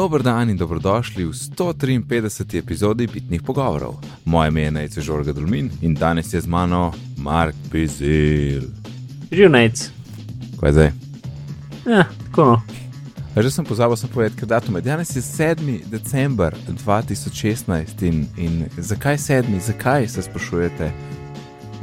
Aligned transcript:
Dober 0.00 0.22
dan 0.22 0.48
in 0.50 0.56
dobrodošli 0.56 1.24
v 1.24 1.32
153. 1.32 2.58
epizodi 2.58 3.06
Bitnih 3.06 3.42
pogovorov. 3.42 4.00
Moje 4.24 4.48
ime 4.48 4.62
je 4.62 4.70
Najce 4.70 5.00
Žorga 5.00 5.32
Dulmin 5.32 5.70
in 5.82 5.94
danes 5.94 6.32
je 6.34 6.40
z 6.40 6.46
mano 6.46 6.92
Mark 7.16 7.54
Pizel. 7.72 8.62
Živnec. 9.32 9.90
Kaj 10.60 10.68
je 10.68 10.72
zdaj? 10.72 10.92
Ja, 11.86 12.04
tako 12.24 12.44
no. 12.44 12.56
Že 13.36 13.50
sem 13.50 13.64
pozabil 13.64 13.96
sem 13.96 14.08
povedati, 14.08 14.40
ker 14.40 14.48
datum 14.48 14.80
je 14.80 14.82
danes 14.88 15.16
je 15.16 15.20
7. 15.20 15.84
december 15.92 16.56
2016 16.64 18.00
in, 18.00 18.24
in 18.40 18.64
zakaj 18.78 19.20
7. 19.20 19.60
zakaj 19.60 20.08
se 20.08 20.22
sprašujete? 20.22 20.92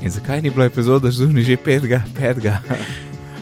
In 0.01 0.09
zakaj 0.09 0.41
ni 0.41 0.49
bila 0.49 0.65
epizoda 0.65 1.11
zunaj 1.11 1.43
že 1.43 1.57
5. 1.57 2.01
5. 2.17 2.49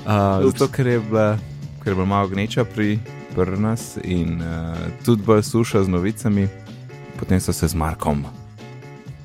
Uh, 0.04 0.52
zato, 0.52 0.68
ker 0.68 0.88
je 0.88 1.00
bila, 1.00 1.40
ker 1.80 1.92
je 1.92 1.96
bila 1.96 2.06
malo 2.06 2.28
gneča 2.28 2.68
pri, 2.68 3.00
pri 3.36 3.60
nas 3.60 3.98
in 4.04 4.42
uh, 4.42 4.78
tudi 5.06 5.24
bolj 5.24 5.44
suša 5.44 5.84
z 5.84 5.88
novicami. 5.88 6.48
Potem 7.20 7.40
so 7.40 7.54
se 7.54 7.68
z 7.68 7.76
Markom 7.76 8.26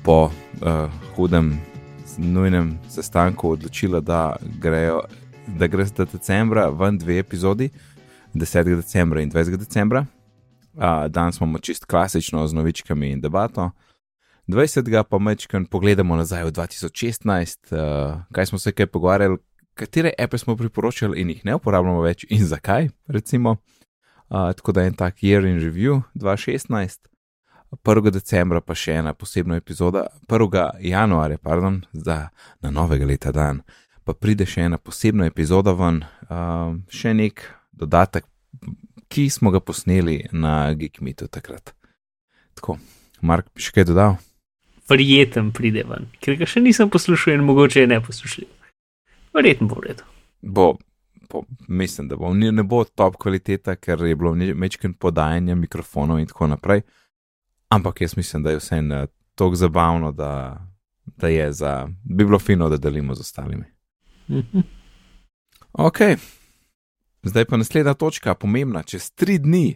po 0.03 0.31
uh, 0.61 0.91
hudem, 1.15 1.59
nujnem 2.17 2.79
sestanku 2.89 3.49
odločili, 3.51 4.01
da 4.01 4.35
grejo, 4.59 5.01
da 5.47 5.67
gre 5.67 5.85
za 5.85 6.05
decembra 6.05 6.69
ven 6.69 6.97
dve 6.97 7.19
epizodi, 7.19 7.69
10. 8.33 8.75
decembra 8.75 9.21
in 9.21 9.31
20. 9.31 9.57
decembra. 9.57 10.05
Uh, 10.73 11.07
danes 11.07 11.37
imamo 11.37 11.59
čist 11.59 11.85
klasično 11.85 12.47
z 12.47 12.53
novičkami 12.53 13.11
in 13.11 13.21
debato. 13.21 13.71
20. 14.47 15.03
pa 15.09 15.19
mečkaj 15.19 15.65
pogledamo 15.69 16.15
nazaj 16.15 16.43
v 16.43 16.51
2016, 16.51 17.71
uh, 17.71 18.21
kaj 18.31 18.45
smo 18.45 18.59
se 18.59 18.71
kaj 18.71 18.87
pogovarjali, 18.87 19.37
katere 19.73 20.11
ape 20.19 20.37
smo 20.37 20.55
priporočali 20.55 21.21
in 21.21 21.29
jih 21.29 21.45
ne 21.45 21.55
uporabljamo 21.55 22.01
več 22.01 22.25
in 22.29 22.45
zakaj, 22.45 22.89
recimo. 23.07 23.57
Uh, 24.31 24.53
tako 24.55 24.71
da 24.71 24.81
je 24.81 24.87
en 24.87 24.93
tak 24.93 25.23
year 25.23 25.43
in 25.43 25.59
review 25.59 26.01
2016, 26.15 27.07
1. 27.83 28.11
decembra 28.11 28.61
pa 28.61 28.75
še 28.75 28.93
ena 29.01 29.11
posebna 29.13 29.57
epizoda, 29.59 30.05
1. 30.27 30.69
januarja, 30.79 31.37
pardon, 31.37 31.81
za 31.91 32.29
na 32.63 32.71
novega 32.71 33.05
leta 33.05 33.31
dan, 33.35 33.59
pa 34.07 34.13
pride 34.13 34.47
še 34.47 34.69
ena 34.69 34.77
posebna 34.79 35.27
epizoda 35.27 35.73
ven, 35.75 35.99
uh, 36.29 36.71
še 36.87 37.11
nek 37.11 37.43
dodatek, 37.75 38.23
ki 39.11 39.27
smo 39.27 39.51
ga 39.51 39.59
posneli 39.59 40.21
na 40.31 40.71
Geekmitu 40.79 41.27
takrat. 41.27 41.73
Tako, 42.55 42.77
Mark, 43.19 43.49
bi 43.51 43.63
še 43.63 43.75
kaj 43.75 43.89
dodal? 43.91 44.15
Prijeten 44.87 45.51
pride 45.55 45.83
ven, 45.87 46.07
ker 46.23 46.39
ga 46.39 46.47
še 46.47 46.63
nisem 46.63 46.87
poslušal 46.91 47.35
in 47.35 47.43
mogoče 47.47 47.83
je 47.83 47.91
ne 47.91 47.99
poslušal. 48.03 48.47
Verjetno 49.35 49.67
bo 49.67 49.79
v 49.79 49.89
redu. 49.89 50.07
Bo, 50.39 50.69
bo, 51.31 51.43
mislim, 51.67 52.07
da 52.07 52.15
bo. 52.15 52.33
Ni- 52.33 52.51
Ne 52.51 52.63
bo 52.63 52.83
top 52.85 53.15
kvaliteta, 53.15 53.75
ker 53.75 54.01
je 54.01 54.15
bilo 54.15 54.31
večkrat 54.55 54.91
podajanje 54.99 55.55
mikrofonov 55.55 56.19
in 56.19 56.27
tako 56.27 56.47
naprej. 56.47 56.81
Ampak 57.69 58.01
jaz 58.01 58.17
mislim, 58.17 58.43
da 58.43 58.49
je 58.49 58.57
vse 58.57 58.81
tako 59.35 59.55
zabavno, 59.55 60.11
da, 60.11 60.61
da 61.07 61.27
je 61.27 61.51
za. 61.51 61.87
bi 62.05 62.25
bilo 62.25 62.39
fino, 62.39 62.69
da 62.69 62.77
delimo 62.77 63.15
z 63.15 63.19
ostalimi. 63.19 63.63
Mhm. 64.29 64.59
Ok, 65.73 65.97
zdaj 67.23 67.45
pa 67.45 67.57
naslednja 67.57 67.93
točka, 67.93 68.35
pomembna, 68.35 68.83
čez 68.83 69.11
tri 69.11 69.37
dni. 69.37 69.75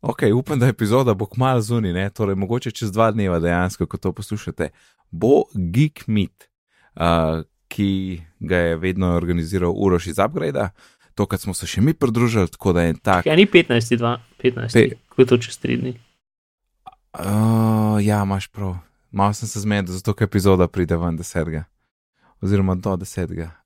Ok, 0.00 0.22
upam, 0.34 0.58
da 0.58 0.66
epizoda 0.66 1.14
bo 1.14 1.26
kmalu 1.26 1.60
zunaj, 1.60 1.92
ne? 1.92 2.10
torej 2.10 2.34
mogoče 2.34 2.70
čez 2.70 2.92
dva 2.92 3.10
dneva 3.10 3.38
dejansko, 3.38 3.86
ko 3.86 3.96
to 3.96 4.12
poslušate, 4.12 4.68
bo 5.10 5.28
Geek 5.54 6.06
Meet, 6.06 6.48
uh, 6.96 7.02
ki 7.70 8.20
ga 8.40 8.56
je 8.56 8.76
vedno 8.76 9.14
organiziral 9.16 9.72
Uroš 9.76 10.06
iz 10.06 10.18
Upgrade, 10.18 10.68
tokrat 11.14 11.40
smo 11.40 11.54
se 11.54 11.68
še 11.70 11.82
mi 11.84 11.94
pridružili, 11.94 12.50
tako 12.50 12.74
da 12.74 12.88
je 12.88 12.96
tak. 13.02 13.26
Ja, 13.26 13.36
ni 13.38 13.46
15, 13.46 13.96
2, 14.00 14.14
15, 14.42 14.74
Pe- 14.74 14.98
kot 15.14 15.30
to 15.30 15.38
čez 15.38 15.58
3 15.62 15.78
dni. 15.80 15.94
Uh, 17.14 17.98
ja, 18.02 18.22
imaš 18.22 18.48
prav. 18.50 18.76
Malo 19.10 19.34
sem 19.34 19.48
se 19.50 19.62
zmedel, 19.62 19.94
zato 19.94 20.14
ker 20.14 20.28
epizoda 20.30 20.68
pride 20.70 20.98
ven 20.98 21.18
desetega. 21.18 21.64
Oziroma 22.42 22.74
do 22.74 22.96
desetega. 22.96 23.52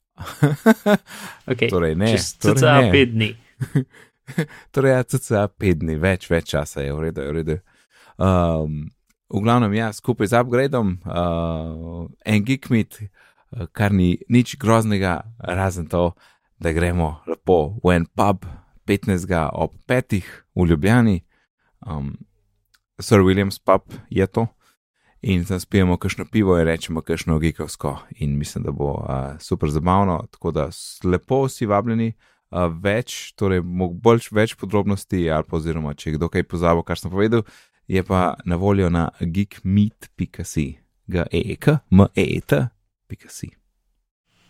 Okay. 1.44 1.68
torej, 1.68 1.92
ne. 1.98 2.06
čez 2.14 2.38
torej 2.40 2.62
cca 2.62 2.74
ne. 2.80 2.92
5 2.92 3.10
dni. 3.12 3.30
Torej, 4.72 4.92
ja, 4.92 5.02
cca 5.04 5.48
pet 5.52 5.80
dni, 5.82 5.98
več, 6.00 6.28
več 6.32 6.48
časa 6.54 6.80
je, 6.80 6.92
v 6.96 7.08
redu, 7.08 7.20
je 7.20 7.28
v 7.28 7.34
redu. 7.36 7.56
Um, 8.16 8.86
v 9.28 9.42
glavnem, 9.44 9.74
ja, 9.76 9.90
skupaj 9.92 10.30
z 10.30 10.40
upgradeom, 10.40 10.94
uh, 11.04 12.06
en 12.24 12.46
geekmit, 12.46 13.02
uh, 13.02 13.24
kar 13.72 13.92
ni 13.92 14.18
nič 14.28 14.56
groznega, 14.58 15.20
razen 15.38 15.86
to, 15.86 16.12
da 16.58 16.72
gremo 16.72 17.20
lepo 17.26 17.76
v 17.84 17.96
en 17.96 18.06
pub 18.06 18.46
15. 18.86 19.28
ob 19.52 19.72
5. 19.88 20.22
v 20.54 20.66
Ljubljani, 20.66 21.20
um, 21.86 22.14
Sir 23.00 23.20
Williams 23.20 23.58
pub 23.58 23.82
je 24.10 24.26
to. 24.26 24.46
In 25.24 25.44
tam 25.44 25.60
spijemo 25.60 25.96
kakšno 25.96 26.26
pivo 26.32 26.58
in 26.58 26.66
rečemo 26.66 27.00
kakšno 27.00 27.38
gigovsko, 27.38 27.98
in 28.20 28.38
mislim, 28.38 28.64
da 28.64 28.72
bo 28.72 28.92
uh, 28.92 29.40
super 29.40 29.70
zabavno. 29.70 30.26
Tako 30.30 30.50
da 30.50 30.68
lepo 31.04 31.44
vsi 31.46 31.66
vabljeni, 31.66 32.12
uh, 32.50 32.68
več, 32.68 33.32
torej 33.32 33.62
bolj 33.64 34.28
več 34.30 34.54
podrobnosti, 34.60 35.30
ali 35.30 35.48
pa 35.48 35.56
oziroma 35.56 35.94
če 35.94 36.18
kdo 36.18 36.28
kaj 36.28 36.44
pozabil, 36.44 36.84
kar 36.84 37.00
sem 37.00 37.10
povedal, 37.10 37.42
je 37.88 38.04
pa 38.04 38.34
na 38.44 38.56
voljo 38.56 38.90
na 38.92 39.08
geekmeet.si, 39.20 40.66
g 41.06 41.24
e 41.30 41.42
e 41.54 41.56
k 41.56 41.78
m 41.90 42.06
e 42.14 42.28
e 42.36 42.68
t.si. 43.08 43.50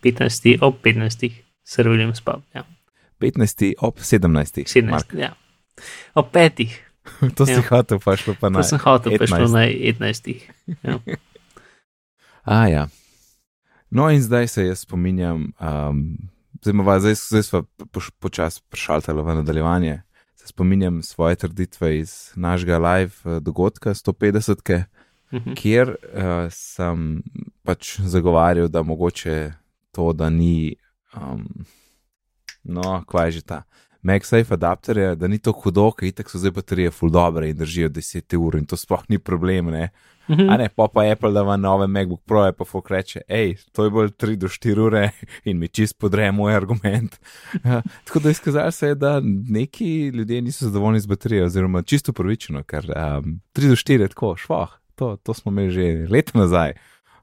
15 0.01 0.57
ob 0.61 0.81
15, 0.81 1.31
Sir 1.63 1.87
William 1.87 2.15
Spub. 2.15 2.41
Ja. 2.53 2.63
15. 3.19 3.73
ob 3.77 3.97
17. 3.99 4.65
17, 4.65 4.89
Mark. 4.91 5.13
ja. 5.13 5.33
Ob 6.13 6.31
5, 6.31 6.69
to 7.35 7.45
si 7.45 7.51
Ja. 7.51 7.61
hotel, 7.69 7.99
pa 7.99 8.15
šlo 8.15 8.33
pa 8.33 8.47
to 8.47 8.49
na. 8.49 8.63
sem 8.63 8.79
hotel, 8.79 9.17
pa 9.17 9.23
je 9.23 9.27
šlo 9.27 9.37
15. 9.37 9.53
na 9.53 9.63
11. 9.65 10.41
Ja. 10.83 10.99
A, 12.45 12.67
ja. 12.67 12.87
No, 13.89 14.09
in 14.09 14.21
zdaj 14.21 14.47
se 14.47 14.65
jaz 14.65 14.79
spominjam, 14.79 15.53
um, 15.57 16.17
zdaj, 16.61 16.99
zdaj, 16.99 17.15
zdaj 17.15 17.43
smo 17.43 17.59
poč- 17.85 18.11
počasi 18.11 18.61
prešaltali 18.69 19.21
v 19.21 19.35
nadaljevanje. 19.35 20.01
Se 20.35 20.47
spominjam 20.47 21.01
svoje 21.03 21.35
trditve 21.35 21.99
iz 21.99 22.31
našega 22.35 22.77
live 22.77 23.11
eh, 23.25 23.39
dogodka 23.39 23.89
150, 23.89 24.83
-ke, 25.35 25.45
Mhm. 25.45 25.53
kjer 25.55 25.89
uh, 25.89 26.47
sem 26.49 27.21
pač 27.63 27.99
zagovarjal, 27.99 28.67
da 28.67 28.83
mogoče 28.83 29.53
to, 29.91 30.13
da 30.13 30.29
ni, 30.29 30.75
um, 31.17 31.45
no, 32.63 33.03
kvaj 33.07 33.27
je 33.27 33.31
že 33.31 33.41
ta. 33.41 33.63
MagSafe 34.05 34.53
adapter 34.53 34.97
je, 34.97 35.15
da 35.15 35.27
ni 35.27 35.39
to 35.39 35.51
hudo, 35.51 35.91
ker 35.91 36.05
itak 36.07 36.29
so 36.29 36.37
zdaj 36.37 36.51
baterije 36.51 36.91
full 36.91 37.09
dobre 37.09 37.49
in 37.49 37.57
držijo 37.57 37.89
10 37.89 38.37
ur 38.37 38.55
in 38.55 38.65
to 38.65 38.77
sploh 38.77 39.01
ni 39.09 39.17
problem, 39.17 39.65
ne. 39.73 39.89
Mhm. 40.29 40.49
A 40.49 40.57
ne, 40.57 40.69
pa 40.69 40.87
pa 40.87 41.01
Apple 41.11 41.31
da 41.31 41.41
ima 41.41 41.57
nove 41.57 41.87
MacBook 41.87 42.21
Pro, 42.25 42.51
pa 42.53 42.65
fuk 42.65 42.89
reče, 42.91 43.21
hej, 43.29 43.55
to 43.71 43.83
je 43.83 43.89
bolj 43.89 44.09
3 44.09 44.35
do 44.35 44.47
4 44.47 44.79
ure 44.79 45.09
in 45.45 45.57
mi 45.59 45.67
čist 45.67 45.97
podre 45.97 46.31
moj 46.31 46.55
argument. 46.55 47.17
Ja, 47.63 47.81
tako 48.05 48.19
da 48.19 48.29
izkazalo 48.29 48.71
se 48.71 48.87
je, 48.87 48.95
da 48.95 49.21
neki 49.49 50.07
ljudje 50.07 50.41
niso 50.41 50.65
zadovoljni 50.65 50.99
z 50.99 51.05
baterijo, 51.07 51.45
oziroma 51.45 51.81
čisto 51.81 52.13
pravično, 52.13 52.63
ker 52.63 52.85
um, 52.85 53.41
3 53.53 53.67
do 53.69 53.75
4 53.75 54.01
je 54.01 54.07
tako, 54.07 54.35
švah, 54.37 54.69
to, 54.95 55.15
to 55.23 55.33
smo 55.33 55.51
imeli 55.51 55.71
že 55.71 56.07
leta 56.09 56.37
nazaj. 56.39 56.73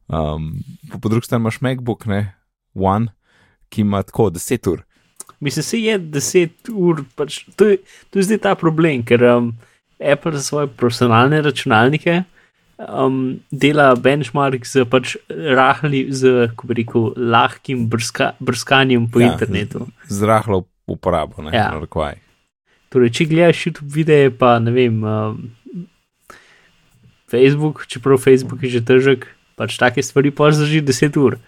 Um, 0.09 0.53
po, 0.93 0.99
po 0.99 1.09
drugi 1.09 1.27
strani 1.27 1.43
imaš 1.43 1.61
MacBook, 1.61 2.07
ne, 2.07 2.35
One, 2.75 3.13
ki 3.69 3.81
ima 3.81 4.03
tako 4.03 4.31
10 4.31 4.71
ur. 4.71 4.83
Mislim, 5.41 5.63
se 5.63 5.79
je 5.81 5.99
10 5.99 6.71
ur, 6.73 7.05
pač, 7.17 7.45
to, 7.57 7.73
je, 7.73 7.79
to 8.11 8.19
je 8.19 8.29
zdaj 8.29 8.39
ta 8.39 8.55
problem, 8.55 9.03
ker 9.03 9.25
um, 9.25 9.53
Apple 9.99 10.33
za 10.37 10.43
svoje 10.43 10.69
profesionalne 10.69 11.41
računalnike 11.43 12.23
um, 12.89 13.41
dela 13.51 13.93
benchmark 13.97 14.67
z 14.67 14.85
pač 14.89 15.17
rahli, 15.29 16.07
z, 16.13 16.49
kako 16.53 16.67
bi 16.67 16.79
rekel, 16.83 17.09
lahkim 17.17 17.87
brska, 17.91 18.33
brskanjem 18.41 19.09
po 19.11 19.23
ja, 19.23 19.33
internetu. 19.33 19.87
Z, 20.09 20.19
z 20.19 20.29
rahlo 20.29 20.65
uporabo, 20.87 21.43
ne, 21.43 21.55
Ja. 21.57 21.71
narekovaj. 21.75 22.19
Torej, 22.93 23.11
če 23.17 23.25
gledaš 23.31 23.67
YouTube 23.67 23.89
videe, 23.95 24.31
pa 24.31 24.59
ne 24.61 24.73
vem, 24.75 24.99
um, 25.01 25.39
Facebook, 27.33 27.87
čeprav 27.89 28.21
Facebook 28.21 28.63
je 28.63 28.77
že 28.77 28.85
težek, 28.85 29.27
pač 29.57 29.79
take 29.81 30.05
stvari 30.05 30.31
pa 30.31 30.53
zdrži 30.53 30.83
10 30.85 31.17
ur. 31.17 31.39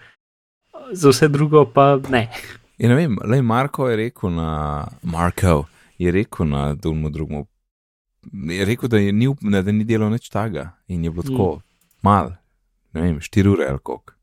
Za 0.92 1.12
vse 1.12 1.28
drugo 1.28 1.64
pa 1.69 2.00
ne. 2.08 2.28
In 2.81 2.90
ne 2.90 2.96
vem, 2.96 3.19
le 3.25 3.42
Marko 3.42 3.88
je 3.88 3.96
rekel 3.96 4.32
na 4.34 4.88
Marko, 5.02 5.66
je 5.98 6.10
rekel 6.12 6.48
na 6.48 6.75
drugemu 6.75 7.10
drugemu. 7.10 7.46
Je 8.50 8.64
rekel, 8.64 8.88
da, 8.88 8.98
je 8.98 9.12
ni, 9.12 9.28
da 9.40 9.62
ni 9.72 9.84
delal 9.84 10.08
nič 10.10 10.31
tega 10.32 10.72
in 10.88 11.04
je 11.04 11.10
bilo 11.12 11.22
tako 11.22 11.48
mm. 11.56 11.62
mal, 12.02 12.32
ne 12.96 13.02
vem, 13.02 13.20
4 13.20 13.52
ure 13.52 13.69
ali 13.69 13.78
koliko. 13.78 14.14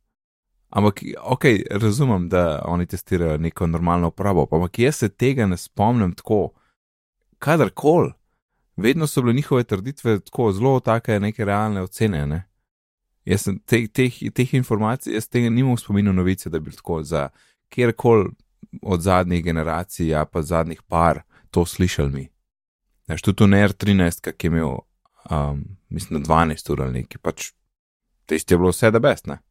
Ampak, 0.71 1.03
ok, 1.21 1.45
razumem, 1.71 2.29
da 2.29 2.61
oni 2.65 2.85
testirajo 2.85 3.37
neko 3.37 3.67
normalno 3.67 4.07
uporabo, 4.07 4.47
ampak 4.51 4.79
jaz 4.79 4.95
se 4.95 5.09
tega 5.09 5.45
ne 5.45 5.57
spomnim 5.57 6.13
tako, 6.15 6.53
kadarkoli. 7.39 8.13
Vedno 8.81 9.07
so 9.07 9.21
bile 9.21 9.33
njihove 9.33 9.63
trditve 9.63 10.19
tako 10.19 10.51
zelo 10.51 10.79
take 10.79 11.19
neke 11.19 11.45
realne 11.45 11.81
ocene. 11.81 12.25
Ne? 12.27 12.43
Jaz 13.25 13.45
sem 13.45 13.59
te, 13.65 13.83
teh, 13.87 14.17
teh 14.33 14.53
informacij, 14.57 15.13
jaz 15.13 15.27
tega 15.29 15.49
nimam 15.49 15.77
v 15.77 15.81
spominu 15.83 16.13
novice, 16.13 16.49
da 16.49 16.59
bi 16.59 16.73
tako 16.73 17.03
za 17.03 17.29
kjerkoli 17.69 18.31
od 18.81 19.01
zadnjih 19.01 19.43
generacij, 19.43 20.15
a 20.15 20.25
pa 20.25 20.41
zadnjih 20.41 20.81
par 20.81 21.21
to 21.51 21.65
slišali 21.65 22.11
mi. 22.11 22.27
Veš, 23.07 23.21
tudi 23.21 23.47
ne 23.47 23.61
R13, 23.67 24.31
ki 24.37 24.47
je 24.47 24.51
imel, 24.51 24.77
um, 25.29 25.63
mislim, 25.89 26.23
12 26.25 26.71
ur 26.71 26.81
ali 26.81 27.01
nekaj, 27.01 27.21
pač 27.21 27.51
tisti 28.25 28.53
je 28.53 28.57
bilo 28.57 28.71
vse 28.71 28.91
da 28.91 28.99
best, 28.99 29.27
ne. 29.27 29.41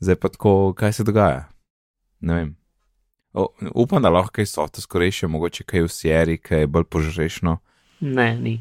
Zdaj 0.00 0.16
pa 0.16 0.28
tako, 0.28 0.74
kaj 0.74 0.92
se 0.92 1.04
dogaja. 1.04 1.48
Ne 2.20 2.34
vem. 2.34 2.56
O, 3.32 3.48
upam, 3.74 4.02
da 4.02 4.10
lahko 4.10 4.32
kaj 4.32 4.46
so, 4.46 4.66
to 4.68 4.82
skorejše, 4.82 5.28
mogoče 5.30 5.64
kaj 5.64 5.86
v 5.86 5.92
seri, 5.92 6.38
kaj 6.38 6.64
je 6.64 6.66
bolj 6.66 6.88
požrešno. 6.90 7.58
Ne, 8.00 8.30
ni. 8.38 8.60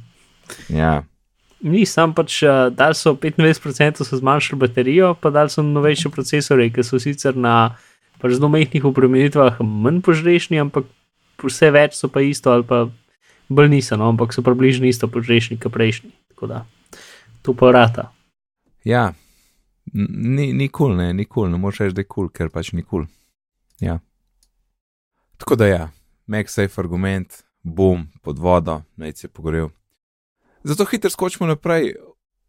Ja, 0.70 1.04
Ni 1.58 1.88
sam 1.90 2.14
pač, 2.14 2.38
uh, 2.46 2.68
dal 2.70 2.94
so 2.94 3.16
25% 3.18 4.06
so 4.06 4.18
zmanjšali 4.20 4.60
baterijo, 4.62 5.16
pa 5.18 5.32
dal 5.34 5.50
so 5.50 5.64
novejše 5.66 6.12
procesore, 6.14 6.70
ki 6.70 6.86
so 6.86 7.00
sicer 7.02 7.34
na 7.34 7.74
pač 8.22 8.38
zelo 8.38 8.50
majhnih 8.54 8.86
obremenitvah 8.86 9.58
manj 9.66 10.04
požrešni, 10.06 10.62
ampak 10.62 10.86
vse 11.42 11.72
več 11.74 11.98
so 11.98 12.12
pa 12.14 12.22
isto 12.22 12.54
ali 12.54 12.66
pa 12.68 12.86
bolj 13.50 13.72
niso, 13.74 13.98
no, 13.98 14.12
ampak 14.14 14.38
so 14.38 14.46
približno 14.46 14.86
isto 14.86 15.10
požrešni 15.10 15.58
kot 15.58 15.74
prejšnji. 15.74 16.14
Tako 16.36 16.52
da, 16.54 16.66
to 17.42 17.58
pa 17.58 17.74
rata. 17.74 18.12
ja. 18.86 19.14
Ni, 19.88 20.52
ni 20.52 20.68
kul, 20.68 20.92
cool, 20.92 20.98
ne, 21.00 21.14
ni 21.16 21.24
kul, 21.24 21.48
cool. 21.48 21.52
ne 21.54 21.58
moreš 21.58 21.80
reči, 21.80 21.96
da 21.96 22.04
je 22.04 22.10
kul, 22.12 22.28
cool, 22.28 22.34
ker 22.36 22.50
pač 22.52 22.74
ni 22.76 22.84
kul. 22.84 23.08
Cool. 23.08 23.14
Ja. 23.80 24.02
Tako 25.40 25.56
da 25.56 25.70
ja, 25.70 25.84
MagSafe 26.28 26.82
argument, 26.82 27.47
bom 27.68 28.08
pod 28.22 28.40
vodo, 28.40 28.82
naj 28.96 29.14
se 29.14 29.28
pogorel. 29.28 29.70
Zato 30.64 30.86
hitro 30.86 31.10
skočimo 31.10 31.48
naprej. 31.48 31.94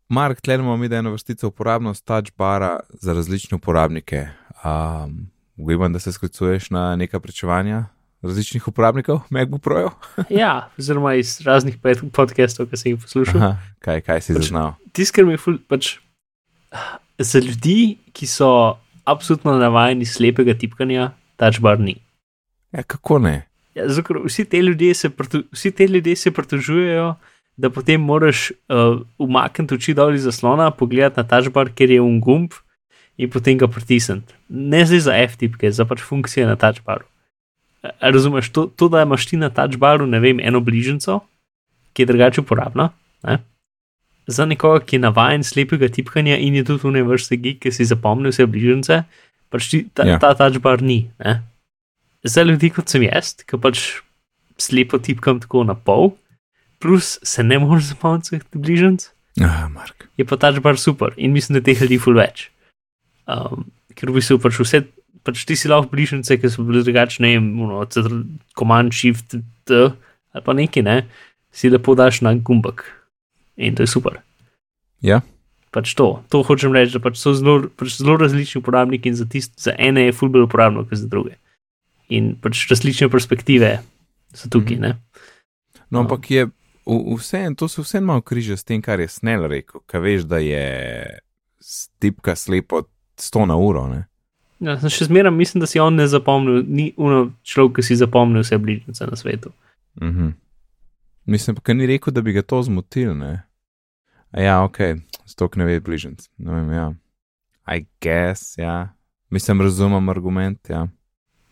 Mark, 0.09 0.41
tle 0.41 0.55
imamo 0.55 0.77
mi 0.77 0.89
da 0.89 0.97
eno 0.97 1.11
vrstico 1.13 1.49
uporabnost 1.49 2.05
touch 2.05 2.33
bara 2.39 2.81
za 2.91 3.13
različne 3.13 3.57
uporabnike. 3.57 4.27
Um, 4.65 5.29
Ugibam, 5.57 5.93
da 5.93 5.99
se 5.99 6.13
sklicuješ 6.13 6.71
na 6.71 6.97
neka 6.97 7.21
pričevanja 7.21 7.85
različnih 8.23 8.69
uporabnikov, 8.69 9.21
MacBook 9.31 9.63
Pro. 9.63 9.91
Ja, 10.41 10.71
oziroma 10.79 11.15
iz 11.15 11.41
raznih 11.41 11.79
podcastov, 12.13 12.67
ki 12.71 12.77
sem 12.77 12.93
jih 12.93 13.01
poslušal. 13.03 13.39
Aha, 13.39 13.75
kaj, 13.85 14.01
kaj 14.07 14.21
si 14.21 14.35
zaznal? 14.35 14.75
Tisto, 14.93 15.17
kar 15.17 15.27
mi 15.27 15.37
je 15.37 15.43
ful, 15.43 15.59
pač 15.69 15.97
za 17.19 17.39
ljudi, 17.43 17.99
ki 18.13 18.27
so 18.27 18.79
absolutno 19.09 19.57
navajeni 19.59 20.07
slepega 20.07 20.55
tipkanja, 20.59 21.13
touch 21.37 21.63
bar 21.63 21.81
ni. 21.81 21.97
Ja, 22.73 22.83
kako 22.83 23.19
ne? 23.23 23.48
Ja, 23.79 23.87
zato, 23.87 24.09
ker 24.09 24.23
vsi 24.27 24.45
te 24.45 24.61
se, 24.95 25.11
vsi 25.53 25.71
te 25.71 25.87
ljudje 25.87 26.17
se 26.17 26.31
pritožujejo, 26.31 27.15
da 27.59 27.71
potem 27.71 28.01
moraš 28.01 28.51
uh, 28.51 29.01
umakniti 29.19 29.75
oči 29.75 29.95
dol 29.95 30.15
iz 30.15 30.23
zaslona, 30.27 30.71
pogledati 30.71 31.19
na 31.19 31.27
tačbar, 31.27 31.71
ker 31.75 31.91
je 31.91 32.01
un 32.01 32.21
gumb 32.21 32.55
in 33.19 33.31
potem 33.31 33.59
ga 33.59 33.67
pritisniti. 33.67 34.35
Ne 34.49 34.85
zdaj 34.87 35.01
za 35.07 35.17
F-tipke, 35.27 35.71
za 35.75 35.87
pač 35.87 36.03
funkcije 36.07 36.47
na 36.47 36.55
tačbaru. 36.57 37.07
Razumeš, 38.01 38.51
to, 38.55 38.67
to, 38.67 38.89
da 38.89 39.03
imaš 39.03 39.27
ti 39.27 39.37
na 39.37 39.51
tačbaru, 39.51 40.07
ne 40.07 40.21
vem, 40.23 40.41
eno 40.41 40.61
bližnjico, 40.63 41.21
ki 41.93 42.03
je 42.03 42.07
drugače 42.07 42.41
uporabna. 42.47 42.91
Ne? 43.27 43.39
Za 44.27 44.47
nekoga, 44.47 44.85
ki 44.87 44.99
je 44.99 45.03
navaden 45.03 45.45
slepega 45.47 45.89
tipkanja 45.91 46.39
in 46.39 46.59
je 46.59 46.65
tudi 46.65 46.87
v 46.87 46.95
ne 46.99 47.03
vrste 47.07 47.39
gig, 47.43 47.59
ki 47.63 47.75
si 47.75 47.87
zapomni 47.91 48.31
vse 48.31 48.47
bližnjice, 48.47 49.03
pač 49.51 49.71
ti, 49.71 49.83
ta, 49.95 50.07
ja. 50.07 50.19
ta 50.23 50.35
tačbar 50.39 50.83
ni. 50.83 51.09
Ne? 51.19 51.41
Za 52.25 52.43
ljudi 52.43 52.71
kot 52.75 52.89
sem 52.91 53.05
jaz, 53.07 53.35
ki 53.47 53.59
pač 53.63 53.83
slepo 54.59 54.99
tipkam 54.99 55.39
tako 55.41 55.63
na 55.65 55.75
pol, 55.75 56.11
plus 56.83 57.19
se 57.23 57.43
ne 57.47 57.59
morem 57.63 57.83
zapomniti 57.85 58.35
vseh 58.37 58.45
bližnjic, 58.55 59.11
Ah, 59.39 59.69
Mark. 59.71 60.09
je 60.19 60.25
pa 60.27 60.35
ta 60.37 60.51
bar 60.61 60.75
super 60.79 61.13
in 61.17 61.31
mislim, 61.33 61.59
da 61.59 61.65
teh 61.65 61.79
ljudi 61.81 61.99
ful 62.03 62.15
več. 62.19 62.51
Um, 63.31 63.69
ker 63.95 64.11
v 64.11 64.19
bistvu 64.19 64.41
pač 64.43 64.59
vse, 64.59 64.81
pač 65.23 65.45
ti 65.47 65.55
si 65.55 65.69
lahko 65.71 65.93
bližnjice, 65.93 66.41
ki 66.41 66.51
so 66.51 66.65
bile 66.67 66.83
drugačne, 66.83 67.37
cetr- 67.95 68.25
command 68.59 68.91
shift, 68.93 69.37
t, 69.69 69.75
ali 70.35 70.43
pa 70.43 70.53
neki, 70.59 70.83
ne, 70.83 71.07
si 71.55 71.71
lepo 71.71 71.95
daš 71.95 72.23
na 72.27 72.35
gumbek 72.35 72.83
in 73.57 73.75
to 73.79 73.83
je 73.87 73.91
super. 73.91 74.19
Ja, 75.03 75.23
Pač 75.71 75.93
to, 75.95 76.25
to 76.33 76.41
hočem 76.43 76.73
reči, 76.73 76.97
da 76.97 77.01
pač 77.05 77.19
so 77.21 77.35
zelo, 77.37 77.69
pač 77.77 77.99
zelo 78.01 78.17
različni 78.17 78.63
uporabniki 78.63 79.11
in 79.13 79.15
za, 79.15 79.27
tist, 79.29 79.53
za 79.61 79.75
ene 79.77 80.07
je 80.07 80.15
ful 80.17 80.31
bolj 80.33 80.47
uporabno, 80.49 80.81
kot 80.89 80.97
za 80.97 81.05
druge. 81.07 81.37
In 82.09 82.37
pač 82.41 82.67
različne 82.71 83.09
perspektive 83.09 83.79
so 84.35 84.49
tukaj, 84.49 84.77
Mhm. 84.77 84.83
ne. 84.83 84.95
no, 85.91 86.01
ampak 86.01 86.31
je 86.31 86.47
vse, 87.17 87.55
to 87.57 87.69
se 87.69 87.83
vseeno 87.83 88.07
malo 88.07 88.21
križa 88.21 88.57
s 88.57 88.65
tem, 88.65 88.83
kar 88.83 89.01
je 89.01 89.09
Snell 89.09 89.47
rekel, 89.47 89.81
kaj 89.87 90.01
veš, 90.01 90.23
da 90.25 90.39
je 90.39 91.19
tipka 91.99 92.37
slepo 92.37 92.83
100 93.17 93.47
na 93.47 93.57
uro. 93.57 93.87
Ne? 93.89 94.07
Ja, 94.61 94.79
sem 94.81 94.91
še 94.91 95.05
zmeraj 95.05 95.33
mislim, 95.33 95.61
da 95.61 95.67
si 95.67 95.79
on 95.79 95.95
ne 95.95 96.07
zapomnil, 96.09 96.65
ni 96.67 96.93
uno 96.97 97.33
človek, 97.45 97.77
ki 97.77 97.83
si 97.83 97.97
zapomnil 97.97 98.43
vse 98.43 98.59
bližnjice 98.59 99.07
na 99.07 99.17
svetu. 99.17 99.53
Mhm. 100.03 100.33
Mislim 101.27 101.57
pa, 101.57 101.61
ker 101.63 101.77
ni 101.77 101.87
rekel, 101.87 102.13
da 102.13 102.23
bi 102.25 102.33
ga 102.33 102.43
to 102.43 102.63
zmotil, 102.63 103.13
ne. 103.15 103.43
A 104.33 104.41
ja, 104.41 104.65
ok, 104.65 104.79
stok 105.29 105.57
ne 105.57 105.65
ve 105.65 105.81
bližnjic. 105.81 106.29
Ne 106.39 106.53
vem, 106.53 106.73
ja. 106.73 106.93
I 107.69 107.85
guess, 108.01 108.57
ja. 108.59 108.95
Mislim, 109.31 109.61
razumem 109.61 110.09
argument, 110.09 110.59
ja. 110.71 110.87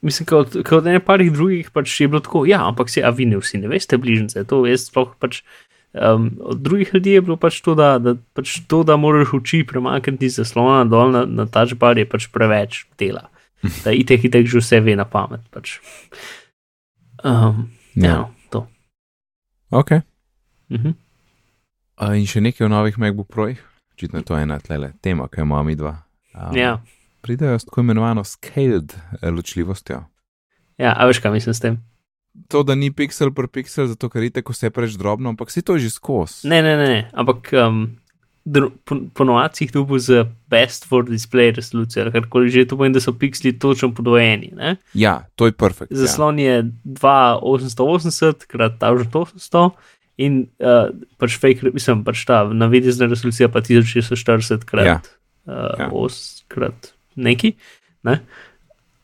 Mislim, 0.04 0.26
kot, 0.28 0.56
kot 0.68 0.84
ne 0.84 1.00
parih 1.00 1.32
drugih 1.32 1.70
pač 1.72 1.94
je 2.00 2.08
bilo 2.08 2.20
tako, 2.20 2.44
ja, 2.46 2.60
ampak 2.68 2.90
se, 2.92 3.00
a 3.02 3.10
vi 3.10 3.24
ne 3.26 3.38
vsi 3.40 3.58
ne 3.62 3.70
veste 3.72 3.96
bližnjice, 3.98 4.44
to 4.44 4.66
jaz 4.68 4.88
sploh 4.90 5.14
pač. 5.18 5.40
Um, 5.96 6.36
od 6.44 6.60
drugih 6.60 6.90
ljudi 6.94 7.14
je 7.16 7.22
bilo 7.24 7.36
pač 7.40 7.62
to, 7.64 7.72
da, 7.74 7.94
da, 7.98 8.12
pač 8.36 8.58
to, 8.68 8.82
da 8.84 8.98
moraš 9.00 9.32
oči 9.38 9.62
premakniti 9.64 10.28
iz 10.28 10.36
zaslona 10.36 10.84
dol 10.84 11.14
na, 11.14 11.24
na 11.24 11.46
tačbar, 11.48 11.96
je 11.96 12.04
pač 12.04 12.28
preveč 12.32 12.84
dela. 13.00 13.28
Da 13.84 13.90
itek, 13.96 14.28
itek 14.28 14.44
že 14.46 14.60
vse 14.60 14.78
ve 14.84 14.92
na 14.94 15.06
pamet. 15.08 15.40
Pač. 15.50 15.78
Um, 17.24 17.72
ja, 17.96 18.04
Ja, 18.04 18.16
no, 18.20 18.34
to. 18.52 18.66
ok. 19.72 20.04
Mhm. 20.70 20.92
A, 21.96 22.12
in 22.20 22.28
še 22.28 22.44
nekaj 22.44 22.66
o 22.66 22.68
novih 22.68 22.98
MacBook 23.00 23.32
Projih, 23.32 23.62
očitno 23.96 24.20
je 24.20 24.28
to 24.28 24.36
ena 24.36 24.60
tlele 24.60 24.92
tema, 25.00 25.30
ki 25.32 25.40
jo 25.40 25.48
imamo 25.48 25.64
mi 25.64 25.74
dva. 25.74 25.96
Um, 26.36 26.52
Ja. 26.52 26.76
Pridejo 27.26 27.58
s 27.58 27.66
tako 27.66 27.82
imenovano 27.82 28.22
scaled 28.24 28.94
eh, 28.94 29.30
ločljivostjo. 29.30 30.04
ja, 30.78 30.94
a 30.94 31.06
veš, 31.06 31.18
kaj 31.18 31.32
mislim 31.34 31.54
s 31.54 31.60
tem? 31.60 31.78
To, 32.52 32.60
da 32.62 32.74
ni 32.76 32.92
pixel 32.92 33.32
per 33.34 33.48
pixel, 33.48 33.86
zato 33.88 34.06
ker 34.12 34.22
ite, 34.22 34.42
ko 34.44 34.52
se 34.52 34.70
preveč 34.70 34.94
drobno, 35.00 35.32
ampak 35.32 35.50
si 35.50 35.62
to 35.64 35.78
že 35.80 35.90
skozi. 35.90 36.44
Ne, 36.48 36.60
ne, 36.62 36.76
ne, 36.76 36.86
ne. 36.86 36.98
ampak 37.16 37.48
um, 37.56 37.96
dr- 38.44 38.70
po, 38.84 38.98
po 39.10 39.24
novacih 39.24 39.72
tu 39.72 39.82
bo 39.88 39.96
z 39.98 40.20
best 40.52 40.84
for 40.84 41.02
display 41.08 41.48
resolucijo, 41.56 42.04
ali 42.04 42.12
karkoli 42.12 42.52
že, 42.52 42.66
to 42.68 42.76
pomeni, 42.76 42.92
da 42.94 43.00
so 43.00 43.16
pikseli 43.16 43.56
točno 43.58 43.88
podvojeni. 43.96 44.52
Ne? 44.54 44.76
Ja, 44.94 45.24
to 45.34 45.48
je 45.48 45.56
perfekt. 45.56 45.90
Ja. 45.90 46.04
Zaslon 46.04 46.38
je 46.38 46.60
2880 46.84 48.46
krat 48.46 48.72
1800 48.80 49.70
in 50.18 50.46
uh, 50.60 50.88
pač 51.20 51.36
fake, 51.40 51.72
mislim, 51.72 52.04
pač 52.04 52.24
ta 52.28 52.44
navidezna 52.48 53.08
resolucija 53.10 53.48
pa 53.52 53.60
1640 53.60 54.64
krat 54.68 54.86
Ja. 54.86 55.00
uh, 55.48 55.72
Ja. 55.78 55.88
8 55.90 56.44
krat 56.48 56.92
neki. 57.16 57.52
Ne? 58.02 58.20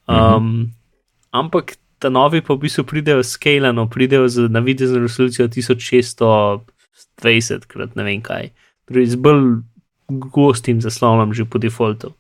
Mhm. 0.09 0.37
Um, 0.37 0.71
ampak 1.33 1.77
ta 1.99 2.11
novi 2.11 2.41
pa 2.43 2.55
v 2.55 2.59
bistvu 2.67 2.85
pridejo 2.85 3.23
skalano, 3.23 3.89
pridejo 3.89 4.29
z 4.29 4.49
navidezno 4.51 4.99
resolucijo 4.99 5.49
1620 5.49 7.67
krat 7.67 7.97
ne 7.97 8.03
vem 8.03 8.23
kaj. 8.23 8.51
Torej 8.91 9.07
z 9.15 9.17
bolj 9.17 9.63
gostim 10.09 10.81
zaslonom 10.83 11.35
že 11.35 11.45
po 11.45 11.59
defaultu. 11.59 12.15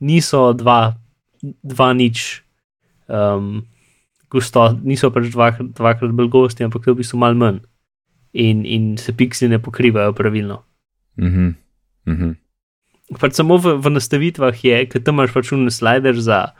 Niso 0.00 0.52
dva, 0.52 0.94
dva 1.62 1.92
nič. 1.94 2.42
Um, 3.06 3.62
Gusto, 4.30 4.78
niso 4.86 5.10
pač 5.10 5.26
dvakrat, 5.34 5.74
dvakrat 5.74 6.14
bolj 6.14 6.30
gosti, 6.30 6.62
ampak 6.62 6.86
to 6.86 6.94
v 6.94 7.02
bistvu 7.02 7.18
malo 7.18 7.34
manj. 7.34 7.58
In, 8.30 8.62
in 8.62 8.94
se 8.94 9.10
pixeli 9.10 9.50
ne 9.50 9.58
pokrivajo 9.58 10.14
pravilno. 10.14 10.62
Mhm. 11.18 11.58
Mhm. 12.06 12.30
Pač 13.12 13.32
samo 13.32 13.56
v, 13.56 13.74
v 13.76 13.90
nastavitvah 13.90 14.54
je, 14.56 14.86
ker 14.86 15.02
tam 15.02 15.14
imaš 15.16 15.32
pač 15.32 15.52
un 15.52 15.66
slider 15.66 16.14
za 16.14 16.52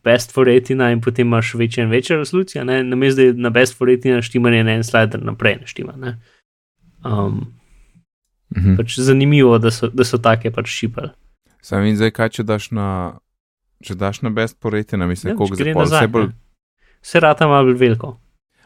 best 0.00 0.32
for 0.32 0.46
retina 0.46 0.90
in 0.90 1.00
potem 1.00 1.26
imaš 1.26 1.54
večja 1.54 1.84
in 1.84 1.90
večja 1.90 2.16
resolucija, 2.16 2.64
ne, 2.64 2.82
namesto 2.82 3.16
da 3.16 3.22
je 3.22 3.32
na 3.34 3.50
best 3.50 3.76
for 3.76 3.86
retina 3.86 4.22
štimanje 4.22 4.64
na 4.64 4.72
en 4.72 4.84
slider 4.84 5.20
naprej 5.22 5.58
naštima. 5.58 5.92
Ne. 5.94 6.18
Um, 7.04 7.52
Mhm. 8.50 8.76
pač 8.76 8.98
zanimivo, 8.98 9.58
da 9.58 9.70
so, 9.70 9.88
da 9.88 10.04
so 10.04 10.18
take 10.18 10.50
pač 10.50 10.66
šipali. 10.68 11.10
Sam 11.60 11.84
in 11.84 11.94
zdaj, 11.94 12.10
kaj 12.10 12.28
če 12.30 12.42
daš 12.44 12.70
na, 12.70 12.86
če 13.80 13.94
daš 13.94 14.22
na 14.22 14.30
best 14.30 14.58
poretina, 14.58 15.06
mislim, 15.06 15.30
Ja, 15.30 15.36
koliko 15.36 15.56
gre 15.56 15.64
za 15.66 15.74
pol 15.74 15.82
nazaj, 15.82 16.00
vse 16.00 16.08
bolj. 16.08 16.26
ne. 16.26 16.32
Vse 17.00 17.20
rata 17.20 17.44
ima 17.44 17.62
bolj 17.62 17.74
veliko. 17.74 18.16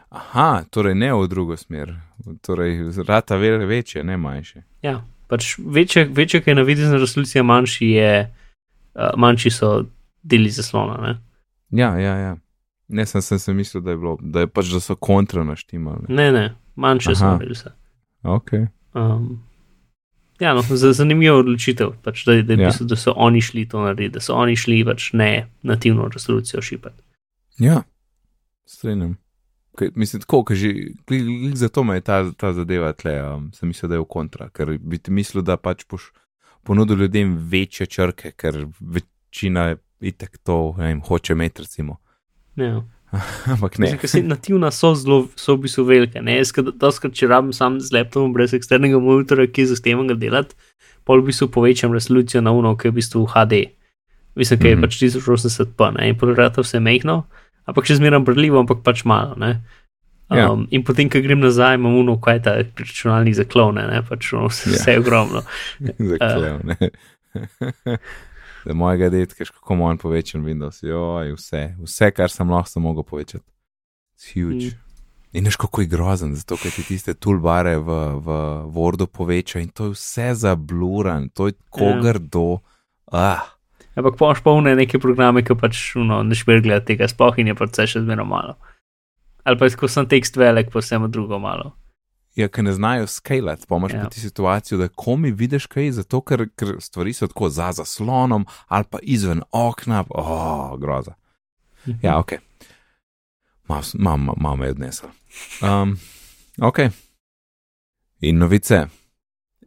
Aha, 0.09 0.63
torej 0.69 0.95
ne 0.95 1.13
v 1.13 1.27
drugo 1.27 1.57
smer, 1.57 1.93
torej 2.41 2.77
rata 3.03 3.35
vel, 3.35 3.59
večje, 3.59 4.03
ne 4.03 4.17
manjše. 4.17 4.63
Ja, 4.81 5.03
pač 5.27 5.55
večja, 5.59 6.05
večja 6.11 6.41
ki 6.41 6.49
je 6.49 6.55
navidezna 6.55 6.97
resolucija, 6.97 7.43
manjši, 7.43 7.89
je, 7.89 8.33
uh, 8.95 9.09
manjši 9.17 9.51
so 9.51 9.85
deli 10.23 10.49
zaslona. 10.49 10.97
Ne? 11.01 11.15
Ja, 11.81 11.97
ja, 11.99 12.15
ja. 12.17 12.35
Ne, 12.87 13.05
sem, 13.05 13.21
sem 13.21 13.39
se 13.39 13.53
mislil, 13.53 13.81
da 13.83 13.91
je, 13.91 13.97
bilo, 13.97 14.17
da 14.21 14.45
je 14.45 14.47
pač, 14.47 14.69
da 14.73 14.79
so 14.79 14.95
kontra 14.95 15.43
naštimali. 15.43 16.05
Ne, 16.07 16.31
ne, 16.31 16.45
manjše 16.75 17.15
so 17.15 17.25
naredili 17.25 17.57
vse. 17.57 17.71
Ok. 18.23 18.51
Um, 18.93 19.41
ja, 20.39 20.53
no, 20.53 20.61
za, 20.61 20.93
zanimivo 20.93 21.39
odločitev, 21.39 21.95
pač, 22.03 22.25
da, 22.25 22.41
da, 22.41 22.53
Ja. 22.53 22.71
da 22.79 22.95
so 22.95 23.13
oni 23.15 23.41
šli 23.41 23.65
to 23.69 23.81
narediti, 23.81 24.13
da 24.13 24.21
so 24.21 24.35
oni 24.35 24.55
šli 24.55 24.83
pač 24.85 25.13
ne 25.13 25.47
nativno 25.61 26.07
resolucijo 26.13 26.61
šipati. 26.61 27.01
Ja, 27.59 27.81
strinjam. 28.65 29.17
Kaj, 29.75 29.91
mislim, 29.95 30.21
tako, 30.23 30.43
ker 30.47 30.57
že 30.57 30.69
glih, 31.07 31.23
glih 31.23 31.55
zato 31.59 31.83
me 31.83 31.97
je 31.97 32.01
ta, 32.01 32.19
ta 32.37 32.53
zadeva 32.53 32.93
tle, 32.93 33.15
um, 33.23 33.49
sem 33.53 33.67
mislil, 33.67 33.89
da 33.91 33.95
je 33.95 34.03
v 34.03 34.09
kontra, 34.09 34.49
ker 34.49 34.77
bi 34.79 34.97
ti 34.97 35.11
mislil, 35.11 35.43
da 35.43 35.57
pač 35.57 35.83
boš 35.89 36.11
ponudil 36.65 36.97
ljudem 37.03 37.35
večje 37.51 37.85
črke, 37.85 38.31
ker 38.31 38.65
večina 38.79 39.75
itek 40.01 40.37
to 40.43 40.75
ne 40.77 40.87
vem, 40.89 41.01
hoče 41.01 41.33
imeti, 41.33 41.61
recimo. 41.61 41.99
Ja. 42.55 42.81
Ampak 43.53 43.77
ne. 43.79 43.91
Ker 44.01 44.09
se 44.09 44.23
nativna 44.23 44.71
so 44.71 44.93
zelo, 44.95 45.27
so 45.39 45.55
v 45.55 45.65
bistvu 45.65 45.85
velike. 45.87 46.21
Ne, 46.21 46.39
jaz, 46.39 46.51
doskrat, 46.55 47.13
če 47.15 47.29
rabim 47.31 47.53
sam 47.55 47.79
z 47.79 47.93
laptopom 47.95 48.33
brez 48.35 48.55
eksternega 48.57 48.99
monitorja, 48.99 49.47
ki 49.51 49.67
zahtevam 49.71 50.09
ga 50.09 50.17
delati, 50.19 50.57
pol 51.07 51.21
v 51.21 51.29
bistvu 51.29 51.51
povečam 51.53 51.93
resolucijo 51.95 52.41
na 52.43 52.51
uno, 52.55 52.73
ki 52.75 52.89
je 52.89 52.91
v 52.93 52.99
bistvu 52.99 53.25
HD. 53.35 53.61
Mislim, 54.35 54.59
ker 54.59 54.69
je 54.73 54.75
Mhm. 54.75 54.83
pač 54.83 54.97
1080p, 54.99 55.91
ne, 55.95 56.09
in 56.09 56.17
pol 56.19 56.35
vse 56.35 56.79
mehno, 56.79 57.25
ampak 57.65 57.87
še 57.89 57.99
zmeraj 57.99 58.23
brljivo, 58.27 58.61
ampak 58.61 58.83
pač 58.85 59.03
malo. 59.05 59.35
Ne. 59.41 59.59
Ja. 60.33 60.49
Um, 60.49 60.65
in 60.73 60.81
potem, 60.81 61.09
ko 61.09 61.21
grem 61.21 61.43
nazaj, 61.43 61.77
imam 61.77 61.99
uno, 61.99 62.15
kaj 62.21 62.39
je 62.39 62.43
ta 62.47 62.53
računalnik 62.81 63.35
za 63.37 63.45
klone, 63.45 63.83
ne, 63.85 64.01
pač 64.01 64.31
ono, 64.33 64.49
vse, 64.49 64.71
Ja. 64.71 64.77
vse 64.79 64.95
je 64.95 65.01
ogromno. 65.03 65.43
Zaklev, 66.11 66.63
ne. 66.65 66.89
Za 68.65 68.73
mojega 68.73 69.11
detka, 69.13 69.45
kako 69.45 69.75
manj 69.77 69.99
povečan 70.01 70.41
Windows, 70.41 70.81
joj, 70.81 71.35
vse, 71.37 71.75
vse, 71.85 72.09
kar 72.17 72.33
sem 72.33 72.49
lahko, 72.49 72.71
sem 72.71 72.81
mogel 72.81 73.05
povečati. 73.05 73.45
It's 74.17 74.31
huge. 74.33 74.73
Mm. 74.73 74.81
In 75.37 75.45
veš, 75.45 75.59
kako 75.61 75.83
je 75.83 75.91
grozen, 75.91 76.35
zato 76.35 76.57
ker 76.57 76.71
ti 76.71 76.81
tiste 76.87 77.13
toolbare 77.13 77.75
v, 77.77 77.97
v 78.23 78.37
Wordu 78.73 79.05
poveča 79.11 79.59
in 79.59 79.69
to 79.69 79.91
je 79.91 79.97
vse 79.97 80.29
zabluran, 80.41 81.29
to 81.29 81.51
je 81.51 81.57
kogar 81.69 82.17
do. 82.17 82.63
Ah, 83.11 83.43
Ampak 83.95 84.17
pa 84.17 84.51
une 84.51 84.75
neke 84.75 84.99
programe, 84.99 85.43
ki 85.43 85.55
pač 85.55 85.95
uno, 85.95 86.23
ne 86.23 86.35
šper 86.35 86.61
gledati 86.61 86.93
tega, 86.93 87.07
sploh 87.07 87.37
in 87.39 87.47
je 87.47 87.55
pač 87.55 87.71
vse 87.71 87.87
še 87.87 88.03
zmeraj 88.03 88.27
malo. 88.27 88.55
Ali 89.45 89.57
pa 89.57 89.69
ko 89.69 89.87
sem 89.87 90.07
tekst 90.09 90.35
velik, 90.37 90.71
pa 90.73 90.79
vsem 90.79 91.07
drugo 91.11 91.39
malo. 91.39 91.73
ja, 92.35 92.47
ker 92.47 92.63
ne 92.63 92.73
znajo 92.73 93.07
skalati, 93.07 93.63
pa 93.67 93.75
imaš 93.75 93.93
Ja. 93.93 94.09
ti 94.09 94.19
situacijo, 94.19 94.77
da 94.77 94.87
komi 94.87 95.31
vidiš 95.31 95.65
kaj, 95.65 95.91
zato 95.91 96.21
ker, 96.21 96.49
ker 96.55 96.75
stvari 96.79 97.13
so 97.13 97.27
tako 97.27 97.49
za 97.49 97.71
zaslonom 97.71 98.45
ali 98.67 98.83
pa 98.89 98.99
izven 99.01 99.41
okna, 99.51 100.03
oh, 100.09 100.77
groza. 100.79 101.13
Ja, 102.01 102.19
ok. 102.19 102.33
Malo 103.97 104.55
me 104.55 104.65
je 104.65 104.71
odnesel. 104.71 105.09
Um, 105.61 105.99
ok. 106.61 106.79
In 108.19 108.37
novice. 108.37 108.87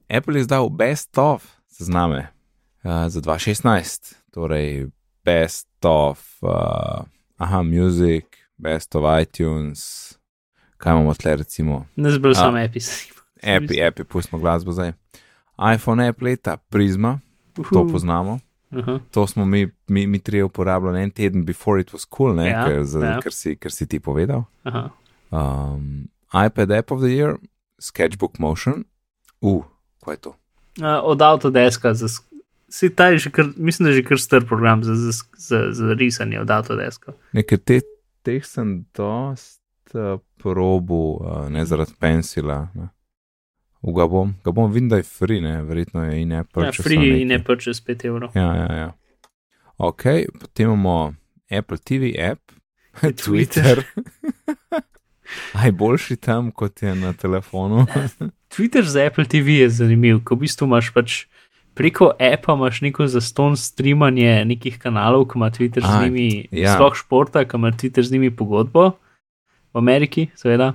Apple 0.09 0.35
je 0.35 0.41
izdal 0.41 0.69
Best 0.69 1.19
of 1.19 1.47
sezname 1.69 2.29
uh, 2.83 3.09
za 3.09 3.21
2016, 3.21 4.15
torej 4.31 4.87
Best 5.25 5.69
of, 5.85 6.39
uh, 6.43 7.05
aha, 7.37 7.63
Music, 7.63 8.25
Best 8.57 8.95
of 8.97 9.05
iTunes, 9.23 10.15
kaj 10.77 10.93
imamo 10.93 11.15
tle 11.15 11.37
recimo, 11.37 11.87
Ne 11.97 12.11
zbral 12.11 12.35
sem 12.35 12.57
epis. 12.57 13.09
Apple, 13.43 13.87
Apple, 13.87 14.05
pustimo 14.05 14.41
glasbo 14.41 14.73
zdaj. 14.73 14.93
iPhone 15.75 16.09
App 16.09 16.23
leta, 16.23 16.57
Prisma, 16.57 17.19
to 17.73 17.87
poznamo. 17.93 18.39
Aha. 18.71 18.99
To 19.11 19.27
smo 19.27 19.45
mi, 19.45 19.69
mi, 19.89 20.07
mi 20.07 20.19
trije 20.19 20.45
uporabljali 20.45 21.03
en 21.03 21.11
teden 21.11 21.45
before 21.45 21.81
it 21.81 21.93
was 21.93 22.05
cool, 22.17 22.35
ne, 22.35 22.49
Ja, 22.49 22.65
ker, 22.67 22.85
za, 22.85 23.05
ja. 23.07 23.21
ker, 23.21 23.33
si, 23.33 23.57
ker 23.57 23.73
si 23.73 23.87
ti 23.87 24.01
povedal. 24.01 24.43
Aha. 24.65 24.91
Um, 25.31 26.09
iPad 26.47 26.71
App 26.71 26.91
of 26.91 27.01
the 27.01 27.09
Year, 27.09 27.37
Sketchbook 27.81 28.39
Motion. 28.39 28.85
Uh, 29.41 29.65
kaj 30.05 30.15
je 30.15 30.19
to? 30.19 30.29
Uh, 30.81 31.01
od 31.03 31.23
Autodeska, 31.23 31.95
za, 31.95 32.07
si 32.69 32.91
ta 32.95 33.09
je 33.09 33.19
že 33.19 33.31
kar, 33.31 33.47
mislim, 33.57 33.85
da 33.85 33.91
je 33.91 34.03
že 34.03 34.09
kar 34.09 34.21
star 34.21 34.45
program 34.45 34.85
za, 34.85 34.95
za, 34.95 35.13
za, 35.37 35.59
za 35.73 35.93
risanje 35.93 36.41
od 36.41 36.51
Autodeska. 36.51 37.13
Nekaj 37.33 37.59
te, 37.59 37.81
teh 38.23 38.45
sem 38.47 38.85
dost 38.97 39.61
uh, 39.95 40.21
probu, 40.37 41.19
uh, 41.21 41.49
ne 41.49 41.65
zaradi 41.65 41.93
pensila. 42.01 42.69
Ne. 42.75 42.89
V 43.83 43.95
ga 43.95 44.07
bom, 44.07 44.35
ga 44.45 44.51
bom 44.51 44.73
videl, 44.73 44.89
da 44.89 44.97
je 44.97 45.07
free, 45.07 45.41
ne, 45.41 45.63
verjetno 45.63 46.05
je 46.05 46.23
in 46.23 46.33
Ja, 46.33 46.41
Apple. 46.41 46.73
free 46.73 47.23
in 47.23 47.29
ne 47.29 47.39
purchase 47.45 47.83
5 47.83 48.05
evrov. 48.05 48.31
Ja, 48.35 48.55
ja, 48.57 48.69
ja. 48.75 48.93
Ok, 49.79 50.03
potem 50.41 50.67
imamo 50.67 51.15
Apple 51.51 51.79
TV 51.79 52.11
app, 52.31 52.41
Twitter. 53.25 53.83
Aj 55.63 55.73
boljši 55.73 56.17
tam, 56.17 56.51
kot 56.51 56.83
je 56.83 56.95
na 56.95 57.13
telefonu. 57.13 57.87
Twitter 58.55 58.83
za 58.85 59.05
Apple 59.07 59.25
TV 59.25 59.61
je 59.63 59.69
zanimiv, 59.71 60.25
ko 60.25 60.35
v 60.35 60.45
bistvu 60.45 60.67
imaš 60.67 60.91
pač 60.93 61.27
preko 61.79 62.11
appa 62.19 62.57
imaš 62.59 62.81
neko 62.83 63.07
zaston 63.07 63.55
streamanje 63.57 64.45
nekih 64.51 64.79
kanalov, 64.83 65.29
ki 65.31 65.39
ima 65.39 65.51
Twitter 65.55 65.85
z 65.87 65.95
Aj, 65.95 66.05
njimi, 66.05 66.49
ja. 66.51 66.75
sploh 66.75 66.97
športa, 66.99 67.45
ki 67.47 67.57
ima 67.57 67.71
Twitter 67.71 68.03
z 68.03 68.13
njimi 68.17 68.33
pogodbo, 68.35 68.91
v 69.75 69.79
Ameriki, 69.79 70.29
seveda. 70.35 70.73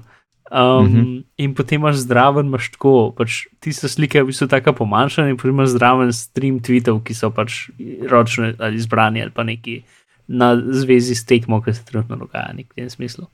Um, 0.54 0.86
Mhm. 0.86 1.20
In 1.38 1.56
potem 1.56 1.82
imaš 1.82 1.96
zraven, 2.06 2.46
imaš 2.46 2.70
tako, 2.72 3.12
pač 3.18 3.48
tiste 3.60 3.90
slike 3.90 4.22
v 4.22 4.30
bistvu 4.30 4.48
tako 4.48 4.74
pomanjšane, 4.74 5.34
in 5.34 5.38
potem 5.38 5.56
imaš 5.56 5.74
zraven 5.74 6.14
stream 6.14 6.60
tweetov, 6.62 7.02
ki 7.04 7.16
so 7.18 7.32
pač 7.34 7.70
ročno 8.10 8.54
ali 8.60 8.78
izbrani 8.78 9.22
ali 9.22 9.32
pa 9.32 9.44
neki 9.44 9.82
na 10.28 10.54
zvezi 10.56 11.16
s 11.16 11.26
tekmo, 11.26 11.62
ki 11.62 11.74
se 11.74 11.84
trenutno 11.86 12.16
dogaja, 12.16 12.54
nek 12.54 12.70
v 12.72 12.76
tem 12.76 12.90
smislu. 12.90 13.28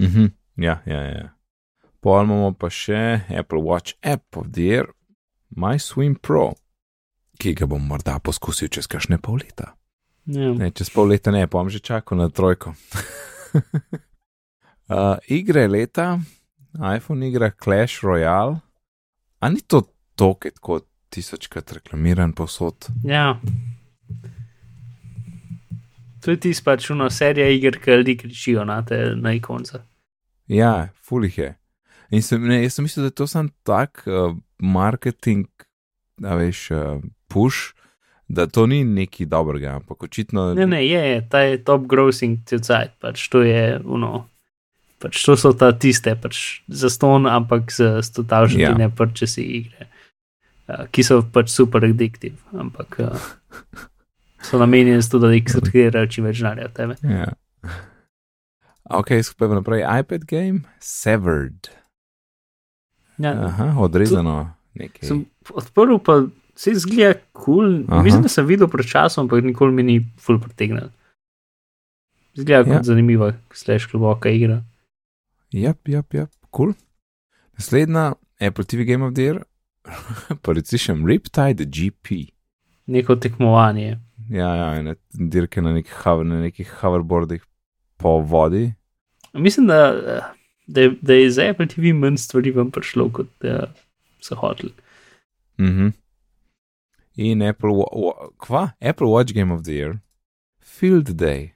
Mhm, 0.00 0.30
ja, 0.56 0.80
ja, 0.86 1.02
ja. 1.02 1.28
Pol 2.00 2.24
imamo 2.24 2.52
pa 2.52 2.70
še 2.70 3.20
Apple 3.28 3.60
Watch 3.60 3.98
App 4.02 4.36
of 4.36 4.52
the 4.52 4.62
Year, 4.62 4.86
My 5.56 5.76
Swim 5.78 6.14
Pro, 6.14 6.52
ki 7.42 7.56
ga 7.58 7.66
bom 7.66 7.82
morda 7.82 8.18
poskusil 8.22 8.70
čez 8.70 8.86
kakšne 8.90 9.18
pol 9.22 9.40
leta. 9.42 9.72
Ja. 10.30 10.52
Ne, 10.54 10.70
čez 10.70 10.92
pol 10.94 11.10
leta 11.10 11.34
ne, 11.34 11.42
bom 11.50 11.66
že 11.72 11.82
čakal 11.82 12.20
na 12.20 12.28
trojko. 12.30 12.72
uh, 14.94 15.18
igre 15.26 15.66
leta, 15.66 16.20
iPhone 16.78 17.26
igra 17.26 17.50
Clash 17.50 18.06
Royale, 18.06 18.60
a 19.42 19.50
ni 19.50 19.64
to 19.66 19.82
toket 20.14 20.62
kot 20.62 20.86
tisočkrat 21.12 21.72
reklamiran 21.72 22.32
posod? 22.32 22.86
Ja. 23.04 23.40
To 26.22 26.30
je 26.30 26.38
tisto 26.38 26.70
pač 26.70 26.86
uno 26.94 27.08
serija 27.10 27.48
iger, 27.50 27.80
ki 27.82 27.98
ljudi 27.98 28.14
kričijo 28.20 28.64
na 28.64 28.78
te 28.86 29.16
na 29.18 29.34
ikonce. 29.34 29.82
Ja, 30.46 30.92
fulih 31.02 31.38
je. 31.38 31.50
In 32.12 32.22
sem, 32.22 32.44
ne, 32.46 32.60
jaz 32.62 32.76
sem 32.76 32.86
mislil, 32.86 33.08
da 33.08 33.10
je 33.10 33.18
to 33.18 33.26
sam 33.26 33.48
tak 33.66 34.04
uh, 34.06 34.36
marketing, 34.58 35.48
da 36.20 36.36
veš, 36.38 36.68
uh, 36.70 37.02
push, 37.32 37.72
da 38.28 38.46
to 38.46 38.66
ni 38.66 38.84
nekaj 38.84 39.26
dobrega, 39.26 39.76
ampak 39.80 40.02
očitno. 40.02 40.54
Ne, 40.54 40.66
ne, 40.66 40.82
je, 40.86 41.00
je, 41.10 41.28
ta 41.28 41.40
je 41.40 41.64
top 41.64 41.86
grossing 41.86 42.38
cel 42.46 42.60
pač 43.00 43.28
to 43.28 43.42
je 43.42 43.80
uno. 43.84 44.26
Pač 45.02 45.18
to 45.26 45.34
so 45.36 45.50
ta 45.52 45.72
tiste, 45.74 46.14
pač 46.14 46.62
za 46.68 46.90
ston, 46.90 47.26
ampak 47.26 47.72
z 47.74 48.02
stotalžnimi 48.06 48.62
Ja. 48.62 48.70
yeah. 48.70 48.78
ne 48.78 48.88
purchase 48.88 49.42
igre, 49.42 49.88
uh, 50.70 50.86
ki 50.94 51.02
so 51.02 51.22
pač 51.22 51.50
super 51.50 51.84
addictive, 51.84 52.38
ampak 52.54 53.00
uh, 53.02 53.30
so 54.46 54.62
namenjeni 54.62 55.02
za 55.02 55.16
to, 55.16 55.18
da 55.26 55.32
jih 55.34 55.48
srkirajo 55.50 56.06
čim 56.06 56.30
več 56.30 56.38
denarja 56.38 56.70
od 56.70 56.76
tebe. 56.78 56.98
Ja. 57.02 57.32
Ok, 58.92 59.10
skupaj 59.24 59.48
pa 59.48 59.54
naprej. 59.58 59.82
iPad 59.82 60.24
game, 60.30 60.62
Severed. 60.78 61.70
Ja, 63.18 63.34
Aha, 63.50 63.74
odrezano 63.78 64.54
nekaj. 64.74 65.06
sem 65.06 65.26
odprl, 65.54 65.98
pa 65.98 66.22
se 66.62 66.74
zgleda 66.78 67.14
kul. 67.32 67.70
Cool. 67.86 68.02
Mislim, 68.06 68.22
da 68.22 68.30
sem 68.30 68.46
videl 68.46 68.68
pred 68.70 68.86
časom, 68.86 69.24
ampak 69.26 69.42
nikoli 69.44 69.74
mi 69.74 69.82
ni 69.82 69.96
full 70.22 70.38
pritegnil. 70.40 70.90
Zgleda 72.38 72.62
kot 72.64 72.72
Ja. 72.72 72.80
ja. 72.80 72.82
zanimiva, 72.82 73.32
slash 73.52 73.90
globoka 73.90 74.30
igra. 74.30 74.60
Jap, 75.52 75.88
jap, 75.88 76.14
jap, 76.14 76.30
kul. 76.50 76.72
Cool. 76.72 76.74
Naslednja, 77.58 78.12
Apple 78.40 78.64
TV 78.64 78.86
Game 78.88 79.04
of 79.04 79.14
the 79.14 79.22
Year, 79.26 79.42
pa 80.42 80.52
recišem 80.56 81.02
Riptide 81.06 81.66
GP. 81.66 82.30
Neko 82.86 83.16
tekmovanje. 83.16 83.98
Ja, 84.30 84.54
ja, 84.56 84.68
ene 84.78 84.94
dirke 85.12 85.60
na 85.62 85.72
nekih, 85.74 85.92
hover, 86.04 86.26
na 86.26 86.40
nekih 86.40 86.70
hoverboardih 86.80 87.42
po 88.00 88.20
vodi. 88.20 88.72
Mislim, 89.32 89.66
da, 89.66 89.92
da, 90.66 90.80
je, 90.80 90.94
da 91.02 91.14
je 91.14 91.30
za 91.30 91.42
Apple 91.50 91.66
TV 91.66 91.92
manj 91.94 92.16
stvari 92.22 92.50
vam 92.50 92.70
prišlo, 92.70 93.08
kot 93.12 93.26
da 93.42 93.74
so 94.20 94.38
hoteli. 94.40 94.72
Mhm. 95.60 95.92
In 97.16 97.42
Apple, 97.42 97.70
Wa- 97.70 98.28
kva? 98.38 98.70
Apple 98.80 99.06
Watch 99.06 99.32
Game 99.34 99.52
of 99.54 99.62
the 99.64 99.72
Year, 99.72 99.98
Field 100.60 101.08
Day. 101.14 101.50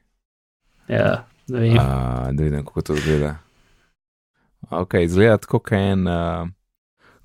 Ja, 0.88 1.24
ne 1.48 1.60
vem. 1.60 1.72
Uh, 1.72 1.78
da 2.32 2.42
vidim, 2.44 2.64
kako 2.64 2.82
to 2.82 2.94
izgleda. 2.94 3.36
Ok, 4.70 4.94
izgleda 4.94 5.36
tako, 5.38 5.58
kot 5.58 5.72
en. 5.72 6.06
Uh, 6.06 6.48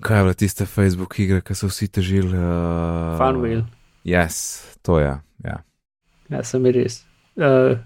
kaj 0.00 0.18
je 0.18 0.22
bila 0.22 0.34
tista 0.34 0.66
Facebook 0.66 1.18
igra, 1.18 1.40
ki 1.40 1.54
so 1.54 1.66
vsi 1.68 1.88
težili? 1.88 2.32
Uh, 2.38 3.18
Funwheel. 3.20 3.62
Yes, 4.04 4.64
to 4.82 4.98
je. 4.98 5.12
Ja. 5.44 5.62
Ja, 6.28 6.42
sem 6.44 6.66
je 6.66 6.72
res. 6.72 7.02
Uh, 7.36 7.78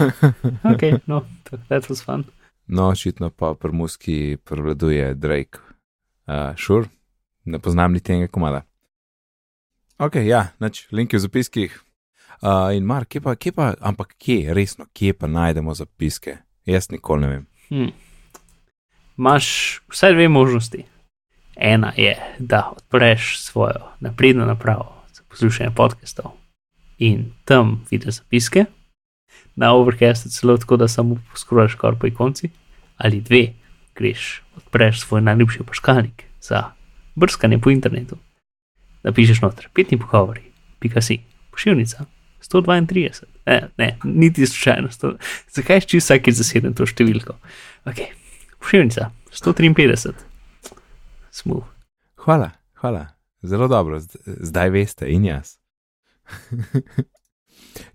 ok, 0.72 0.82
no, 1.06 1.24
that 1.68 1.88
was 1.90 2.02
fun. 2.04 2.24
no, 2.66 2.88
očitno 2.88 3.30
pa 3.30 3.54
pri 3.54 3.72
muski 3.72 4.36
prevladuje 4.44 5.14
Drake. 5.14 5.58
Uh, 6.30 6.54
sure, 6.58 6.86
ne 7.44 7.58
poznam 7.58 7.92
niti 7.92 8.12
enega 8.12 8.30
komada. 8.30 8.62
Ok, 9.98 10.20
ja, 10.22 10.52
nač, 10.62 10.84
link 10.94 11.12
je 11.12 11.18
v 11.18 11.22
zapiskih. 11.26 11.80
Uh, 12.40 12.70
in 12.72 12.86
Mark, 12.86 13.10
kje 13.10 13.20
pa, 13.20 13.34
kje 13.34 13.52
pa, 13.52 13.72
ampak 13.82 14.14
kje, 14.14 14.54
resno, 14.54 14.86
kje 14.94 15.12
pa 15.18 15.26
najdemo 15.26 15.74
zapiske? 15.74 16.38
Jaz 16.70 16.88
nikoli 16.94 17.26
ne 17.26 17.32
vem. 17.32 17.42
Hm. 17.68 17.90
Imáš 19.18 19.46
vsaj 19.90 20.14
dve 20.14 20.28
možnosti. 20.28 20.84
Ena 21.56 21.92
je, 21.96 22.14
da 22.38 22.70
odpreš 22.76 23.40
svojo 23.42 23.90
napredno 24.00 24.46
napravo 24.46 25.02
za 25.12 25.22
poslušanje 25.28 25.74
podcastov 25.76 26.32
in 26.98 27.32
tam 27.44 27.84
vidiš 27.90 28.22
zapiske, 28.22 28.64
na 29.56 29.72
overcastu 29.74 30.28
celo 30.28 30.56
tako, 30.56 30.76
da 30.76 30.88
samo 30.88 31.16
poskrbiš 31.30 31.74
kar 31.74 31.98
po 32.00 32.06
ikonci, 32.06 32.50
ali 32.96 33.20
dve, 33.20 33.52
greš, 34.00 34.42
odpreš 34.56 35.04
svoj 35.04 35.20
najljubši 35.28 35.66
poškalnik 35.68 36.24
za 36.40 36.72
brskanje 37.14 37.58
po 37.58 37.70
internetu. 37.70 38.16
Napišeš 39.02 39.42
noter, 39.44 39.68
petni 39.74 39.98
pogovori, 40.00 40.42
pika 40.80 41.00
si, 41.04 41.20
pošiljnica, 41.50 42.04
132, 42.40 43.22
ne, 43.46 43.68
ne 43.76 43.96
niti 44.04 44.46
slučajno, 44.46 44.90
sto, 44.90 45.14
zakaj 45.52 45.80
si 45.84 46.00
vsak 46.00 46.32
zaseden 46.32 46.76
to 46.76 46.88
številko? 46.88 47.36
Ok, 47.88 48.00
pošiljnica, 48.60 49.10
153, 49.32 50.14
smooth. 51.30 51.68
Hvala, 52.24 52.50
hvala, 52.80 53.06
zelo 53.42 53.68
dobro, 53.68 54.00
zdaj 54.24 54.72
veste 54.72 55.08
in 55.12 55.28
jaz. 55.28 55.56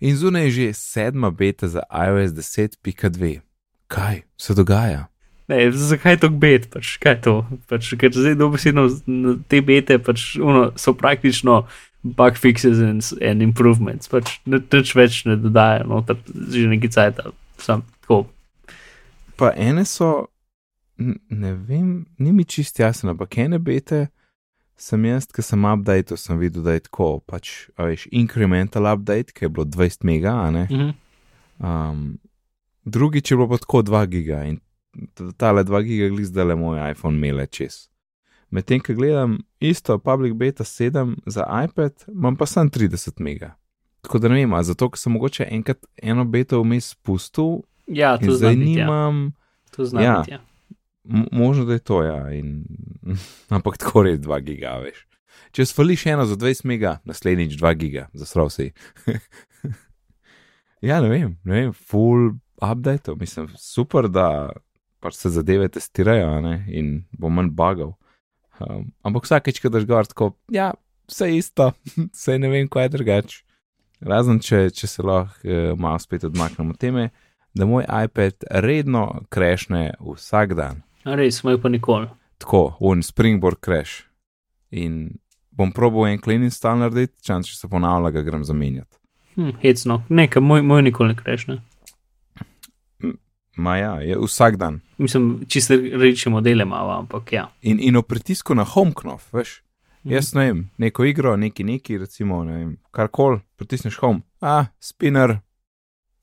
in 0.05 0.17
zunaj 0.17 0.49
je 0.49 0.51
že 0.51 0.69
sedma 0.73 1.29
beta 1.31 1.67
za 1.67 1.85
iOS 1.89 2.33
10.2. 2.37 3.39
Kaj 3.87 4.23
se 4.37 4.53
dogaja? 4.53 5.05
Ne, 5.47 5.59
zakaj 5.71 6.17
to 6.23 6.29
bet, 6.29 6.69
pač, 6.73 6.95
kaj 7.01 7.19
to? 7.25 7.33
Pač, 7.69 7.91
ker 8.01 8.13
zdaj 8.13 8.37
dobesedno 8.39 8.87
te 9.49 9.61
bete 9.61 9.99
pač, 10.01 10.33
uno, 10.41 10.71
so 10.79 10.95
praktično 10.97 11.63
bug 12.05 12.37
fixes 12.37 12.81
and, 12.81 13.05
and 13.21 13.45
improvements, 13.45 14.09
pač 14.09 14.39
nič 14.49 14.93
več 14.97 15.23
ne 15.29 15.37
dodajo, 15.41 15.85
no, 15.89 16.01
že 16.53 16.65
nekaj 16.69 16.93
cajt, 16.97 17.21
sam 17.61 17.85
tako. 18.01 18.25
Pa 19.37 19.51
ene 19.57 19.85
so, 19.89 20.27
ne 20.97 21.53
vem, 21.53 22.05
ni 22.17 22.33
mi 22.33 22.45
čist 22.45 22.81
jasno, 22.81 23.13
ampak 23.13 23.37
ene 23.45 23.61
bete 23.61 24.07
sem 24.75 25.05
jaz, 25.07 25.27
ki 25.31 25.43
sem 25.45 25.65
update, 25.65 26.17
sem 26.19 26.39
videl, 26.39 26.65
da 26.65 26.75
je 26.75 26.83
tako, 26.89 27.19
pač, 27.23 27.69
veš, 27.79 28.09
incremental 28.11 28.89
update, 28.91 29.33
ki 29.35 29.47
je 29.47 29.51
bilo 29.53 29.65
20 29.65 30.05
mega, 30.07 30.35
ne. 30.51 30.67
Mhm. 30.71 30.93
Um, 31.55 32.17
drugič 32.83 33.31
je 33.31 33.37
bilo 33.37 33.47
pa 33.47 33.57
tako 33.57 33.81
2 33.87 34.05
giga 34.11 34.43
in 34.43 34.59
tale 35.37 35.63
2 35.63 35.83
giga 35.83 36.09
glih 36.09 36.25
zdaj 36.25 36.45
le 36.45 36.55
moj 36.55 36.91
iPhone 36.91 37.17
mele 37.17 37.45
čez. 37.47 37.87
Medtem, 38.49 38.79
ko 38.79 38.93
gledam 38.93 39.37
isto 39.59 39.97
Public 39.99 40.33
Beta 40.33 40.63
7 40.63 41.15
za 41.25 41.45
iPad, 41.65 42.03
imam 42.07 42.35
pa 42.35 42.45
samo 42.45 42.69
30 42.69 43.19
mega. 43.19 43.55
Tako 44.01 44.19
da 44.19 44.27
ne 44.27 44.35
vem, 44.35 44.63
zato 44.63 44.89
ker 44.89 44.99
sem 44.99 45.13
mogoče 45.13 45.47
enkrat 45.51 45.85
eno 45.97 46.25
beto 46.25 46.61
vmes 46.61 46.89
spustil 46.89 47.63
Ja, 47.87 48.17
to 48.17 48.31
zdaj 48.31 48.53
znam. 48.53 48.61
Ja. 48.61 48.67
nimam, 48.67 49.33
To 49.75 49.85
znam. 49.85 50.03
Ja. 50.03 50.19
biti, 50.19 50.31
Ja. 50.31 50.39
M- 51.03 51.27
možno 51.31 51.65
da 51.65 51.73
je 51.73 51.79
to, 51.79 52.03
ja, 52.03 52.31
in, 52.33 52.65
ampak 53.49 53.77
tako 53.77 54.03
res 54.03 54.19
2 54.19 54.41
giga, 54.41 54.77
veš. 54.83 55.07
Če 55.51 55.65
svališ 55.65 56.05
eno 56.05 56.25
za 56.25 56.35
20 56.35 56.65
mega, 56.65 56.99
naslednjič 57.03 57.53
2 57.53 57.75
giga, 57.75 58.07
zasrav 58.13 58.49
si. 58.49 58.71
ja, 60.81 61.01
ne 61.01 61.09
vem, 61.09 61.37
ne 61.43 61.53
vem, 61.61 61.73
full 61.73 62.33
update, 62.61 63.15
mislim, 63.15 63.47
super, 63.57 64.07
da 64.09 64.51
pač 65.05 65.19
se 65.19 65.29
zadeve 65.29 65.69
testirajo 65.69 66.39
ne, 66.41 66.55
in 66.73 66.95
bo 67.13 67.29
manj 67.29 67.53
bugov. 67.53 67.93
Um, 68.57 68.87
ampak 69.05 69.27
vsakeč, 69.27 69.59
ko 69.61 69.69
daš 69.69 69.85
gor, 69.85 70.07
tako, 70.09 70.31
ja, 70.53 70.71
vse 71.11 71.29
isto, 71.35 71.69
vse 72.15 72.39
ne 72.41 72.49
vem, 72.49 72.69
kaj 72.71 72.87
je 72.87 72.93
drugače. 72.97 73.41
Razen 74.05 74.41
če, 74.43 74.65
če 74.75 74.89
se 74.89 75.05
lahko 75.05 75.45
uh, 75.47 75.77
malo 75.79 76.01
spet 76.01 76.25
odmaknemo 76.27 76.73
od 76.73 76.81
teme, 76.81 77.09
da 77.55 77.67
moj 77.69 77.85
iPad 77.87 78.47
redno 78.65 79.05
krešne 79.31 79.93
vsak 80.03 80.57
dan 80.59 80.81
A 81.05 81.13
Res, 81.15 81.43
moj 81.45 81.59
pa 81.61 81.69
nikoli. 81.69 82.09
tako, 82.41 82.75
un 82.79 83.03
springboard 83.03 83.61
crash. 83.63 84.03
In 84.71 85.19
bom 85.51 85.71
probal 85.71 86.09
en 86.09 86.19
clean 86.19 86.43
install 86.43 86.81
narediti, 86.81 87.21
čas, 87.23 87.47
če 87.47 87.55
se 87.55 87.69
ponavlja, 87.69 88.11
ga 88.17 88.23
grem 88.25 88.43
zamenjati. 88.43 88.97
Hm, 89.35 89.53
hecno, 89.61 90.01
nekaj, 90.09 90.41
moj, 90.41 90.63
moj 90.65 90.81
nikoli 90.81 91.13
ne 91.13 91.15
krešne. 91.19 91.59
Ma 93.55 93.77
ja, 93.77 93.91
je 94.01 94.17
vsak 94.19 94.57
dan. 94.59 94.79
Mislim, 94.97 95.45
čisto 95.47 95.75
reči 95.75 96.29
modele 96.29 96.65
malo, 96.65 96.91
ampak 96.99 97.33
ja. 97.33 97.47
In, 97.61 97.79
in 97.79 97.95
o 97.95 98.01
pritisku 98.01 98.55
na 98.55 98.63
home 98.63 98.91
knov, 98.95 99.23
veš. 99.31 99.61
Mhm. 100.03 100.13
Jaz 100.13 100.33
ne 100.33 100.45
vem, 100.45 100.69
neko 100.77 101.05
igro, 101.05 101.35
neki 101.37 101.63
neki, 101.63 101.97
recimo, 101.97 102.43
ne 102.43 102.57
vem, 102.57 102.77
karkoli, 102.91 103.39
pritisneš 103.55 103.97
home, 103.97 104.21
a, 104.41 104.65
spinner, 104.79 105.39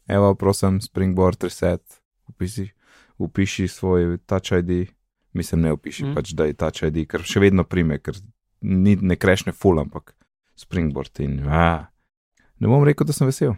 evo, 0.07 0.35
prosim, 0.35 0.81
springboard 0.81 1.43
reset, 1.43 1.83
upiši, 2.31 2.69
upiši 3.19 3.69
svoj 3.69 4.19
touch 4.27 4.53
ID, 4.53 4.93
mislim, 5.33 5.61
ne 5.67 5.73
upiši, 5.73 6.05
mm. 6.05 6.15
pač 6.15 6.31
da 6.39 6.47
je 6.47 6.55
touch 6.55 6.87
ID, 6.87 7.03
ker 7.11 7.27
še 7.27 7.43
vedno 7.43 7.65
prime, 7.65 7.99
ker 7.99 8.21
ni, 8.63 8.95
ne 9.01 9.19
krešne 9.19 9.51
full, 9.53 9.83
ampak 9.83 10.15
springboard 10.55 11.19
in, 11.27 11.41
a, 11.51 11.89
ne 12.63 12.71
bom 12.71 12.87
rekel, 12.87 13.09
da 13.09 13.17
sem 13.17 13.27
vesel. 13.27 13.57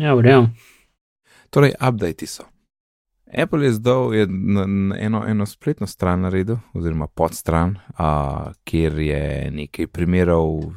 Ja, 0.00 0.16
verjamem. 0.18 0.56
Torej, 1.54 1.76
updati 1.78 2.26
so. 2.26 2.48
Apple 3.32 3.64
je 3.64 3.72
zdaj 3.72 4.26
na, 4.28 4.66
na 4.66 4.96
eno, 4.98 5.24
eno 5.26 5.46
spletno 5.46 5.86
stran 5.86 6.20
naredil, 6.20 6.56
oziroma 6.74 7.06
podstran, 7.06 7.78
a, 7.96 8.52
kjer 8.64 8.98
je 8.98 9.50
nekaj 9.50 9.86
primerov 9.86 10.72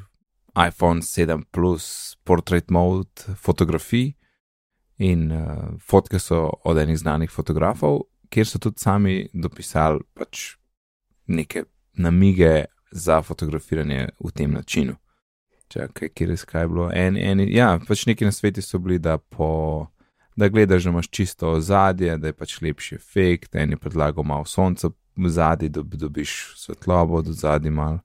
iPhone 0.68 1.02
7 1.02 1.44
Plus 1.52 2.15
Portrait 2.24 2.70
Mode 2.70 3.36
fotografij 3.36 4.13
in 4.98 5.32
uh, 5.32 5.48
fotke 5.84 6.20
so 6.20 6.50
od 6.63 6.78
enih 6.78 6.98
znanih 6.98 7.32
fotografov, 7.32 8.00
kjer 8.30 8.48
so 8.48 8.60
tudi 8.60 8.80
sami 8.80 9.28
dopisali 9.34 10.00
pač 10.13 10.56
neke 11.28 11.63
namige 11.94 12.65
za 12.91 13.22
fotografiranje 13.22 14.08
v 14.20 14.32
tem 14.32 14.52
načinu. 14.52 14.96
Čakaj, 15.68 16.10
kjer 16.10 16.30
je 16.30 16.38
skaj 16.38 16.68
bilo? 16.68 16.89
En, 16.94 17.18
en, 17.18 17.39
ja, 17.39 17.80
pač 17.88 18.06
neki 18.06 18.26
na 18.26 18.32
svetu 18.32 18.62
so 18.62 18.80
bili, 18.80 19.00
da 19.00 19.18
po 19.18 19.88
da 20.36 20.48
gledaš, 20.48 20.84
da 20.84 20.89
imaš 20.89 21.10
čisto 21.10 21.52
ozadje, 21.52 22.17
da 22.17 22.28
je 22.28 22.34
pač 22.34 22.62
lepši 22.62 22.95
efekt, 22.95 23.56
en 23.56 23.76
je 23.76 23.78
predlagal 23.78 24.24
malo 24.24 24.45
sonca 24.45 24.89
v 25.15 25.30
zadnji, 25.30 25.69
da 25.69 25.82
dobiš 25.82 26.54
svetlobo 26.60 27.15
od 27.15 27.26
zadnji 27.26 27.71
mal. 27.71 28.00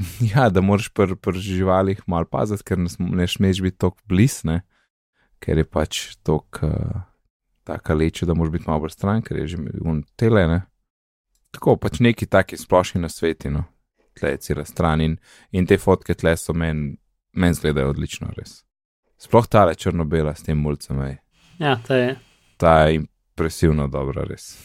ja, 0.34 0.48
da 0.48 0.60
moraš 0.60 0.88
pri 0.88 1.16
pr 1.16 1.36
živalih 1.36 2.00
mal 2.06 2.24
paziti, 2.24 2.64
ker 2.64 2.78
ne, 2.78 2.88
sm- 2.88 3.12
ne 3.16 3.28
smeš 3.28 3.60
biti 3.62 3.78
tako 3.78 4.00
blisne, 4.08 4.62
ker 5.38 5.58
je 5.58 5.64
pač 5.64 6.16
tako 6.22 6.66
uh, 6.66 7.02
taka 7.64 7.94
leča, 7.94 8.26
da 8.26 8.34
moraš 8.34 8.52
biti 8.52 8.64
malo 8.66 8.86
bolj 8.86 8.96
stran, 8.96 9.22
ker 9.22 9.42
je 9.42 9.46
že 9.46 9.60
un 9.84 10.02
tele, 10.16 10.46
ne. 10.48 10.62
Tako 11.50 11.76
pač 11.76 12.00
neki 12.00 12.26
taki 12.26 12.56
splošni 12.56 13.00
na 13.00 13.08
svetu, 13.08 13.50
no. 13.50 13.64
Tle 14.16 14.30
je 14.34 14.40
cela 14.46 14.64
stran 14.64 15.00
in, 15.00 15.18
in 15.52 15.66
te 15.66 15.78
fotke 15.78 16.14
tle 16.14 16.36
so 16.36 16.52
meni 16.52 16.96
men 17.32 17.54
zgledajo 17.54 17.92
odlično, 17.92 18.32
res. 18.36 18.62
Sploh 19.20 19.46
tale 19.46 19.74
črno-bela 19.74 20.34
s 20.34 20.42
tem 20.42 20.58
mulcem, 20.58 20.98
ej. 21.04 21.18
Ja, 21.60 21.76
to 21.78 21.94
je. 21.94 22.16
ta 22.56 22.78
je 22.82 22.94
impresivno 22.96 23.84
dobra, 23.86 24.24
res. 24.24 24.56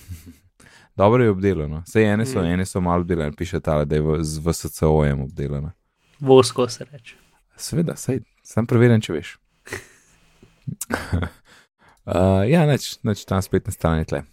dobro 0.96 1.24
je 1.24 1.30
obdelano. 1.30 1.84
Sej 1.86 2.04
ene 2.06 2.26
so, 2.26 2.40
Mm. 2.40 2.46
ene 2.48 2.66
so 2.66 2.82
malo 2.82 3.02
obdelane, 3.02 3.32
piše 3.34 3.60
ta, 3.60 3.86
da 3.86 3.96
je 3.96 4.02
v, 4.02 4.18
z 4.22 4.40
VSCO-jem 4.40 5.22
obdelana. 5.22 5.72
Vosko 6.20 6.70
se 6.70 6.86
reče. 6.86 7.16
Seveda, 7.58 7.96
sej, 7.96 8.20
sem 8.44 8.66
preveren, 8.66 9.02
če 9.02 9.14
veš. 9.14 9.36
uh, 12.06 12.44
ja, 12.46 12.66
neč, 12.66 12.98
neč 13.02 13.26
tam 13.26 13.42
spletne 13.42 13.72
strani 13.72 14.06
tle. 14.06 14.24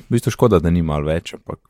V 0.00 0.10
bistvu 0.10 0.32
škoda, 0.32 0.58
da 0.58 0.70
ni 0.70 0.82
malo 0.82 1.04
več, 1.06 1.34
ampak 1.34 1.60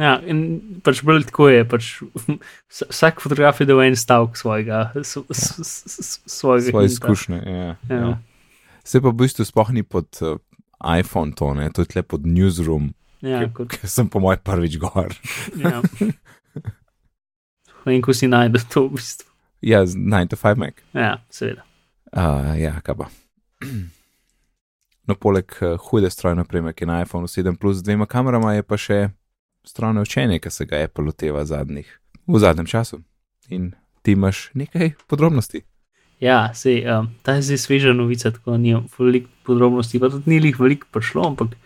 Ja, 0.00 0.14
in 0.24 0.38
pač 0.80 1.02
bolj 1.04 1.26
tako 1.28 1.50
je. 1.50 1.64
Pač, 1.68 1.88
vs- 2.72 2.86
vsak 2.88 3.20
fotograf 3.20 3.58
je 3.60 3.66
dal 3.68 3.82
en 3.84 3.92
stavek 3.94 4.38
svojega, 4.40 4.86
s, 4.96 5.18
s, 5.28 5.42
s, 5.60 5.82
s, 5.92 6.12
svojega 6.32 6.70
svoje 6.70 6.88
hinta. 6.88 6.92
izkušnje. 6.94 7.40
Ja, 7.44 7.66
Ja. 7.90 7.98
ja. 7.98 8.12
Se 8.84 9.00
pa 9.00 9.08
v 9.12 9.18
bistvu 9.22 9.44
sploh 9.46 9.70
ni 9.70 9.82
pod 9.86 10.08
uh, 10.22 10.38
iPhone 10.82 11.32
to, 11.38 11.54
ne? 11.54 11.70
to 11.70 11.82
je 11.86 11.92
tle 11.94 12.02
pod 12.02 12.26
newsroom, 12.26 12.92
Ja, 13.22 13.44
kot, 13.54 13.70
ker 13.70 13.86
sem 13.86 14.08
po 14.10 14.18
moj 14.18 14.40
prvič 14.42 14.80
gor. 14.82 15.14
ja. 15.54 15.78
In 17.86 18.02
ko 18.02 18.10
si 18.14 18.26
najdeš 18.30 18.64
to, 18.70 18.86
v 18.90 18.98
bistvu. 18.98 19.28
Ja, 19.62 19.86
z 19.86 19.94
9 19.94 20.30
to 20.30 20.36
5 20.38 20.58
Mac. 20.58 20.74
Ja, 20.94 21.22
seveda. 21.30 21.62
Uh, 22.10 22.50
ja, 22.58 22.78
kaj 22.82 22.98
pa. 22.98 23.06
No, 25.02 25.16
poleg 25.18 25.50
uh, 25.66 25.74
hude 25.90 26.06
strojne 26.14 26.44
opreme, 26.46 26.70
ki 26.70 26.84
je 26.84 26.86
na 26.86 27.00
iPhone 27.02 27.26
7 27.26 27.56
Plus 27.58 27.80
z 27.80 27.82
dvema 27.82 28.06
kamerama, 28.06 28.52
je 28.54 28.62
pa 28.62 28.76
še 28.78 28.98
strojno 29.66 30.04
učenje, 30.06 30.38
ki 30.38 30.50
se 30.50 30.62
ga 30.66 30.78
Apple 30.78 31.02
loteva 31.08 31.42
zadnjih, 31.42 31.88
v 32.30 32.38
zadnjem 32.38 32.68
času. 32.70 33.00
In 33.50 33.72
ti 34.06 34.14
imaš 34.14 34.52
nekaj 34.54 34.92
podrobnosti. 35.10 35.64
Ja, 36.22 36.54
sej, 36.54 36.84
um, 36.86 37.08
ta 37.26 37.34
je 37.34 37.42
zdaj 37.42 37.58
sveža 37.58 37.92
novica, 37.92 38.30
tako 38.30 38.54
ni 38.56 38.76
veliko 38.98 39.26
podrobnosti, 39.42 39.98
pa 39.98 40.06
tudi 40.06 40.30
ni 40.30 40.36
jih 40.38 40.60
veliko 40.60 40.86
prišlo, 40.94 41.24
ampak 41.32 41.56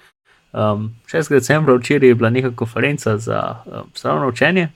um, 0.56 0.94
6. 1.12 1.28
decembra 1.28 1.74
včeraj 1.76 2.08
je 2.08 2.14
bila 2.14 2.30
neka 2.30 2.54
konferenca 2.56 3.18
za 3.18 3.60
um, 3.66 3.90
strojno 3.94 4.28
učenje 4.28 4.68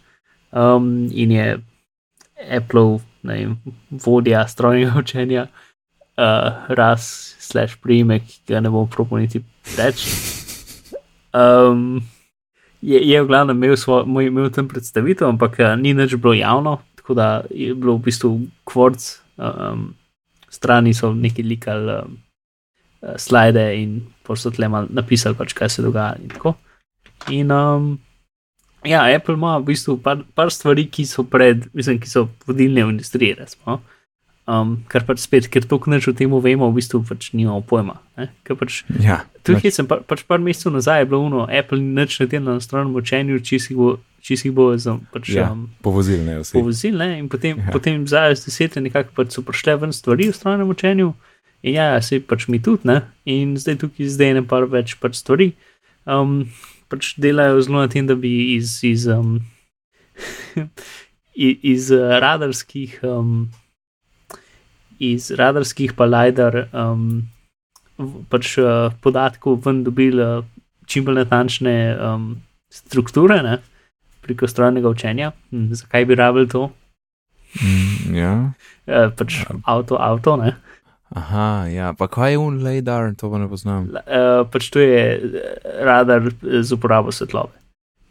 um, 0.53 1.09
in 1.12 1.33
je 1.33 1.59
Apple, 2.57 2.99
ne 3.23 3.35
vem, 3.35 3.57
vodja 3.90 4.45
strojnega 4.49 4.99
učenja, 5.05 5.47
uh, 5.49 6.69
ras, 6.69 7.37
slash 7.40 7.81
primek, 7.81 8.23
ki 8.29 8.53
ga 8.53 8.61
ne 8.61 8.69
bom 8.69 8.88
proponiti 8.88 9.40
reči. 9.79 10.12
Um, 11.33 12.03
je, 12.83 13.01
je 13.01 13.23
v 13.23 13.27
glavnem 13.27 13.57
imel, 13.57 13.77
svoj, 13.77 14.05
imel 14.27 14.53
tam 14.53 14.69
predstavitev, 14.69 15.29
ampak 15.29 15.57
uh, 15.59 15.73
ni 15.81 15.97
nič 15.97 16.21
bilo 16.21 16.37
javno, 16.37 16.83
tako 17.01 17.14
da 17.14 17.33
je 17.49 17.73
bilo 17.75 17.97
v 17.97 18.05
bistvu 18.11 18.37
kvorc, 18.69 19.19
um, 19.40 19.88
strani 20.50 20.94
so 20.94 21.12
neki 21.14 21.42
likali 21.46 21.96
um, 21.96 22.18
slide 23.16 23.64
in 23.74 24.00
so 24.37 24.50
tle 24.55 24.68
mal 24.68 24.87
napisali, 24.90 25.35
pač, 25.35 25.55
kaj 25.57 25.72
se 25.74 25.83
dogaja. 25.83 26.20
In, 26.20 26.55
in 27.35 27.50
um, 27.50 27.88
ja, 28.87 29.03
Apple 29.09 29.35
ima 29.35 29.57
v 29.59 29.72
bistvu 29.72 29.98
par, 30.05 30.22
par 30.35 30.53
stvari, 30.55 30.87
ki 30.92 31.07
so 31.09 31.24
pred, 31.26 31.66
mislim, 31.74 31.98
ki 32.00 32.11
so 32.11 32.29
vodilne 32.46 32.85
v 32.85 32.94
industriji, 32.94 33.38
resmo. 33.40 33.81
Um, 34.48 34.79
kar 34.90 35.05
pač 35.07 35.20
spet, 35.22 35.46
ker 35.53 35.66
to, 35.68 35.76
kar 35.79 36.00
o 36.00 36.12
tem 36.16 36.33
vemo, 36.33 36.70
v 36.72 36.81
bistvu 36.81 37.03
pač 37.07 37.31
nimamo 37.37 37.61
pojma. 37.62 38.00
Pač, 38.48 38.83
ja, 38.98 39.20
Tukaj 39.46 39.72
sem 39.74 39.87
pa, 39.87 40.00
pač 40.00 40.24
par 40.26 40.40
mesecev 40.42 40.72
nazaj, 40.74 41.07
bilo 41.11 41.20
uno, 41.29 41.44
Apple 41.46 41.79
ni 41.79 41.92
nič 41.94 42.18
na 42.22 42.26
tem 42.26 42.42
na 42.44 42.57
stranem 42.61 42.96
učenju, 42.96 43.40
če 43.44 43.61
si 43.61 43.76
bo. 43.79 43.98
Če 44.20 44.37
si 44.37 44.50
bo 44.53 44.66
pač, 45.14 45.31
ja, 45.33 45.46
um, 45.48 45.70
povozil, 45.81 46.20
ne 46.26 46.42
vse. 46.42 46.53
Povozil, 46.53 46.98
ne, 47.00 47.22
in 47.22 47.29
potem, 47.33 47.57
ja. 47.57 47.72
potem 47.72 48.03
zadnje 48.05 48.37
desetletje 48.44 48.83
nekako 48.85 49.14
pač 49.16 49.33
so 49.33 49.40
prišle 49.40 49.79
ven 49.81 49.94
stvari 49.96 50.26
v 50.29 50.37
stranem 50.37 50.68
učenju, 50.68 51.14
in 51.64 51.79
ja, 51.79 51.87
se 52.05 52.18
pač 52.20 52.44
mi 52.53 52.61
tudi, 52.61 52.85
ne, 52.85 52.98
in 53.24 53.55
zdaj 53.57 53.79
tukaj 53.81 54.11
zdaj 54.12 54.35
ne 54.37 54.42
par 54.44 54.68
več 54.68 54.92
pač 55.00 55.16
stvari. 55.22 55.55
Um, 56.05 56.53
pač 56.92 57.14
delajo 57.16 57.64
zelo 57.64 57.81
na 57.81 57.88
tem, 57.88 58.05
da 58.05 58.12
bi 58.12 58.59
iz, 58.59 58.76
iz, 58.85 59.09
um, 59.09 59.38
iz 61.72 61.88
uh, 61.96 62.20
radarskih. 62.20 63.00
Um, 63.00 63.48
iz 65.00 65.30
radarskih 65.36 65.94
pa 65.96 66.04
LIDAR 66.04 66.66
um, 66.76 67.22
pač, 68.28 68.54
uh, 68.60 68.92
podatkov 69.00 69.60
ven 69.64 69.82
dobili 69.84 70.22
uh, 70.22 70.44
čim 70.86 71.06
bolj 71.06 71.22
natančne 71.22 71.74
um, 71.96 72.26
strukture 72.72 73.40
ne, 73.42 73.58
preko 74.20 74.48
strojnega 74.48 74.90
učenja. 74.92 75.32
Hm, 75.50 75.70
zakaj 75.80 76.04
bi 76.04 76.18
rabili 76.20 76.48
to? 76.48 76.68
Mm, 77.60 78.16
ja. 78.16 78.34
uh, 78.86 79.08
pač 79.16 79.40
ja. 79.42 79.56
avto, 79.64 79.96
avto. 80.00 80.36
Ne. 80.40 80.56
Aha, 81.10 81.66
ja, 81.66 81.90
pa 81.98 82.06
kaj 82.06 82.36
je 82.36 82.38
un 82.38 82.60
LIDAR, 82.62 83.14
to 83.18 83.30
pa 83.32 83.40
ne 83.42 83.48
poznam. 83.50 83.88
Uh, 83.90 84.44
pač 84.46 84.68
to 84.70 84.84
je 84.84 85.00
radar 85.82 86.28
z 86.38 86.68
uporabo 86.76 87.10
svetlobe. 87.14 87.56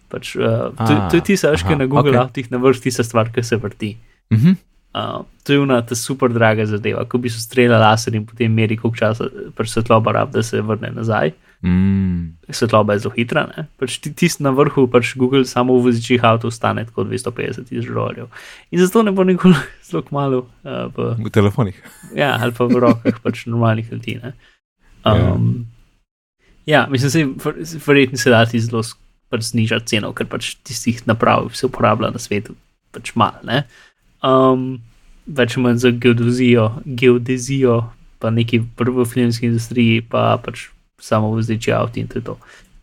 Pač, 0.09 0.33
uh, 0.35 0.73
to, 0.73 0.97
to 1.13 1.21
je 1.21 1.23
tisto, 1.29 1.53
kar 1.63 1.77
na 1.77 1.85
Google 1.85 2.17
okay. 2.17 2.25
avtih 2.25 2.49
na 2.51 2.59
vrsti 2.59 2.89
tista 2.89 3.05
stvar, 3.05 3.29
ki 3.31 3.45
se 3.45 3.61
vrti. 3.61 3.93
Uh 4.33 4.37
mhm. 4.37 4.47
-huh. 4.47 4.68
Uh, 4.93 5.25
to 5.43 5.53
je 5.53 5.61
ena 5.61 5.81
ta 5.85 5.95
super 5.95 6.33
draga 6.33 6.65
zadeva, 6.65 7.03
ko 7.05 7.17
bi 7.17 7.29
se 7.29 7.41
streljal 7.41 7.81
laser 7.81 8.15
in 8.15 8.25
potem 8.25 8.53
meri, 8.53 8.77
koliko 8.77 8.97
časa 8.97 9.27
pač 9.55 9.69
svetloba 9.69 10.11
rab, 10.11 10.31
da 10.33 10.43
se 10.43 10.61
vrne 10.61 10.89
nazaj. 10.95 11.31
Mm. 11.61 12.39
Svetloba 12.49 12.95
je 12.95 13.03
zelo 13.03 13.13
hitra. 13.13 13.43
Pač 13.77 13.99
Tisti 14.01 14.43
na 14.43 14.49
vrhu, 14.55 14.87
pač 14.89 15.11
Google 15.19 15.43
samo 15.45 15.75
v 15.77 15.89
vozičih 15.89 16.23
avto 16.25 16.49
stane 16.51 16.87
tako 16.87 17.05
250 17.05 17.67
tisoč 17.69 17.89
dolarjev. 17.91 18.31
In 18.71 18.81
zato 18.81 19.03
ne 19.03 19.11
bo 19.11 19.25
nikoli 19.27 19.53
zelo 19.89 20.01
malo 20.15 20.47
uh, 20.63 20.87
v, 20.95 21.11
v 21.27 21.33
telefonih. 21.33 21.77
Ja, 22.15 22.37
ali 22.41 22.55
pa 22.55 22.65
v 22.65 22.81
rokah 22.81 23.19
pač 23.21 23.45
normalnih 23.45 23.91
ljudi. 23.91 24.17
Um, 25.05 25.67
ja. 26.65 26.81
ja, 26.81 26.87
mislim, 26.89 27.35
da 27.37 27.65
se 27.65 27.83
verjetno 27.85 28.17
se 28.17 28.33
da 28.33 28.41
ti 28.45 28.57
zelo 28.57 28.81
pač 29.29 29.51
znižati 29.51 29.85
ceno, 29.85 30.15
ker 30.17 30.25
pač 30.25 30.55
tistih 30.65 31.05
naprav 31.05 31.51
se 31.53 31.69
uporablja 31.69 32.09
na 32.09 32.17
svetu 32.17 32.57
pač 32.91 33.13
malo 33.15 33.37
um, 34.23 34.79
več 35.27 35.55
ali 35.55 35.63
manj 35.63 35.81
za 35.83 35.91
geodezijo, 35.91 36.67
geodezijo, 36.85 37.79
pa 38.19 38.31
neki 38.33 38.61
prvi 38.75 39.05
filmski 39.05 39.47
industriji, 39.47 40.01
pa 40.01 40.37
pač 40.43 40.67
samo 40.99 41.31
vzdiči 41.35 41.71
avto 41.71 41.99
in 41.99 42.07
to 42.07 42.19
je 42.19 42.25
to. 42.25 42.37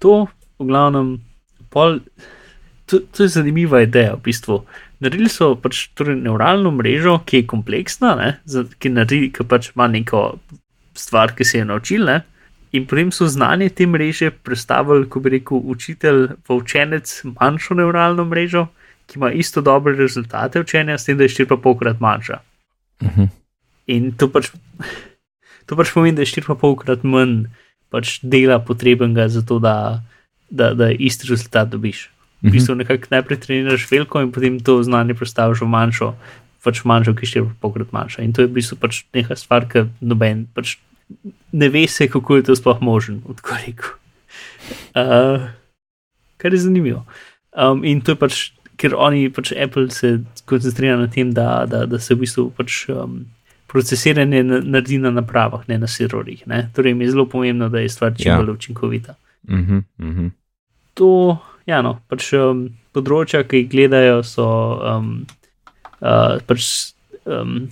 To, 0.05 0.15
v 0.59 0.69
glavnem, 0.69 1.17
pol, 1.73 2.01
to, 2.87 3.01
to 3.13 3.27
je 3.27 3.35
zanimiva 3.37 3.83
ideja 3.85 4.15
v 4.17 4.25
bistvu. 4.29 4.63
Naredili 5.05 5.29
so 5.29 5.53
pač 5.61 5.89
torej 5.99 6.17
neuralno 6.23 6.73
mrežo, 6.73 7.19
ki 7.27 7.43
je 7.43 7.49
kompleksna, 7.51 8.15
ne, 8.17 8.31
ki, 8.81 8.95
naredi, 8.95 9.29
ki 9.35 9.45
pač 9.45 9.75
ima 9.75 9.91
neko 9.93 10.39
stvar, 10.97 11.35
ki 11.37 11.45
se 11.45 11.61
je 11.61 11.69
naučil. 11.69 12.07
Ne, 12.09 12.23
in 12.73 12.87
potem 12.89 13.13
so 13.13 13.29
znanje 13.29 13.69
te 13.77 13.87
mreže 13.87 14.31
predstavili, 14.31 15.09
ko 15.09 15.21
bi 15.21 15.37
rekel, 15.37 15.61
učitelj 15.61 16.23
v 16.49 16.57
učenec 16.57 17.13
manjšo 17.37 17.77
neuralno 17.77 18.25
mrežo, 18.25 18.67
ki 19.07 19.19
ima 19.19 19.33
isto 19.33 19.61
dobre 19.61 19.95
rezultate 19.97 20.61
učenja, 20.61 20.99
s 20.99 21.05
tem, 21.05 21.19
da 21.19 21.27
je 21.27 21.35
štiri 21.35 21.49
pa 21.49 21.57
polkrat 21.57 22.01
manjša. 22.01 22.41
Uh 23.01 23.09
mhm. 23.09 23.23
-huh. 23.23 23.29
In 23.87 24.13
to 24.13 24.29
pač, 24.29 24.51
to 25.67 25.77
pač 25.77 25.93
pomeni, 25.95 26.17
da 26.17 26.23
je 26.23 26.27
štiri 26.27 26.47
pa 26.47 26.55
polkrat 26.55 27.05
manj 27.05 27.47
pač 27.91 28.19
dela 28.23 28.59
potrebnega 28.59 29.29
za 29.29 29.43
to, 29.47 29.59
da, 29.59 30.03
da, 30.51 30.75
da 30.75 30.91
isti 30.91 31.29
rezultat 31.29 31.69
dobiš. 31.69 32.11
V 32.43 32.51
bistvu 32.51 32.75
-huh. 32.75 32.79
nekako 32.79 33.07
najprej 33.11 33.41
treniraš 33.41 33.91
veliko 33.91 34.21
in 34.21 34.33
potem 34.33 34.61
to 34.61 34.83
znanje 34.83 35.15
predstaviš 35.15 35.61
v 35.61 35.67
manjšo, 35.67 36.15
pač 36.65 36.85
manjšo, 36.85 37.15
ki 37.15 37.23
je 37.23 37.27
štiri 37.27 37.47
polkrat 37.61 37.93
manjša. 37.93 38.23
In 38.23 38.33
to 38.33 38.43
je 38.43 38.47
v 38.47 38.53
bistvu 38.53 38.77
pač 38.77 39.05
neka 39.15 39.37
stvar, 39.37 39.69
ki 39.69 39.87
noben 40.01 40.47
pač 40.55 40.77
ne 41.53 41.69
ve 41.69 41.87
se, 41.89 42.09
kako 42.09 42.37
je 42.37 42.43
to 42.43 42.57
sploh 42.57 42.81
možen, 42.81 43.23
odkud 43.25 43.57
rekel. 43.67 43.91
Uh, 44.95 45.47
kar 46.37 46.53
je 46.53 46.59
zanimivo. 46.59 47.07
Um, 47.57 47.85
in 47.85 48.01
to 48.01 48.13
je 48.13 48.19
pač 48.19 48.53
ker 48.77 48.95
oni, 48.95 49.29
pač 49.33 49.53
Apple, 49.53 49.91
se 49.91 50.19
koncentrira 50.45 50.97
na 51.01 51.09
tem, 51.13 51.33
da, 51.35 51.67
da, 51.67 51.85
da 51.87 51.99
se 51.99 52.15
v 52.15 52.25
bistvu 52.25 52.51
pač, 52.57 52.85
um, 52.93 53.25
procesiranje 53.67 54.43
naredi 54.47 54.99
na 54.99 55.11
napravah, 55.11 55.67
ne 55.69 55.79
na 55.79 55.87
serverjih. 55.91 56.45
Torej, 56.75 56.95
mi 56.95 57.05
je 57.05 57.11
zelo 57.11 57.27
pomembno, 57.27 57.69
da 57.69 57.83
je 57.83 57.89
stvar 57.89 58.15
čim 58.17 58.33
ja. 58.33 58.37
bolj 58.37 58.51
učinkovita. 58.51 59.15
Uh 59.49 59.55
-huh, 59.55 59.83
uh 59.99 60.07
-huh. 60.07 60.31
To, 60.95 61.39
ja, 61.67 61.83
no, 61.83 62.01
pač 62.09 62.33
um, 62.33 62.69
področja, 62.93 63.43
ki 63.45 63.57
jih 63.57 63.71
gledajo, 63.71 64.23
so 64.23 64.47
um, 64.97 65.27
uh, 66.01 66.39
pač 66.47 66.93
um, 67.25 67.69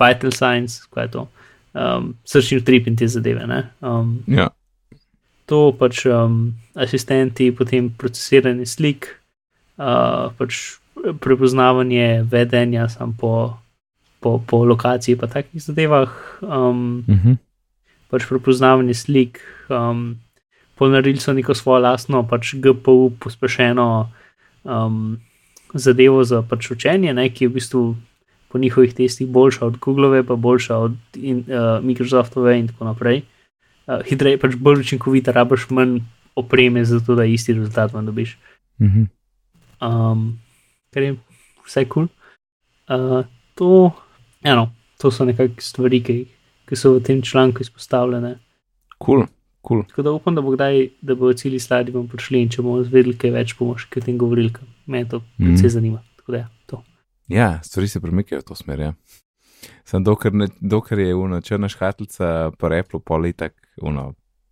vital 0.00 0.32
signs, 0.32 0.86
kaj 0.86 1.04
je 1.04 1.10
to. 1.10 1.28
Um, 1.74 2.14
Srčni 2.24 2.58
utrip 2.58 2.86
in 2.86 2.96
te 2.96 3.08
zadeve. 3.08 3.64
Um, 3.80 4.24
ja. 4.26 4.48
To 5.46 5.72
pač 5.72 6.06
um, 6.06 6.54
asistenti, 6.74 7.52
potem 7.52 7.90
procesiranje 7.90 8.66
slik, 8.66 9.15
uh, 9.76 10.32
pač 10.38 10.80
prepoznavanje 11.20 12.24
vedenja 12.30 12.88
po, 13.20 13.58
po, 14.20 14.40
po 14.46 14.64
lokaciji, 14.64 15.16
pa 15.16 15.26
takih 15.26 15.62
zadevah. 15.62 16.10
Um, 16.42 17.04
uh 17.08 17.14
mhm. 17.14 17.28
-huh. 17.28 17.36
Pač 18.10 18.22
prepoznavanje 18.28 18.94
slik, 18.94 19.40
um, 19.68 20.16
ponarili 20.74 21.18
so 21.18 21.32
neko 21.32 21.54
svojo 21.54 21.78
lastno, 21.78 22.22
pač 22.22 22.54
GPU, 22.54 23.10
pospešeno 23.18 24.10
um, 24.64 25.18
zadevo 25.74 26.24
za 26.24 26.42
pač 26.42 26.70
učenje, 26.70 27.14
ne, 27.14 27.28
ki 27.28 27.44
je 27.44 27.48
v 27.48 27.52
bistvu 27.52 27.96
po 28.48 28.58
njihovih 28.58 28.94
testih 28.94 29.26
boljša 29.28 29.66
od 29.66 29.76
Google, 29.78 30.22
pa 30.22 30.36
boljša 30.36 30.76
od 30.76 30.94
in, 31.14 31.38
uh, 31.38 31.84
Microsoftove 31.84 32.58
in 32.58 32.68
tako 32.68 32.84
naprej. 32.84 33.22
Uh, 33.86 34.02
hitreje, 34.06 34.38
pač 34.38 34.54
bolj 34.54 34.80
učinkovita, 34.80 35.32
rabaš 35.32 35.70
manj 35.70 35.98
opreme, 36.34 36.84
zato 36.84 37.14
da 37.14 37.24
isti 37.24 37.52
rezultat 37.52 37.92
vam 37.92 38.06
dobiš. 38.06 38.38
Uh 38.78 38.86
mhm. 38.86 39.02
-huh 39.02 39.06
um, 39.80 40.28
kar 40.94 41.02
je 41.02 41.16
vse 41.66 41.84
kul. 41.84 42.08
Cool. 42.08 42.08
Uh, 42.86 43.24
to, 43.54 43.90
eno, 44.44 44.70
to 45.00 45.10
so 45.10 45.24
nekakšne 45.26 45.64
stvari, 45.64 46.02
ki, 46.04 46.18
ki 46.68 46.78
so 46.78 46.96
v 46.96 47.02
tem 47.06 47.22
članku 47.22 47.64
izpostavljene. 47.64 48.36
Kul. 48.98 49.24
Cool. 49.24 49.32
Cool. 49.66 49.82
Tako 49.88 50.02
da 50.02 50.12
upam, 50.12 50.34
da 50.34 50.40
bo 50.40 50.50
kdaj, 50.54 50.88
da 51.02 51.14
bo 51.14 51.32
celi 51.34 51.58
sladi 51.58 51.90
bomo 51.92 52.06
prišli 52.08 52.38
in 52.44 52.50
če 52.54 52.62
bomo 52.62 52.84
zvedeli 52.86 53.16
kaj 53.18 53.32
več, 53.34 53.54
bomo 53.58 53.74
še 53.74 53.88
kaj 53.90 54.04
o 54.04 54.06
tem 54.06 54.18
govorili, 54.20 54.52
ker 54.54 54.68
me 54.86 55.00
to 55.10 55.18
mm. 55.18 55.40
predvsej 55.42 55.72
zanima. 55.74 56.02
Da, 56.26 56.38
ja, 56.38 56.78
ja, 57.28 57.48
stvari 57.66 57.88
se 57.90 58.00
premikajo 58.02 58.44
v 58.44 58.46
to 58.46 58.54
smer. 58.58 58.84
Ja. 58.84 58.92
Sem 59.86 60.04
dokler, 60.06 60.34
ne, 60.38 60.48
dokler 60.60 61.02
je 61.02 61.16
ena 61.18 61.40
črna 61.42 61.70
škatlica, 61.70 62.52
pa 62.58 62.70
replo 62.70 63.00
politik, 63.02 63.56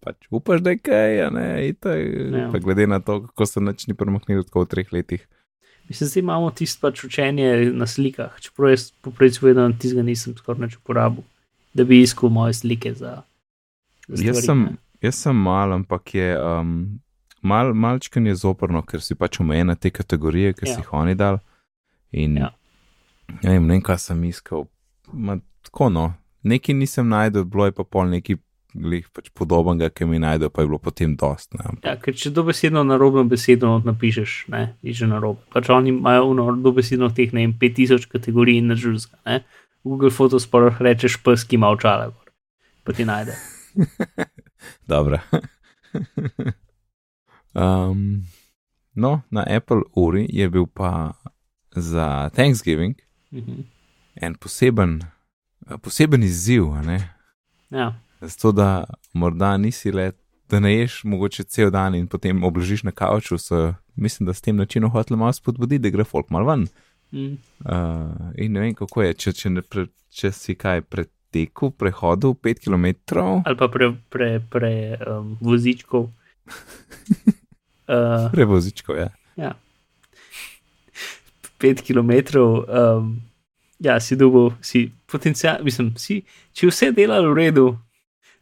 pač 0.05 0.29
upaš, 0.31 0.61
da 0.64 0.75
je 0.75 0.81
kaj, 0.85 1.21
a 1.27 1.31
ne, 1.33 1.47
itak, 1.69 2.01
ja. 2.35 2.49
pa 2.53 2.61
glede 2.62 2.87
na 2.90 3.01
to, 3.01 3.23
kako 3.27 3.47
se 3.47 3.61
načni 3.61 3.97
premaknili 3.97 4.45
tako 4.45 4.64
v 4.64 4.71
treh 4.75 4.93
letih. 4.93 5.27
Mislim, 5.88 6.11
da 6.14 6.21
imamo 6.21 6.51
tisto 6.51 6.81
pač 6.81 7.05
učenje 7.05 7.73
na 7.73 7.87
slikah, 7.87 8.37
čeprav 8.40 8.73
jaz 8.73 8.90
poprejč 9.05 9.40
povedal, 9.40 9.73
da 9.73 9.79
tizga 9.79 10.05
nisem 10.05 10.37
skoraj 10.37 10.64
več 10.64 10.77
uporabil, 10.81 11.25
da 11.77 11.85
bi 11.85 12.01
iskal 12.01 12.33
moje 12.33 12.57
slike 12.61 12.95
za. 12.95 13.23
za 14.09 14.17
stvari, 14.17 14.29
jaz, 14.31 14.45
sem, 14.45 14.67
jaz 15.05 15.21
sem 15.27 15.37
mal, 15.37 15.75
ampak 15.77 16.14
je 16.14 16.31
um, 16.40 16.77
mal, 17.45 17.75
malčkan 17.75 18.27
je 18.27 18.37
zoprno, 18.40 18.83
ker 18.83 19.05
si 19.05 19.17
pač 19.19 19.40
omejen 19.45 19.69
na 19.73 19.77
te 19.77 19.93
kategorije, 19.93 20.55
ki 20.57 20.69
ja. 20.69 20.73
si 20.73 20.81
jih 20.81 20.93
oni 20.97 21.17
dal. 21.21 21.40
In 22.12 22.38
ja. 22.40 22.53
ja, 23.43 23.51
ne 23.51 23.59
vem, 23.59 23.83
kaj 23.85 24.01
sem 24.09 24.25
iskal. 24.25 24.69
Ma, 25.12 25.37
tako 25.67 25.90
no, 25.93 26.07
nekaj 26.49 26.77
nisem 26.79 27.09
najdel, 27.12 27.45
bilo 27.45 27.69
je 27.69 27.77
pa 27.77 27.85
pol 27.85 28.09
neki 28.09 28.38
glih 28.74 29.06
pač 29.14 29.30
podobnega, 29.30 29.88
ki 29.90 30.04
mi 30.04 30.18
najdejo, 30.18 30.50
pa 30.50 30.62
je 30.62 30.66
bilo 30.66 30.78
potem 30.78 31.16
dost. 31.16 31.54
Ne. 31.54 31.64
Ja, 31.84 31.94
ker 31.96 32.14
če 32.14 32.30
dobesedno 32.30 32.82
na 32.84 32.96
robno 32.96 33.22
besedo 33.24 33.78
napišeš, 33.84 34.48
ne, 34.48 34.76
je 34.82 34.92
že 34.92 35.06
na 35.06 35.18
robu. 35.18 35.40
Pač 35.52 35.70
oni 35.70 35.90
imajo 35.90 36.24
uno 36.26 36.48
dobesedno 36.56 37.08
teh 37.10 37.32
ne 37.32 37.46
vem, 37.46 37.54
5000 37.54 38.08
kategorij 38.08 38.58
in 38.58 38.66
nažuljska. 38.66 39.40
Google 39.84 40.10
Photos 40.10 40.46
pa 40.46 40.58
rečeš 40.74 41.16
pes, 41.22 41.44
ki 41.44 41.56
ima 41.56 41.68
očala, 41.70 42.10
gor. 42.10 42.26
pa 42.84 42.92
ti 42.92 43.04
najde. 43.04 43.34
Dobro. 44.90 45.18
um, 47.54 48.22
no, 48.94 49.20
na 49.30 49.44
Apple 49.46 49.82
uri 49.94 50.26
je 50.30 50.50
bil 50.50 50.66
pa 50.66 51.12
za 51.70 52.30
Thanksgiving 52.30 52.94
Mhm. 53.32 53.62
en 54.14 54.34
poseben, 54.34 55.00
poseben 55.82 56.22
izziv. 56.22 56.64
Ne? 56.87 57.14
Ja, 57.70 58.00
Zato, 58.20 58.53
da 58.53 58.85
morda 59.12 59.57
nisi 59.57 59.92
le, 59.92 60.12
da 60.50 60.61
ne 60.61 60.74
ješ 60.74 61.00
mogoče 61.05 61.44
cel 61.44 61.70
dan 61.70 61.94
in 61.94 62.07
potem 62.07 62.44
obložiš 62.44 62.83
na 62.83 62.90
kavču, 62.90 63.38
so, 63.38 63.74
mislim, 63.96 64.27
da 64.27 64.35
s 64.35 64.40
tem 64.40 64.57
načinom 64.57 64.90
hotel 64.90 65.16
malo 65.16 65.33
spodbuditi, 65.33 65.83
da 65.83 65.90
gre 65.90 66.05
folk 66.05 66.31
malo 66.31 66.50
ven. 66.50 66.66
mm. 67.12 67.37
Uh, 67.64 68.33
in 68.37 68.53
ne 68.53 68.61
vem, 68.61 68.74
kako 68.74 69.03
je, 69.03 69.14
če, 69.14 69.33
če, 69.33 69.50
ne 69.50 69.62
pre, 69.62 69.87
če 70.11 70.33
si 70.33 70.55
kaj 70.55 70.83
pretekel, 70.83 71.70
prehodil 71.70 72.35
5 72.35 72.64
km. 72.64 72.87
ali 73.44 73.57
pa 73.57 73.68
pre, 73.68 73.94
pre, 74.11 74.40
pre 74.50 74.98
um, 75.07 75.37
vozičkov. 75.40 76.11
Uh, 77.85 78.33
Prevozičko, 78.33 78.94
ja. 78.96 79.11
ja. 79.37 79.50
Pet 81.59 81.83
kilometrov, 81.85 82.64
um, 82.64 83.20
ja, 83.79 84.00
si 84.00 84.16
dubo, 84.16 84.55
si 84.64 84.87
potencial, 85.07 85.61
mislim, 85.64 85.90
si, 86.00 86.22
če 86.57 86.70
vse 86.70 86.88
dela 86.96 87.20
v 87.20 87.35
redu, 87.37 87.66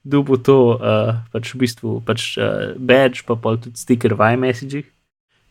dubo 0.04 0.36
to, 0.36 0.76
uh, 0.76 1.14
pač 1.32 1.54
v 1.54 1.58
bistvu, 1.62 2.00
pač 2.06 2.36
uh, 2.38 2.74
badge, 2.78 3.22
pa 3.26 3.36
pol 3.36 3.56
tudi 3.56 3.78
stiker 3.78 4.14
v 4.18 4.32
iMessagih. 4.34 4.86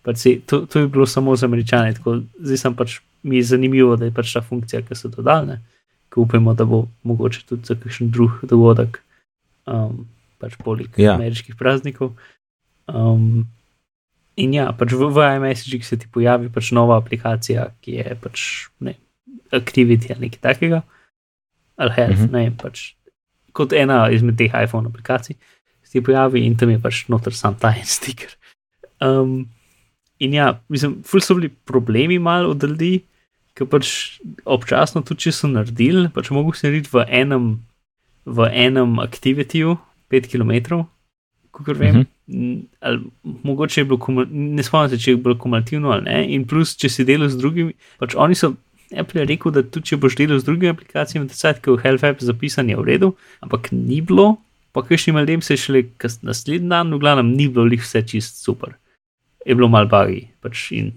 Pač 0.03 0.15
si, 0.17 0.31
to, 0.41 0.65
to 0.65 0.79
je 0.79 0.87
bilo 0.89 1.05
samo 1.05 1.35
za 1.35 1.45
američane, 1.45 1.93
tako 1.93 2.23
zdaj 2.41 2.57
sem 2.57 2.73
pač 2.75 2.99
mi 3.23 3.37
je 3.37 3.43
zanimivo, 3.53 3.95
da 3.95 4.05
je 4.09 4.11
pač 4.11 4.33
ta 4.33 4.41
funkcija, 4.41 4.81
ki 4.81 4.95
so 4.97 5.07
dodane, 5.13 5.59
ki 6.09 6.19
upamo, 6.19 6.53
da 6.57 6.65
bo 6.65 6.87
mogoče 7.05 7.45
tudi 7.47 7.69
za 7.69 7.75
kakšen 7.77 8.09
drug 8.11 8.41
dogodek, 8.43 8.97
um, 9.69 10.07
pač 10.41 10.57
poleg 10.57 10.89
Ja. 10.97 11.13
ameriških 11.15 11.55
praznikov. 11.55 12.15
Um, 12.89 13.45
in 14.35 14.53
ja, 14.57 14.71
pač 14.73 14.91
v, 14.91 15.05
v 15.13 15.27
iMessagih 15.37 15.85
se 15.85 15.97
ti 16.01 16.09
pojavi 16.11 16.49
pač 16.49 16.71
nova 16.73 16.97
aplikacija, 16.97 17.69
ki 17.81 17.91
je 18.01 18.15
pač 18.19 18.47
ne, 18.81 18.97
Activity 19.51 20.09
ali 20.15 20.27
nekaj 20.27 20.41
takega, 20.41 20.81
ali 21.77 21.91
Health, 21.93 22.19
uh 22.19 22.25
Mhm. 22.25 22.35
-huh. 22.35 22.49
ne 22.49 22.57
pač 22.57 22.93
kot 23.57 23.73
ena 23.73 24.03
izmed 24.13 24.37
teh 24.39 24.53
iPhone 24.63 24.87
aplikacij 24.87 25.35
se 25.83 25.99
ti 25.99 26.03
pojavi 26.05 26.45
in 26.45 26.55
tam 26.57 26.69
je 26.71 26.79
pač 26.79 27.05
noter 27.11 27.35
sam 27.35 27.57
ta 27.59 27.73
en 27.75 27.87
stiker. 27.97 28.31
Um, 29.01 29.49
in 30.19 30.33
ja, 30.33 30.61
mislim, 30.69 31.01
ful 31.03 31.23
so 31.23 31.35
bili 31.35 31.49
problemi 31.49 32.19
malo 32.19 32.53
od 32.53 32.63
ljudi, 32.63 33.01
ki 33.57 33.67
pač 33.67 33.91
občasno 34.45 35.01
tudi, 35.03 35.25
če 35.25 35.35
so 35.35 35.49
naredili, 35.51 36.07
pač 36.13 36.31
mogo 36.31 36.53
se 36.55 36.69
narediti 36.69 36.93
v 36.93 37.03
enem, 37.09 37.51
v 38.25 38.47
enem 38.67 38.99
aktivitiju, 39.03 39.75
5 40.11 40.31
km, 40.31 40.83
kot 41.51 41.75
vem. 41.75 42.03
Mhm. 42.03 42.09
Mm, 42.31 42.59
Ali, 42.79 43.01
mogoče 43.43 43.81
je 43.81 43.85
bilo, 43.85 44.25
ne 44.31 44.63
spomnim 44.63 44.93
se, 44.93 44.99
če 45.03 45.11
je 45.11 45.17
bilo 45.19 45.35
kumulativno 45.35 45.91
ali 45.91 46.05
ne. 46.05 46.19
In 46.31 46.45
plus, 46.47 46.77
če 46.79 46.87
si 46.89 47.03
delal 47.03 47.27
z 47.27 47.41
drugimi, 47.41 47.73
pač 47.99 48.15
oni 48.15 48.37
so. 48.39 48.53
Apple 48.97 49.21
je 49.21 49.27
rekel, 49.27 49.54
da 49.56 49.63
tudi 49.63 49.91
če 49.91 49.99
boš 50.01 50.17
delal 50.19 50.39
z 50.41 50.47
drugimi 50.47 50.71
aplikacijami, 50.73 51.27
da 51.27 51.38
se 51.38 51.54
v 51.65 51.77
Health 51.84 52.04
App 52.04 52.23
zapisan 52.23 52.69
je 52.69 52.77
v 52.77 52.86
redu, 52.88 53.13
ampak 53.39 53.71
ni 53.71 54.01
bilo, 54.01 54.38
pa 54.71 54.84
kakšnim 54.84 55.17
ljudem 55.17 55.41
se 55.41 55.54
je 55.54 55.58
šele 55.58 55.84
naslednji 56.21 56.69
dan, 56.69 56.93
v 56.93 56.99
glavnem, 56.99 57.32
ni 57.36 57.47
bilo 57.47 57.65
lih 57.65 57.82
vse 57.82 58.04
čist 58.08 58.43
super. 58.43 58.75
Je 59.45 59.56
bilo 59.56 59.67
mal 59.67 59.88
bagi. 59.88 60.27
Pač 60.41 60.71
in 60.75 60.91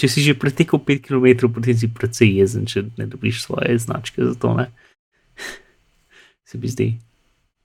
če 0.00 0.08
si 0.08 0.24
že 0.24 0.38
pretekel 0.38 0.80
5 0.80 1.02
km, 1.04 1.50
potem 1.52 1.76
si 1.76 1.90
precej 1.92 2.40
jezen, 2.40 2.64
če 2.66 2.86
ne 2.96 3.06
dobiš 3.10 3.44
svoje 3.44 3.76
značke 3.78 4.24
za 4.24 4.34
to. 4.34 4.54
Ne? 4.56 4.70
Se 6.48 6.58
mi 6.58 6.70
zdi. 6.70 6.94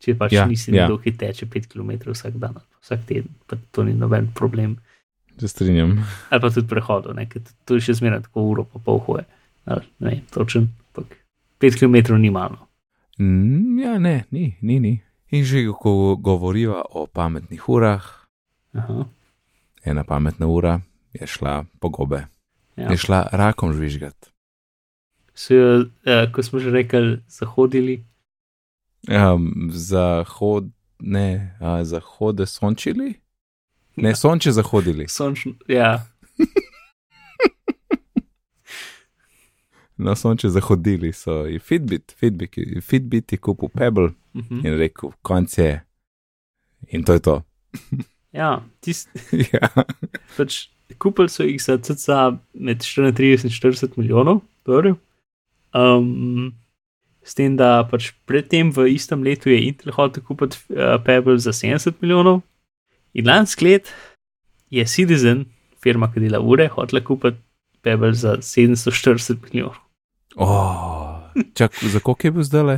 Če 0.03 0.17
pač 0.19 0.35
Ja, 0.35 0.43
nisi 0.45 0.73
ja. 0.73 0.83
nekdo, 0.83 0.99
ki 0.99 1.15
teče 1.15 1.47
5 1.47 1.71
km 1.71 2.11
vsak 2.11 2.35
dan, 2.41 2.59
vsak 2.83 3.07
teden, 3.07 3.31
pa 3.47 3.57
to 3.71 3.85
ni 3.87 3.95
noben 3.95 4.27
problem. 4.35 4.75
Se 5.39 5.47
strinjam. 5.47 5.97
Ali 6.29 6.41
pa 6.41 6.49
tudi 6.49 6.67
prehodov, 6.67 7.17
to 7.65 7.75
je 7.75 7.81
še 7.89 7.97
zmeraj 7.99 8.25
tako 8.29 8.45
uro, 8.51 8.63
pa 8.63 8.79
pol 8.79 9.01
hoje. 9.07 9.25
Ali, 9.65 9.83
ne 9.99 10.09
vem, 10.09 10.21
točen, 10.31 10.69
ampak 10.91 11.17
5 11.59 11.79
km 11.79 12.15
ni 12.21 12.29
malo. 12.29 12.69
Mm, 13.19 13.79
ja, 13.79 13.97
ne, 13.99 14.23
ni, 14.31 14.55
ni, 14.61 14.79
ni. 14.79 14.93
In 15.31 15.43
že 15.43 15.65
ko 15.73 16.15
govoriva 16.15 16.85
o 16.85 17.07
pametnih 17.07 17.69
urah, 17.69 18.05
Aha, 18.75 19.05
ena 19.83 20.03
pametna 20.03 20.47
ura 20.47 20.79
je 21.13 21.27
šla 21.27 21.65
po 21.79 21.89
gobe, 21.89 22.27
ja. 22.75 22.91
je 22.91 22.97
šla 22.97 23.27
rakom 23.31 23.73
žvižgati. 23.73 24.29
So 25.35 25.53
jo, 25.53 25.85
eh, 26.05 26.31
ko 26.31 26.43
smo 26.43 26.59
že 26.59 26.71
rekli, 26.71 27.19
zahodili. 27.27 28.05
Um, 29.07 29.69
zahod, 29.71 30.71
ne, 30.99 31.57
a, 31.59 31.83
zahode 31.83 32.45
sončili? 32.45 33.13
Ne, 33.95 34.15
sonče 34.15 34.51
zahodili. 34.51 35.07
Sončno, 35.07 35.53
ja, 35.67 36.05
No, 39.97 40.15
sonče 40.15 40.49
zahodili 40.49 41.13
so. 41.13 41.45
In 41.47 41.59
Fitbit, 41.59 42.15
Fitbit, 42.19 42.55
Fitbit 42.81 43.31
je 43.31 43.37
kupil 43.37 43.69
Pebble 43.69 44.09
mhm. 44.33 44.65
in 44.65 44.77
rekel, 44.77 45.11
konc 45.21 45.57
je. 45.57 45.81
In 46.87 47.03
to 47.03 47.13
je 47.13 47.19
to. 47.19 47.41
ja 48.31 48.63
tist, 48.79 49.09
ja. 49.53 49.69
pač 50.37 50.67
kupili 50.99 51.31
so 51.31 51.47
jih 51.47 51.61
za 51.61 51.77
cca 51.77 52.37
med 52.53 52.83
34 52.83 53.47
in 53.47 53.55
40 53.55 53.97
milijonov 53.97 54.41
dolarjev. 54.67 54.99
Um, 55.75 56.53
s 57.23 57.33
tem, 57.35 57.55
da 57.57 57.87
pač 57.89 58.11
predtem 58.27 58.69
v 58.75 58.89
istem 58.93 59.23
letu 59.23 59.49
je 59.49 59.63
Intel 59.71 59.95
hotel 59.95 60.23
kupiti 60.23 60.59
uh, 60.75 60.99
Pebble 61.03 61.39
za 61.39 61.55
70 61.55 62.03
milijonov, 62.03 62.43
in 63.15 63.27
lansko 63.27 63.65
let 63.65 63.91
je 64.73 64.83
Citizen, 64.85 65.45
firma, 65.83 66.09
ki 66.11 66.23
dela 66.25 66.41
ure, 66.43 66.67
hotel 66.73 67.01
kupiti 67.05 67.39
Pebble 67.85 68.13
za 68.17 68.37
740 68.41 69.37
milijonov. 69.45 69.75
Oh, 70.35 71.21
čak, 71.53 71.77
za 71.85 71.99
koliko 72.01 72.27
je 72.27 72.31
bil 72.31 72.43
zdaj 72.43 72.63
le? 72.65 72.77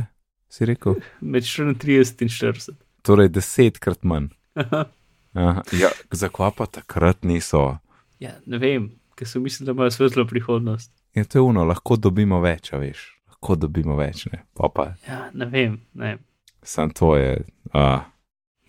Si 0.52 0.66
rekel? 0.68 0.98
Med 1.20 1.42
34 1.42 2.22
in 2.22 2.28
40. 2.28 2.76
Torej 3.02 3.30
desetkrat 3.32 4.04
manj. 4.04 4.28
Aha, 4.58 5.62
ja, 5.72 5.90
za 6.12 6.28
kva 6.28 6.50
pa 6.56 6.66
takrat 6.66 7.24
niso. 7.24 7.78
ja, 8.20 8.36
ne 8.46 8.58
vem, 8.58 8.90
ker 9.16 9.28
so 9.28 9.40
mislili, 9.40 9.66
da 9.66 9.72
imajo 9.72 9.90
svetlo 9.90 10.26
prihodnost. 10.26 10.92
Je 11.14 11.24
to 11.24 11.38
je 11.38 11.42
uno, 11.42 11.64
lahko 11.64 11.96
dobimo 11.96 12.40
več, 12.40 12.72
a 12.72 12.78
veš. 12.78 13.08
Lahko 13.28 13.56
dobimo 13.56 13.96
več, 13.96 14.26
ne. 14.32 14.44
Pa 14.54 14.68
pa, 14.74 14.92
Ja, 15.08 15.30
ne 15.34 15.46
vem, 15.46 15.80
ne 15.94 16.18
sam 16.62 16.90
to 16.90 17.16
je. 17.16 17.44
Uh, 17.72 18.02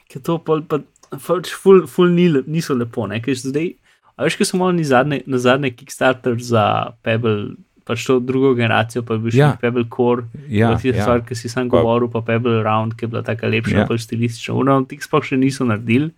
ker 0.10 0.22
to 0.24 0.38
pol 0.44 0.64
pa 0.68 0.80
pač 1.12 1.54
ful, 1.54 1.86
ful 1.88 2.10
ni, 2.14 2.28
niso 2.48 2.76
lepo, 2.78 3.08
ne, 3.08 3.20
ker 3.22 3.34
zdaj, 3.36 3.74
a 4.18 4.24
veš, 4.28 4.38
ker 4.38 4.46
so 4.46 4.58
malo 4.58 4.74
zadnje, 4.84 5.24
na 5.26 5.38
zadnje 5.38 5.72
Kickstarter 5.72 6.36
za 6.38 6.94
Pebble, 7.04 7.56
pač 7.86 8.06
to 8.06 8.20
drugo 8.20 8.54
generacijo, 8.54 9.02
pa 9.02 9.16
je 9.16 9.20
bil 9.20 9.32
še 9.32 9.38
Ja. 9.38 9.58
Pebble 9.58 9.86
Core, 9.90 10.28
ja, 10.48 10.76
tista 10.76 10.94
ja. 10.94 11.04
stvar, 11.04 11.22
ki 11.26 11.36
si 11.36 11.50
sam 11.50 11.70
Pa- 11.70 11.78
govoril, 11.78 12.10
pa 12.10 12.22
Pebble 12.22 12.62
Round, 12.64 12.94
ki 12.94 13.06
je 13.06 13.10
bila 13.10 13.24
tako 13.24 13.48
lepša, 13.48 13.78
Ja. 13.78 13.88
pač 13.88 14.06
stilistična, 14.06 14.54
uno, 14.54 14.86
tih 14.86 15.02
sploh 15.02 15.24
še 15.24 15.38
niso 15.38 15.66
naredili 15.66 16.12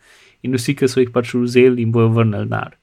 in 0.44 0.52
vsi, 0.54 0.76
ki 0.76 0.88
so 0.88 1.00
jih 1.00 1.12
pač 1.12 1.32
vzeli 1.34 1.82
in 1.82 1.92
bojo 1.92 2.10
vrnili 2.10 2.46
denar. 2.46 2.76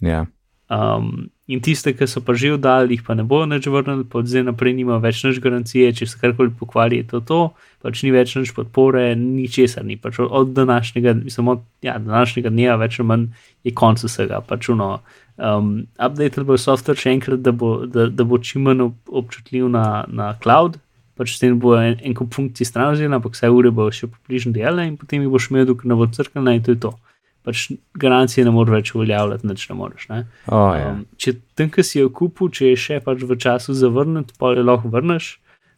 ja. 0.00 0.26
Um, 0.68 1.28
in 1.46 1.60
tiste, 1.60 1.92
ki 1.92 2.06
so 2.08 2.22
pa 2.24 2.32
že 2.32 2.54
oddali, 2.56 2.96
jih 2.96 3.04
pa 3.04 3.12
ne 3.12 3.24
bojo 3.28 3.44
več 3.50 3.66
vrnili, 3.68 4.06
pa 4.08 4.22
zdaj 4.24 4.46
naprej 4.48 4.72
nima 4.72 4.96
več 4.96 5.20
nič 5.26 5.36
garancije, 5.44 5.92
če 5.92 6.08
se 6.08 6.16
karkoli 6.16 6.48
pokvari, 6.56 7.02
je 7.02 7.08
to 7.10 7.20
to, 7.20 7.40
pač 7.84 8.00
ni 8.00 8.12
več 8.14 8.32
nič 8.38 8.54
podpore, 8.56 9.12
ničesar 9.12 9.84
ni. 9.84 9.98
Pač 10.00 10.22
od, 10.24 10.54
današnjega, 10.56 11.12
mislim, 11.20 11.52
od 11.52 11.60
ja, 11.84 11.98
današnjega 12.00 12.48
dneva 12.48 12.78
več 12.80 12.96
ali 12.96 13.08
manj 13.10 13.26
je 13.68 13.74
konc 13.76 14.00
vsega. 14.00 14.40
Pač 14.40 14.70
uno, 14.72 15.02
um, 15.36 15.84
update 16.00 16.48
bo 16.48 16.56
software 16.56 16.96
še 16.96 17.12
enkrat, 17.12 17.44
da 17.44 17.52
bo, 17.52 17.84
da, 17.84 18.08
da 18.08 18.24
bo 18.24 18.40
čim 18.40 18.64
manj 18.64 18.88
ob, 18.88 18.96
občutljiv 19.12 19.68
na, 19.68 20.06
na 20.08 20.32
cloud. 20.40 20.80
Pač 21.14 21.36
s 21.36 21.44
tem 21.44 21.60
bo 21.60 21.76
en, 21.76 22.00
en 22.00 22.16
kup 22.16 22.32
funkcij 22.32 22.72
stran 22.72 22.96
vzela, 22.96 23.20
ampak 23.20 23.36
vse 23.36 23.52
ure 23.52 23.68
bo 23.68 23.92
še 23.92 24.08
približno 24.08 24.56
delala 24.56 24.88
in 24.88 24.96
potem 24.96 25.20
jih 25.20 25.30
boš 25.30 25.52
imel, 25.52 25.68
dokler 25.68 25.92
ne 25.92 26.00
bo 26.00 26.08
crknila 26.08 26.56
in 26.56 26.64
to 26.64 26.72
je 26.72 26.80
to. 26.88 26.96
Pač 27.44 27.66
garancije 28.00 28.44
ne 28.46 28.52
moreš 28.54 28.72
več 28.72 28.92
uveljavljati, 28.96 29.46
nič 29.46 29.66
ne 29.68 29.76
moreš. 29.76 30.06
Ne? 30.08 30.20
Oh, 30.48 30.72
ja. 30.72 30.92
Um, 30.94 31.02
če 31.20 31.36
tam, 31.58 31.68
ki 31.72 31.84
si 31.84 31.98
jo 32.00 32.08
kupil, 32.08 32.48
če 32.48 32.70
je 32.72 32.78
še 32.80 33.00
pač 33.04 33.24
v 33.24 33.36
času 33.40 33.76
zavrniti, 33.76 34.36
pa 34.40 34.54
jo 34.56 34.64
lahko 34.64 34.88
vrneš, 34.92 35.34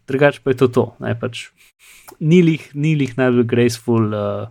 drugače 0.07 0.45
pa 0.45 0.55
je 0.55 0.61
to 0.63 0.69
to. 0.71 0.87
Ne, 1.03 1.17
pač, 1.19 1.49
ni 2.23 2.39
lih, 2.47 2.69
ni 2.79 2.95
lih 2.99 3.17
najbolj 3.19 3.49
graceful 3.51 4.15
uh, 4.15 4.47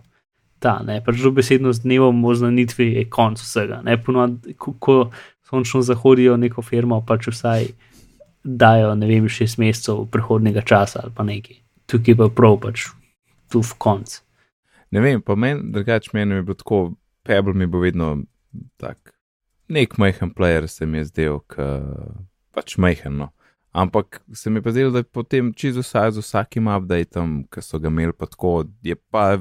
ta, 0.60 0.80
ne, 0.84 1.00
pač 1.04 1.22
dobesedno 1.24 1.72
z 1.72 1.84
dnevom 1.86 2.20
oznanitve 2.28 2.90
je 2.92 3.06
konc 3.08 3.40
vsega. 3.40 3.80
Ne, 3.86 3.96
ponovadi, 3.96 4.56
ko, 4.60 4.76
ko 4.76 4.98
sončno 5.48 5.82
zahodijo 5.86 6.36
neko 6.36 6.64
firmo, 6.64 7.00
pač 7.06 7.30
vsaj 7.32 7.70
dajo, 8.46 8.94
ne 8.94 9.08
vem, 9.08 9.28
šest 9.28 9.58
mesecev 9.58 10.04
prehodnega 10.12 10.62
časa 10.66 11.02
ali 11.04 11.14
pa 11.16 11.26
nekaj. 11.26 11.58
Tukaj 11.90 12.16
pa 12.18 12.28
prav 12.28 12.60
pač 12.62 12.88
tu 13.52 13.62
v 13.62 13.78
konc. 13.78 14.20
Ne 14.94 15.02
vem, 15.02 15.22
pa 15.22 15.34
meni, 15.34 15.66
drugače 15.74 16.14
meni 16.14 16.38
je 16.38 16.46
bilo 16.46 16.58
tako, 16.58 16.80
Pebble 17.26 17.54
mi 17.54 17.66
bo 17.66 17.82
vedno 17.82 18.12
tak, 18.80 19.12
nek 19.68 19.98
majhen 19.98 20.32
player 20.34 20.68
se 20.70 20.86
mi 20.86 21.02
je 21.02 21.10
zdel, 21.10 21.40
k, 21.50 21.66
pač 22.54 22.76
majhen, 22.78 23.18
no. 23.22 23.32
Ampak 23.76 24.22
se 24.32 24.50
mi 24.50 24.62
je 24.62 24.64
pa 24.64 24.72
zdelo, 24.72 24.90
da 24.94 25.02
je 25.02 25.10
potem 25.18 25.52
čisto 25.52 25.82
vsaj 25.84 26.14
z 26.16 26.24
vsakim 26.24 26.70
updateom, 26.72 27.42
ki 27.52 27.60
so 27.60 27.80
ga 27.82 27.92
imeli, 27.92 28.14
pa 28.16 28.28
tako, 28.30 28.62
je 28.82 28.96
pa 28.96 29.36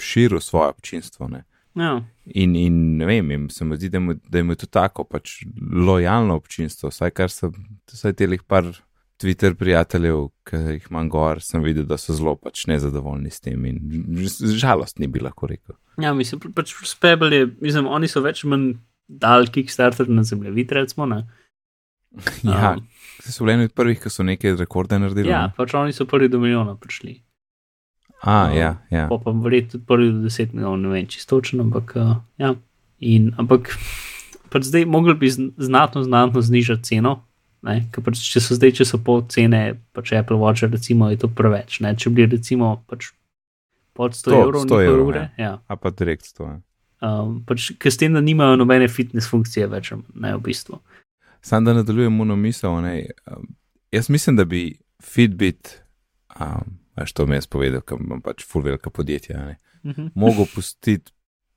širil 0.00 0.40
svoje 0.42 0.72
občinstvo. 0.74 1.28
Ne? 1.28 1.44
Ja. 1.78 2.00
In, 2.24 2.56
in 2.56 2.96
ne 2.98 3.06
vem, 3.06 3.30
jim 3.30 3.50
se 3.50 3.64
mi 3.64 3.76
zdi, 3.76 3.88
da, 3.88 4.00
mu, 4.00 4.14
da 4.14 4.38
je 4.38 4.44
mu 4.44 4.56
to 4.58 4.66
tako 4.66 5.04
pač 5.04 5.44
lojalno 5.86 6.34
občinstvo, 6.40 6.90
vsaj 6.90 7.14
kar 7.14 7.30
sem, 7.30 7.54
vsaj 7.92 8.16
telih 8.18 8.42
par 8.42 8.66
Twitter 9.20 9.54
prijateljev, 9.54 10.30
ki 10.48 10.64
jih 10.74 10.88
imam 10.90 11.10
gor, 11.12 11.42
sem 11.44 11.62
videl, 11.62 11.86
da 11.86 11.98
so 12.00 12.16
zelo 12.16 12.34
pač 12.40 12.64
nezadovoljni 12.70 13.30
s 13.30 13.44
tem 13.44 13.64
in 13.68 13.78
žalostni 14.56 15.06
bi 15.06 15.22
lahko 15.22 15.50
rekel. 15.50 15.76
Ja, 16.00 16.14
mislim, 16.14 16.40
pač 16.54 16.74
Spebel 16.84 17.32
je, 17.32 17.46
mislim, 17.60 17.86
oni 17.86 18.08
so 18.08 18.22
več 18.24 18.44
manj 18.44 18.74
dal 19.08 19.46
Kickstarter 19.46 20.08
na 20.08 20.22
zemljevid, 20.24 20.72
recimo. 20.72 21.06
Ne? 21.06 21.24
Ja, 22.42 22.72
Um, 22.74 22.78
um, 22.78 22.86
so 23.20 23.44
bili 23.44 23.52
eni 23.54 23.64
od 23.68 23.72
prvih, 23.76 24.00
ki 24.02 24.10
so 24.10 24.24
neke 24.26 24.54
rekorde 24.58 24.98
naredili. 24.98 25.28
ja, 25.30 25.44
ne? 25.46 25.52
pač 25.56 25.74
oni 25.74 25.92
so 25.92 26.06
prvi 26.10 26.28
do 26.28 26.40
milijona 26.42 26.74
prišli. 26.74 27.20
A, 28.22 28.48
um, 28.50 28.56
ja, 28.56 28.70
ja. 28.90 29.06
Pa 29.08 29.18
pa 29.24 29.30
verjetno 29.30 29.70
tudi 29.78 29.86
prvi 29.86 30.10
do 30.12 30.22
deset 30.24 30.52
milijonov, 30.52 30.78
ne 30.80 30.88
vem 30.88 31.06
čisto 31.06 31.36
točno, 31.38 31.62
ampak 31.62 31.92
uh, 31.96 32.16
ja. 32.38 32.54
In, 33.00 33.30
ampak 33.38 33.70
pač 34.50 34.66
zdaj 34.68 34.84
mogli 34.90 35.14
bi 35.14 35.30
zn- 35.30 35.52
znatno, 35.56 36.02
znatno 36.02 36.42
znižati 36.42 36.82
ceno. 36.84 37.22
Pač, 37.60 38.18
če 38.32 38.40
so 38.40 38.56
zdaj, 38.56 38.72
če 38.80 38.84
so 38.88 38.98
pol 39.04 39.22
cene, 39.28 39.76
pač 39.92 40.12
Apple 40.16 40.36
Watch, 40.40 40.64
recimo, 40.66 41.10
je 41.12 41.20
to 41.20 41.28
preveč. 41.28 41.78
Ne? 41.84 41.94
Če 41.96 42.10
bi 42.10 42.26
recimo 42.26 42.82
pač 42.88 43.12
pod 44.00 44.16
100 44.16 44.32
100 44.32 44.40
evrov, 44.40 44.64
100 44.64 44.64
njihove 44.64 44.86
evrov, 44.88 45.08
ure, 45.12 45.28
ja. 45.38 45.52
A 45.66 45.76
pa 45.76 45.90
direkt 45.92 46.32
to. 46.36 46.48
Ja. 46.48 46.60
Um, 47.00 47.40
pač, 47.44 47.70
ker 47.80 47.92
s 47.92 48.00
tem, 48.00 48.16
da 48.16 48.22
nimajo 48.24 48.56
nobene 48.60 48.88
fitness 48.88 49.28
funkcije 49.28 49.68
več, 49.68 49.92
ne 50.16 50.32
v 50.36 50.40
bistvu. 50.48 50.80
Sam 51.44 51.64
da 51.64 51.74
nadaljujem 51.76 52.12
mono 52.12 52.36
misel. 52.36 52.78
Ne, 52.84 52.94
um, 53.28 53.48
jaz 53.92 54.08
mislim, 54.12 54.40
da 54.40 54.44
bi 54.48 54.64
Fitbit, 55.04 55.78
um, 56.36 56.76
veš, 56.96 57.12
to 57.16 57.24
mi 57.28 57.36
je 57.36 57.44
spovedal, 57.44 57.84
ker 57.84 58.00
imam 58.00 58.20
pač 58.24 58.44
full 58.48 58.64
velika 58.64 58.92
podjetja, 58.92 59.44
ne, 59.46 59.58
Uh 59.80 59.92
-huh. 59.96 60.10
mogel 60.14 60.44
pustiti 60.54 61.12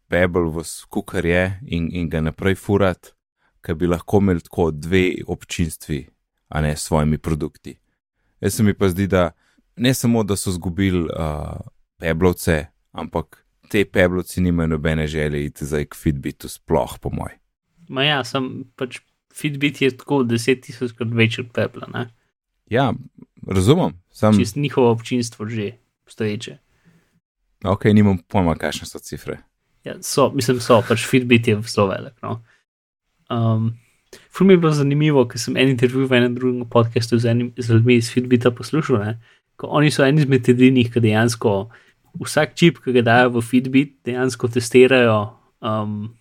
Pebble 0.07 0.47
v 0.47 0.63
skukar 0.63 1.25
je 1.25 1.59
in, 1.67 1.89
in 1.91 2.09
ga 2.09 2.21
naprej 2.21 2.55
furati, 2.55 3.09
ker 3.61 3.75
bi 3.75 3.87
lahko 3.87 4.21
imeli 4.21 4.39
tako 4.39 4.71
dve 4.71 5.15
občinstvi, 5.27 6.07
a 6.47 6.61
ne 6.61 6.75
s 6.75 6.87
svojimi 6.87 7.17
produkti. 7.17 7.75
Jaz 8.39 8.53
se 8.53 8.63
mi 8.63 8.73
pa 8.73 8.89
zdi, 8.89 9.07
da 9.07 9.31
ne 9.75 9.93
samo, 9.93 10.23
da 10.23 10.35
so 10.35 10.51
zgubili 10.51 11.03
uh, 11.03 11.59
Pebblovce, 11.99 12.65
ampak 12.91 13.45
te 13.69 13.85
Pebblovci 13.85 14.41
nimajo 14.41 14.67
nobene 14.67 15.07
želje 15.07 15.45
iti 15.45 15.65
zdaj 15.65 15.85
k 15.85 15.95
Fitbitu, 15.95 16.49
sploh 16.49 16.97
po 17.01 17.09
moj. 17.09 17.37
Ma 17.89 18.03
ja, 18.03 18.23
sem 18.23 18.63
pač 18.75 18.99
Fitbit 19.33 19.81
je 19.81 19.91
tako 19.97 20.23
10.000 20.23 20.93
krat 20.97 21.09
večji 21.13 21.45
od 21.45 21.53
Pepla, 21.53 21.87
ne? 21.93 22.09
Ja, 22.69 22.93
razumem, 23.47 23.97
sam, 24.09 24.37
Čist 24.39 24.55
njihovo 24.55 24.91
občinstvo 24.91 25.47
že 25.49 25.71
obstoječe. 26.03 26.57
ok, 27.65 27.85
nimam 27.85 28.17
pojma, 28.27 28.55
kakšne 28.55 28.87
so 28.87 28.99
cifre. 28.99 29.37
Ja, 29.83 29.95
so, 30.01 30.31
mislim, 30.31 30.59
so, 30.59 30.83
pač 30.87 31.07
Fitbit 31.07 31.47
je 31.47 31.61
zelo 31.67 31.87
velik. 31.87 32.13
No. 32.21 32.41
Um, 33.29 33.73
Ful 34.29 34.47
mi 34.47 34.53
je 34.53 34.57
bilo 34.57 34.71
zanimivo, 34.71 35.25
ker 35.27 35.41
sem 35.41 35.57
en 35.57 35.69
intervju 35.73 36.07
v 36.07 36.17
enem 36.17 36.35
drugem 36.35 36.69
podkastu 36.69 37.17
z, 37.19 37.31
enim, 37.31 37.53
z 37.57 37.73
ljudmi 37.73 37.97
iz 37.97 38.11
Fitbita 38.13 38.51
poslušal. 38.51 38.99
Ne? 39.01 39.13
Oni 39.63 39.91
so 39.93 40.03
eni 40.05 40.23
izmed 40.23 40.49
edinih, 40.49 40.89
ki 40.91 41.03
dejansko 41.03 41.53
vsak 42.23 42.57
čip, 42.59 42.81
ki 42.83 42.95
ga 42.97 43.05
dajo 43.05 43.35
v 43.37 43.45
Fitbit, 43.45 43.93
dejansko 44.07 44.49
testirajo, 44.53 45.19
um, 45.63 46.11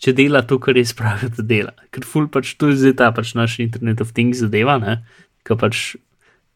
če 0.00 0.14
dela 0.16 0.42
to, 0.46 0.60
kar 0.62 0.76
res 0.76 0.92
pravijo, 0.96 1.32
da 1.38 1.46
dela. 1.46 1.74
Ker 1.90 2.06
ful 2.06 2.28
pač 2.32 2.54
to 2.60 2.70
je 2.70 2.78
zdaj 2.82 2.96
ta 3.00 3.10
pač 3.16 3.34
naš 3.38 3.58
Internet 3.64 4.04
of 4.04 4.12
Things 4.16 4.44
zadeva, 4.44 4.78
ki 5.46 5.58
pač 5.58 5.96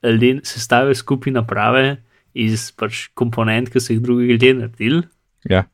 ljudje 0.05 0.45
sestavijo 0.49 0.97
skupaj 0.97 1.35
naprave 1.35 1.99
iz 2.37 2.71
pač 2.77 3.09
komponent, 3.19 3.73
ki 3.73 3.83
so 3.83 3.93
jih 3.93 4.05
drugi 4.05 4.31
ljudje 4.31 4.55
naredili. 4.61 5.03
Ja, 5.49 5.65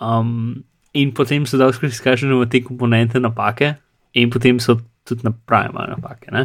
Um, 0.00 0.64
in 0.92 1.12
potem 1.12 1.46
so 1.46 1.58
dal 1.58 1.74
izkažene 1.74 2.34
v 2.38 2.46
te 2.46 2.62
komponente 2.62 3.20
napake, 3.20 3.76
in 4.14 4.30
potem 4.30 4.60
so 4.62 4.78
tudi 5.04 5.26
naprave 5.26 5.72
imajo 5.72 5.96
napake. 5.96 6.30
Ne? 6.32 6.44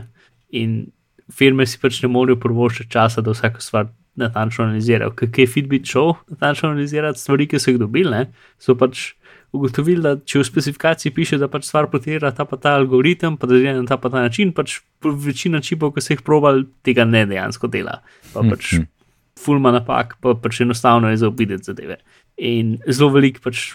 In 0.52 0.92
firme 1.32 1.66
si 1.66 1.80
pač 1.80 2.02
ne 2.04 2.10
morejo 2.10 2.40
prvoščiti 2.40 2.92
časa, 2.92 3.22
da 3.22 3.32
vsako 3.32 3.62
stvar 3.62 3.88
natančno 4.16 4.66
analizirajo. 4.66 5.12
Kaj 5.16 5.30
je 5.38 5.48
Fitbit 5.48 5.86
šel 5.90 6.14
natančno 6.30 6.70
analizirati 6.70 7.20
stvari, 7.20 7.48
ki 7.48 7.60
so 7.60 7.72
jih 7.72 7.80
dobili, 7.80 8.12
ne? 8.12 8.32
so 8.60 8.76
pač 8.76 9.14
ugotovili, 9.54 10.02
da 10.02 10.16
če 10.18 10.40
v 10.40 10.46
specifikaciji 10.46 11.12
piše, 11.14 11.38
da 11.38 11.48
pač 11.48 11.66
stvar 11.70 11.88
potira 11.90 12.32
ta 12.32 12.46
pa 12.46 12.58
ta 12.58 12.76
algoritem, 12.78 13.38
pa 13.38 13.48
da 13.48 13.58
dela 13.58 13.82
na 13.82 13.86
ta 13.88 13.98
pa 13.98 14.10
ta 14.10 14.22
način, 14.22 14.52
pač 14.52 14.80
večina 15.04 15.62
čipov, 15.62 15.94
ki 15.94 16.02
so 16.02 16.14
jih 16.14 16.22
probali, 16.26 16.66
tega 16.84 17.06
ne 17.06 17.26
dejansko 17.30 17.68
dela. 17.68 18.02
Pa 18.34 18.42
pač 18.42 18.74
Mhm. 18.74 18.88
fulma 19.40 19.72
napak, 19.72 20.18
pa 20.22 20.34
pač 20.36 20.62
enostavno 20.62 21.10
je 21.10 21.18
zaobideti 21.18 21.64
zadeve. 21.64 21.98
In 22.38 22.80
zelo 22.90 23.12
veliko 23.14 23.44
pač 23.44 23.68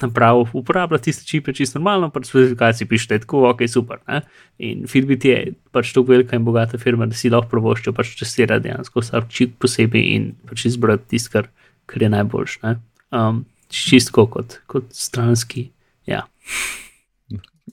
naprav 0.00 0.46
uporablja 0.56 0.98
tiste 1.04 1.26
čipe, 1.28 1.52
čisto 1.52 1.78
normalno, 1.78 2.08
pač 2.10 2.30
specifikacije 2.30 2.88
piše, 2.88 3.08
da 3.10 3.18
je 3.18 3.24
tako, 3.26 3.42
ok, 3.50 3.66
super. 3.68 4.00
Ne? 4.08 4.22
In 4.64 4.86
Fitbit 4.88 5.24
je 5.28 5.36
pač 5.76 5.92
tako 5.92 6.14
velika 6.14 6.36
in 6.36 6.46
bogata 6.46 6.80
firma, 6.80 7.06
da 7.06 7.18
si 7.18 7.30
lahko 7.30 7.50
prvoščijo 7.52 7.92
pač 7.96 8.14
testirati 8.16 8.68
dejansko 8.68 9.04
vsak 9.04 9.28
čip 9.28 9.58
posebej 9.60 10.08
in 10.14 10.30
pač 10.48 10.64
izbrati 10.70 11.10
tisto, 11.12 11.34
kar, 11.36 11.50
kar 11.86 12.06
je 12.06 12.12
najboljš. 12.16 12.58
ne. 12.64 12.78
Um, 13.12 13.44
čistko 13.68 14.26
kot, 14.32 14.60
kot 14.66 14.88
stranski. 14.96 15.68
Ja, 16.08 16.24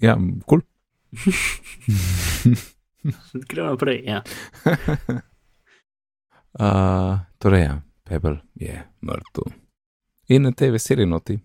ja 0.04 0.18
kul. 0.46 0.66
gremo 3.50 3.72
naprej. 3.72 4.04
Ja. 4.04 4.24
Uh, 6.56 7.20
torej, 7.38 7.68
ja, 7.68 7.82
Pebble 8.08 8.40
je 8.56 8.80
mrtev. 9.04 9.65
In 10.28 10.42
na 10.42 10.52
tej 10.52 10.72
veseli 10.72 11.06
noti. 11.06 11.40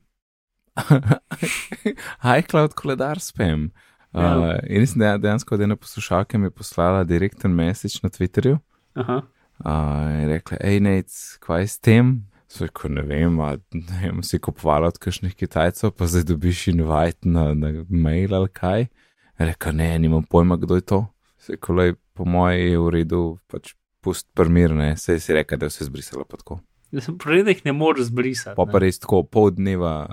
iCloud 2.38 2.74
koledar 2.74 3.20
spam. 3.20 3.70
Uh, 4.12 4.22
Ja. 4.22 4.58
in 4.66 4.86
da 4.98 5.18
dejansko 5.18 5.56
da 5.56 5.64
ena 5.64 5.76
poslušalka 5.76 6.38
mi 6.38 6.46
je 6.46 6.50
poslala 6.50 7.04
direkten 7.04 7.54
message 7.54 8.00
na 8.02 8.08
Twitterju. 8.08 8.58
Aha. 8.94 9.22
Uh, 9.64 10.22
in 10.22 10.28
rekla, 10.28 10.56
hej, 10.64 10.80
nec, 10.80 11.36
kaj 11.40 11.66
s 11.68 11.78
tem? 11.78 12.26
So 12.48 12.64
rekel, 12.64 12.90
ne 12.90 13.02
vem, 13.02 13.40
a, 13.40 13.52
ne 13.72 14.00
vem, 14.02 14.22
si 14.22 14.38
kupovala 14.38 14.88
od 14.90 14.98
kakšnih 14.98 15.34
Kitajcev, 15.34 15.92
pa 15.94 16.06
zdaj 16.10 16.24
dobiš 16.32 16.68
invite 16.72 17.28
na, 17.28 17.54
na 17.54 17.84
mail 17.88 18.34
ali 18.34 18.48
kaj. 18.48 18.88
Reka, 19.38 19.72
ne, 19.72 19.98
nimam 19.98 20.24
pojma, 20.26 20.56
kdo 20.56 20.74
je 20.74 20.80
to. 20.80 21.06
Se 21.38 21.56
kolej, 21.56 21.94
po 22.14 22.24
mojem 22.24 22.66
je 22.72 22.78
v 22.78 22.90
redu, 22.90 23.38
pač 23.46 23.74
pust 24.00 24.26
primir, 24.34 24.74
ne, 24.74 24.96
se 24.96 25.20
si 25.20 25.32
reka, 25.32 25.56
da 25.56 25.68
je 25.68 25.76
vse 25.76 25.86
zbrisalo 25.86 26.24
pa 26.24 26.36
tako. 26.40 26.58
Jih 26.90 27.64
ne 27.64 27.72
moreš 27.72 28.10
zbrisati. 28.10 28.56
Pa 28.58 28.66
pa 28.66 28.80
res 28.82 28.98
tako, 28.98 29.22
pol 29.22 29.52
dneva, 29.54 30.10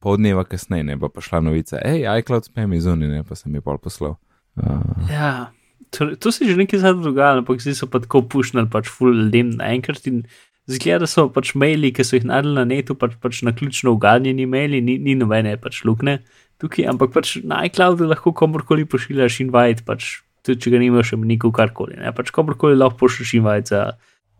pol 0.00 0.18
dneva 0.20 0.44
kasneje, 0.44 0.84
ne, 0.90 0.98
pa 1.00 1.08
pa 1.12 1.24
šla 1.24 1.40
novica, 1.44 1.80
hej, 1.84 2.04
iCloud 2.20 2.50
spam 2.50 2.74
iz 2.76 2.86
Uni, 2.86 3.08
ne, 3.08 3.22
pa 3.24 3.38
sem 3.38 3.54
ji 3.54 3.64
pol 3.64 3.80
poslal. 3.80 4.18
Uh, 4.60 5.08
Ja, 5.08 5.52
to, 5.90 6.12
to 6.16 6.32
se 6.32 6.44
je 6.44 6.52
že 6.52 6.60
nekaj 6.60 6.82
zadnjega 6.82 7.08
dogajalo, 7.08 7.44
ampak 7.44 7.62
zdaj 7.64 7.78
so 7.80 7.88
pa 7.88 8.02
tako 8.02 8.22
pušnili 8.28 8.68
pač 8.70 8.90
full 8.92 9.16
ljudem 9.16 9.54
naenkrat 9.56 10.06
in 10.10 10.24
zgleda, 10.70 11.06
da 11.06 11.10
so 11.10 11.28
pač 11.32 11.54
maili, 11.58 11.92
ki 11.94 12.04
so 12.04 12.18
jih 12.18 12.26
naredili 12.28 12.58
na 12.58 12.64
netu, 12.68 12.94
pač, 12.98 13.16
pač 13.22 13.42
na 13.46 13.54
ključno 13.56 13.94
uganjeni 13.96 14.46
maili, 14.46 14.82
ni, 14.84 14.98
ni 14.98 15.16
nobene 15.18 15.56
pač 15.60 15.82
lukne 15.88 16.20
tukaj, 16.60 16.86
ampak 16.92 17.14
pač 17.16 17.38
na 17.46 17.64
iCloudu 17.66 18.08
lahko 18.10 18.34
komorkoli 18.36 18.84
pošiljaš 18.84 19.40
invite, 19.46 19.84
pač 19.86 20.20
tudi 20.44 20.60
če 20.60 20.74
ga 20.74 20.80
nimaš, 20.82 21.12
še 21.12 21.20
nikoli 21.24 21.56
karkoli, 21.56 21.96
ne, 22.00 22.12
pač 22.16 22.32
komorkoli 22.34 22.76
lahko 22.76 23.06
pošiljaš 23.06 23.34
invite 23.40 23.72
za 23.72 23.84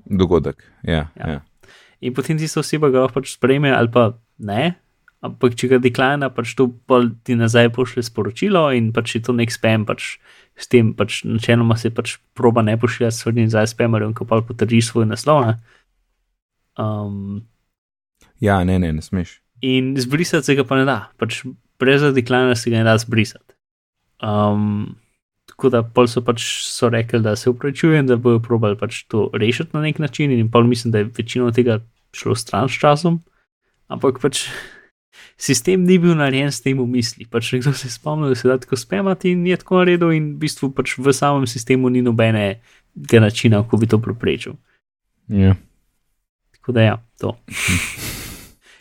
dogodek, 0.05 0.61
ja, 0.85 1.09
Ja. 1.17 1.31
ja. 1.37 1.41
In 2.01 2.15
potem 2.17 2.39
tista 2.39 2.61
oseba 2.61 2.91
ga 2.91 3.09
pač 3.13 3.35
sprejme 3.37 3.73
ali 3.73 3.93
pa 3.93 4.13
ne. 4.39 4.75
Ampak, 5.21 5.53
če 5.53 5.69
ga 5.69 5.79
deklina, 5.85 6.31
pač 6.33 6.55
to 6.57 6.71
ti 7.29 7.35
nazaj 7.37 7.69
pošlje 7.77 8.07
sporočilo 8.09 8.71
in 8.73 8.89
pač 8.97 9.19
je 9.19 9.21
to 9.27 9.35
nek 9.37 9.53
spam, 9.53 9.85
pač 9.85 10.17
s 10.57 10.69
tem 10.73 10.95
pač 10.97 11.21
načeloma 11.29 11.77
se 11.77 11.93
pač 11.93 12.17
proba 12.33 12.65
ne 12.65 12.79
pošiljati 12.81 13.17
stvari 13.17 13.45
nazaj 13.45 13.69
spamerjem, 13.75 14.15
ko 14.17 14.25
pa 14.25 14.41
potrdiš 14.41 14.89
svoj 14.89 15.11
naslov. 15.13 15.45
Ne? 15.45 15.55
Um, 16.81 17.45
ja, 18.41 18.63
ne, 18.65 18.79
ne, 18.81 18.95
ne 18.97 19.05
smeš. 19.05 19.41
in 19.61 19.93
zbrisati 20.01 20.47
se 20.47 20.55
ga 20.57 20.65
pa 20.65 20.81
ne 20.81 20.89
da, 20.89 21.13
pač 21.21 21.45
brez 21.81 22.05
deklina 22.17 22.57
se 22.57 22.71
ga 22.73 22.81
ne 22.81 22.89
da 22.89 22.97
zbrisati. 22.99 23.53
Um, 24.25 24.97
tako 25.49 25.71
da 25.73 25.83
pol 25.85 26.09
so 26.09 26.23
pač 26.25 26.45
so 26.65 26.89
rekli, 26.89 27.21
da 27.25 27.37
se 27.37 27.51
upravičujem, 27.51 28.07
da 28.09 28.17
bojo 28.17 28.41
probali 28.41 28.79
pač 28.81 29.05
to 29.09 29.29
rešiti 29.35 29.77
na 29.77 29.85
nek 29.85 29.99
način 29.99 30.33
in 30.33 30.51
pol 30.51 30.65
mislim, 30.65 30.93
da 30.93 30.99
je 30.99 31.11
večino 31.17 31.51
tega 31.53 31.81
šlo 32.17 32.35
stran 32.35 32.69
s 32.69 32.79
časom, 32.81 33.21
ampak 33.89 34.21
pač 34.23 34.47
sistem 35.41 35.85
ni 35.85 35.99
bil 35.99 36.15
narejen 36.19 36.53
s 36.53 36.61
tem 36.61 36.79
v 36.79 36.87
misli. 36.87 37.27
Pač 37.27 37.53
nekdo 37.57 37.73
se 37.73 37.89
je 37.89 37.95
spomnil, 37.95 38.33
da 38.33 38.39
se 38.39 38.49
da 38.49 38.59
tako 38.61 38.77
spemati 38.77 39.33
in 39.33 39.47
je 39.47 39.57
tako 39.61 39.83
naredil 39.83 40.13
in 40.17 40.35
v 40.35 40.45
bistvu 40.45 40.73
pač 40.75 40.99
v 40.99 41.15
samem 41.17 41.47
sistemu 41.49 41.89
ni 41.89 42.03
nobenega 42.05 43.21
načina, 43.21 43.63
kako 43.65 43.81
bi 43.81 43.91
to 43.91 43.99
preprečil. 44.03 44.59
Ja. 45.29 45.57
Tako 46.59 46.73
da 46.77 46.83
ja, 46.83 46.97
to. 47.21 47.37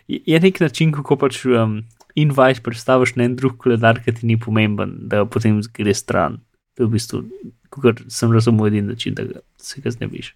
Je 0.08 0.40
nek 0.40 0.60
način, 0.60 0.92
kako 0.92 1.16
pač 1.22 1.46
um, 1.46 1.84
invite 2.16 2.64
predstaviš 2.66 3.16
na 3.16 3.30
en 3.30 3.36
drug 3.38 3.58
koledar, 3.58 4.02
ki 4.04 4.14
ti 4.14 4.28
ni 4.28 4.40
pomemben, 4.40 4.96
da 5.08 5.24
potem 5.26 5.62
gre 5.74 5.94
stran. 5.94 6.40
To 6.76 6.84
je 6.84 6.88
v 6.88 6.96
bistvu, 6.96 7.22
kot 7.70 8.02
sem 8.10 8.34
razumel, 8.34 8.68
edini 8.68 8.96
način, 8.96 9.14
da 9.14 9.24
ga, 9.24 9.44
se 9.62 9.82
ga 9.82 9.94
znebiš. 9.94 10.34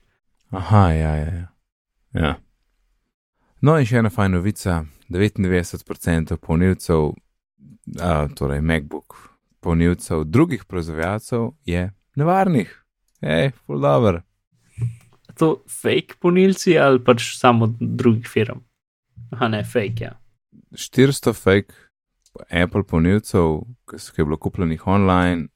Aha, 0.54 0.90
ja, 0.94 1.16
ja. 1.18 1.32
ja. 1.34 1.48
ja. 2.14 2.34
No, 3.64 3.78
in 3.80 3.88
še 3.88 4.02
ena 4.02 4.12
fajna 4.12 4.42
novica: 4.42 4.82
99% 5.14 6.36
polnilcev, 6.44 7.14
uh, 7.14 8.26
torej 8.36 8.60
MacBook, 8.60 9.16
polnilcev 9.64 10.26
drugih 10.28 10.66
proizvajalcev 10.68 11.54
je 11.66 11.86
nevarnih. 12.20 12.74
Hej, 13.24 13.54
full 13.64 13.80
dobro. 13.80 14.20
To 15.40 15.64
fake 15.82 16.20
polnilci 16.20 16.76
ali 16.78 17.00
pač 17.00 17.30
samo 17.38 17.72
drugih 17.80 18.28
firm? 18.28 18.60
Aha, 19.32 19.48
ne, 19.48 19.64
fake, 19.64 20.10
ja. 20.10 20.12
400 20.76 21.34
fake 21.34 21.74
Apple 22.52 22.84
polnilcev, 22.84 23.62
ki 23.88 24.02
so 24.02 24.14
je 24.18 24.28
bilo 24.28 24.38
kupljenih 24.44 24.84
online, 24.92 25.48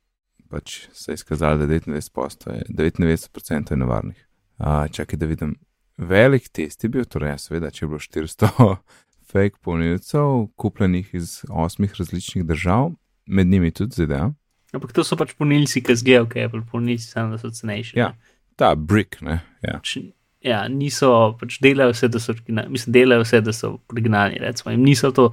pač 0.48 0.86
se 0.96 1.12
je 1.12 1.20
izkazalo, 1.20 1.60
da 1.60 1.68
99% 1.68 2.56
je, 2.56 2.64
99 2.72 3.72
je 3.72 3.84
nevarnih. 3.84 4.28
Uh, 4.58 4.88
čakaj, 4.92 5.20
da 5.20 5.28
vidim. 5.28 5.58
Velik 5.98 6.50
test 6.54 6.84
je 6.84 6.90
bil, 6.94 7.06
torej, 7.10 7.34
ja, 7.34 7.38
seveda, 7.42 7.72
če 7.74 7.86
je 7.86 7.90
bilo 7.90 8.00
400 8.02 8.50
fake 9.32 9.58
polnilcev, 9.66 10.48
kupljenih 10.56 11.10
iz 11.18 11.42
osmih 11.50 11.96
različnih 11.98 12.46
držav, 12.46 12.92
med 13.26 13.48
njimi 13.48 13.72
tudi 13.72 14.04
ZDA. 14.04 14.30
Ampak 14.76 14.94
to 14.94 15.04
so 15.08 15.18
pač 15.20 15.34
polnilci, 15.40 15.82
ki 15.84 15.96
zgejo, 15.98 16.28
ki 16.30 16.46
Apple 16.46 16.62
polnilci, 16.70 17.10
samo 17.10 17.34
da 17.34 17.42
so 17.42 17.50
cenejši. 17.52 17.98
Ja, 17.98 18.12
ta 18.60 18.76
brick, 18.76 19.22
ne. 19.26 19.40
Ja. 19.66 19.80
Pač, 19.80 19.98
ja, 20.46 20.62
niso, 20.72 21.12
pač 21.40 21.58
delajo 21.64 21.96
vse, 21.96 22.12
da 22.14 22.22
so, 22.22 22.36
mislim, 22.46 22.94
delajo 22.94 23.26
vse, 23.26 23.42
da 23.44 23.56
so 23.56 23.78
originalni, 23.94 24.42
recimo. 24.44 24.76
In 24.76 24.86
niso 24.86 25.12
to 25.16 25.32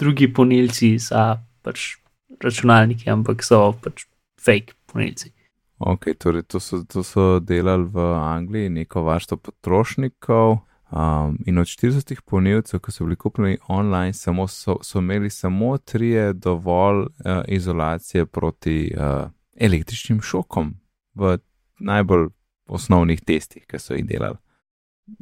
drugi 0.00 0.30
polnilci 0.32 0.94
za 1.02 1.34
pač 1.66 1.96
računalnike, 2.42 3.10
ampak 3.12 3.44
so 3.44 3.68
pač 3.82 4.06
fake 4.42 4.78
polnilci. 4.92 5.35
Ok, 5.78 6.06
torej 6.18 6.42
to 6.42 6.60
so, 6.60 6.84
to 6.84 7.02
so 7.02 7.40
delali 7.40 7.84
v 7.84 8.00
Angliji, 8.14 8.68
neko 8.68 9.02
varstvo 9.02 9.36
potrošnikov. 9.36 10.58
Um, 10.90 11.38
in 11.46 11.58
od 11.58 11.66
40 11.66 12.20
polnilcev, 12.24 12.80
ki 12.80 12.92
so 12.92 13.04
bili 13.04 13.16
kupljeni 13.16 13.58
online, 13.68 14.12
samo 14.12 14.46
so, 14.48 14.78
so 14.82 14.98
imeli 14.98 15.30
samo 15.30 15.78
trije 15.78 16.32
dovolj 16.32 17.00
uh, 17.00 17.08
izolacije 17.48 18.26
proti 18.26 18.94
uh, 18.96 19.30
električnim 19.56 20.20
šokom 20.20 20.74
v 21.14 21.38
najbolj 21.78 22.28
osnovnih 22.66 23.20
testih, 23.20 23.66
ki 23.66 23.78
so 23.78 23.94
jih 23.94 24.06
delali. 24.06 24.38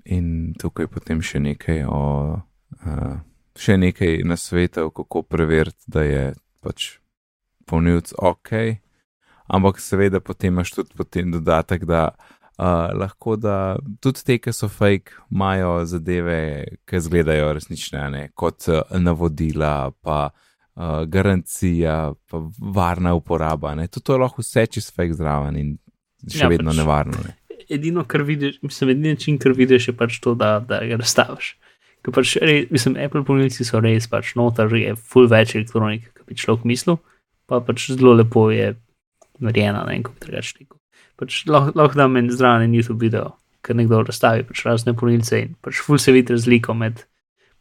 In 0.04 0.54
tukaj 0.60 0.86
potem 0.86 1.22
še 1.22 1.40
nekaj 1.40 1.84
o. 1.88 2.40
Uh, 2.84 3.16
še 3.56 3.76
nekaj 3.78 4.22
na 4.24 4.36
svetu, 4.36 4.90
kako 4.90 5.22
preveriti, 5.22 5.84
da 5.86 6.02
je 6.02 6.24
pač 6.62 6.98
polnilc 7.66 8.12
ok, 8.18 8.50
ampak 9.46 9.80
seveda 9.80 10.20
potem 10.20 10.54
imaš 10.54 10.72
tudi 10.74 10.96
potem 10.96 11.30
dodatek, 11.32 11.84
da 11.84 12.08
uh, 12.58 12.90
lahko 12.98 13.36
da 13.36 13.76
tudi 14.00 14.24
te, 14.24 14.38
ki 14.38 14.52
so 14.52 14.68
fake, 14.68 15.12
imajo 15.32 15.84
zadeve, 15.90 16.38
ki 16.88 16.96
izgledajo 16.96 17.52
resnične, 17.58 18.08
ne, 18.10 18.24
kot 18.34 18.68
uh, 18.68 18.82
navodila, 18.98 19.90
pa 20.02 20.30
uh, 20.30 21.02
garancija, 21.06 22.12
pa 22.30 22.42
varna 22.58 23.14
uporaba. 23.14 23.74
Ne. 23.74 23.88
Tudi 23.88 24.04
to 24.04 24.16
je 24.18 24.24
lahko 24.24 24.44
vse 24.44 24.66
čez 24.66 24.90
fake 24.94 25.16
zraven 25.18 25.58
in 25.60 25.74
še 26.30 26.46
Ja, 26.46 26.48
vedno 26.52 26.72
pač- 26.72 26.80
nevarno. 26.80 27.24
Ne. 27.24 27.36
Edino, 27.72 28.04
kar 28.04 28.22
vidiš, 28.22 28.58
mislim, 28.62 28.90
edini 28.92 29.14
način, 29.14 29.38
kar 29.40 29.52
vidiš, 29.56 29.88
je 29.88 29.94
pač 29.96 30.18
to, 30.20 30.34
da, 30.36 30.58
da 30.60 30.82
ga 30.84 30.98
razstaviš. 31.00 31.54
Ker 32.04 32.12
pač, 32.12 32.34
res, 32.44 32.66
mislim, 32.68 32.98
Apple 33.00 33.22
polnilci 33.24 33.64
so 33.64 33.80
res 33.80 34.04
pač 34.12 34.34
noter, 34.36 34.68
je 34.76 34.92
full 35.00 35.30
več 35.32 35.54
elektronike, 35.56 36.10
kot 36.12 36.28
bi 36.28 36.36
človek 36.36 36.66
mislil, 36.68 36.98
pa 37.48 37.62
pač 37.64 37.86
zelo 37.94 38.12
lepo 38.18 38.50
je 38.52 38.74
narejena 39.40 39.84
na 39.84 39.92
enem 39.92 40.14
drugačnem. 40.20 40.68
Pač 41.16 41.44
lahko, 41.46 41.72
lahko 41.78 41.98
da 41.98 42.08
meni 42.08 42.34
zraven 42.34 42.68
en 42.68 42.74
YouTube 42.74 43.00
video, 43.00 43.36
ker 43.62 43.76
nekdo 43.78 44.02
razstavi 44.02 44.44
pač 44.48 44.64
razne 44.66 44.94
polnilce 44.98 45.40
in 45.42 45.54
pač 45.62 45.80
full 45.82 45.98
se 45.98 46.12
vidi 46.12 46.34
razliko 46.34 46.74
med 46.74 47.04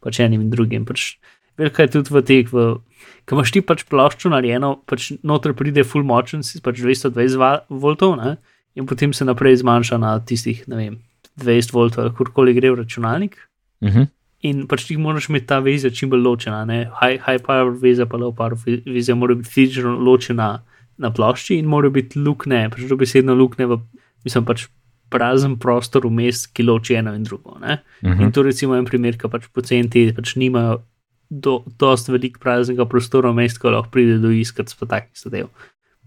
pač 0.02 0.20
enim 0.20 0.42
in 0.42 0.50
drugim. 0.50 0.84
Pač 0.84 1.14
velika 1.58 1.86
je 1.86 1.94
tudi 1.96 2.14
v 2.14 2.22
teh, 2.22 2.50
ko 2.50 3.38
imaš 3.38 3.54
ti 3.54 3.62
pač 3.62 3.86
ploščo 3.88 4.32
narejeno, 4.34 4.74
pač 4.90 5.12
noter 5.22 5.54
pride 5.56 5.84
full 5.86 6.06
močen, 6.06 6.42
si 6.42 6.60
pač 6.60 6.82
220 6.82 7.38
va- 7.40 7.62
voltov, 7.70 8.18
ne? 8.20 8.36
in 8.74 8.86
potem 8.90 9.12
se 9.14 9.22
naprej 9.24 9.62
zmanjša 9.62 10.00
na 10.02 10.18
tistih, 10.18 10.64
ne 10.66 10.76
vem, 10.76 10.94
20 11.38 11.70
voltov 11.70 12.04
ali 12.04 12.14
kurkoli 12.18 12.54
gre 12.56 12.72
v 12.72 12.82
računalnik. 12.82 13.38
Uh 13.80 13.88
-huh. 13.88 14.08
In 14.42 14.66
pač 14.66 14.84
ti 14.84 14.96
moraš 14.96 15.28
imeti 15.28 15.46
ta 15.46 15.58
veza 15.58 15.90
čim 15.90 16.10
bolj 16.10 16.20
ločena, 16.20 16.64
ne? 16.64 16.90
high, 17.00 17.22
high 17.22 17.38
power 17.38 17.70
veza, 17.70 18.06
pa 18.06 18.16
low 18.16 18.34
power 18.34 18.58
ve- 18.66 18.82
veza 18.86 19.14
mora 19.14 19.34
biti 19.34 19.48
fizično 19.48 19.98
ločena 19.98 20.62
na 20.98 21.10
plošči 21.12 21.58
in 21.58 21.66
mora 21.66 21.90
biti 21.90 22.18
lukne, 22.18 22.68
pač 22.70 22.86
dobesedno 22.88 23.34
lukne 23.34 23.66
v, 23.66 23.78
mislim, 24.24 24.44
pač 24.44 24.66
prazen 25.10 25.58
prostor 25.58 26.06
vmes, 26.06 26.46
ki 26.46 26.62
loči 26.66 26.94
eno 26.98 27.12
in 27.14 27.22
drugo. 27.22 27.58
Ne? 27.60 27.82
Uh 28.02 28.10
In 28.10 28.18
-huh. 28.18 28.32
to 28.34 28.42
recimo 28.42 28.74
en 28.76 28.84
primer, 28.84 29.18
ki 29.18 29.28
pač 29.30 29.46
pocenti 29.52 30.12
pač 30.16 30.36
nimajo 30.36 30.82
do, 31.30 31.64
dost 31.78 32.08
velik 32.08 32.38
praznega 32.38 32.84
prostora 32.84 33.30
vmes, 33.30 33.58
ko 33.58 33.70
lahko 33.70 33.90
pride 33.90 34.18
do 34.18 34.30
iskati 34.30 34.74
pa 34.80 34.86
takih 34.86 35.12
zadev. 35.14 35.46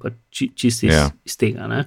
Pa 0.01 0.09
či, 0.29 0.51
čisto 0.55 0.85
iz, 0.88 0.93
Ja. 0.93 1.09
iz 1.25 1.38
tega, 1.38 1.67
ne? 1.67 1.85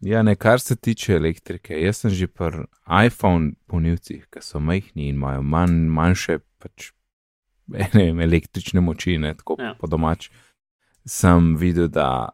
Ja, 0.00 0.22
ne, 0.22 0.36
kar 0.36 0.60
se 0.60 0.76
tiče 0.76 1.12
elektrike, 1.16 1.74
jaz 1.74 1.96
sem 1.96 2.10
že 2.10 2.26
pri 2.26 2.64
iPhone 3.06 3.52
polnilcih, 3.66 4.26
ki 4.30 4.38
so 4.40 4.60
majhni 4.60 5.08
in 5.08 5.14
imajo 5.14 5.42
manj, 5.42 5.88
manjše 5.90 6.38
pač, 6.58 6.92
ne 7.68 7.88
vem, 7.94 8.20
električne 8.20 8.80
moči, 8.80 9.18
ne, 9.18 9.34
tako 9.34 9.56
Ja. 9.58 9.74
po 9.80 9.86
domač, 9.86 10.30
sem 11.08 11.54
videl, 11.56 11.88
da 11.88 12.28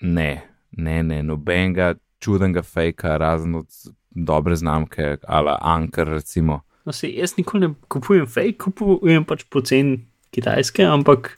ne, 0.00 0.42
ne, 0.70 1.02
ne, 1.02 1.22
nobenega 1.26 1.94
čudenega 2.22 2.62
fejka, 2.62 3.16
razen 3.20 3.54
od 3.60 3.66
dobre 4.10 4.56
znamke, 4.56 5.16
ali 5.26 5.56
Anker, 5.60 6.08
recimo. 6.08 6.60
No, 6.84 6.92
se, 6.92 7.10
jaz 7.10 7.34
nikoli 7.36 7.66
ne 7.66 7.74
kupujem 7.88 8.26
fake, 8.30 8.58
kupujem 8.62 9.24
pač 9.26 9.42
pocen 9.50 9.96
kitajske, 10.34 10.86
ampak 10.86 11.34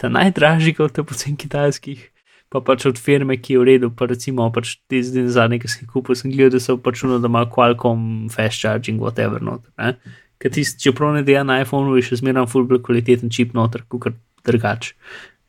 ta 0.00 0.08
najdražji 0.08 0.76
od 0.78 0.94
teh 0.94 1.04
pocen 1.06 1.36
kitajskih, 1.36 2.06
pa 2.48 2.62
pač 2.64 2.86
od 2.88 3.00
firme, 3.02 3.36
ki 3.36 3.56
je 3.56 3.60
v 3.60 3.66
redu, 3.68 3.90
pa 3.90 4.06
recimo 4.08 4.46
pač 4.54 4.78
te 4.88 5.02
zdaj 5.04 5.26
zadnje, 5.34 5.58
ki 5.64 5.72
sem 5.72 5.90
kupil, 5.90 6.16
sem 6.16 6.32
gledal, 6.32 6.54
da 6.56 6.62
so 6.64 6.78
pač 6.80 7.02
uno, 7.04 7.18
da 7.20 7.28
ima 7.28 7.44
Qualcomm, 7.50 8.30
fast 8.32 8.62
charging, 8.62 9.02
whatever 9.02 9.42
noter. 9.42 9.74
ne. 9.76 9.98
Ker 10.38 10.54
tisti, 10.54 10.78
čeprav 10.86 11.16
ne 11.16 11.24
dela 11.26 11.42
na 11.42 11.58
iPhonu, 11.64 11.96
je 11.98 12.06
še 12.06 12.20
zmeraj 12.22 12.46
full 12.52 12.68
bolj 12.70 12.84
kvaliteten 12.86 13.32
čip 13.34 13.56
noter, 13.58 13.82
kot 13.90 14.14
drugač. 14.46 14.92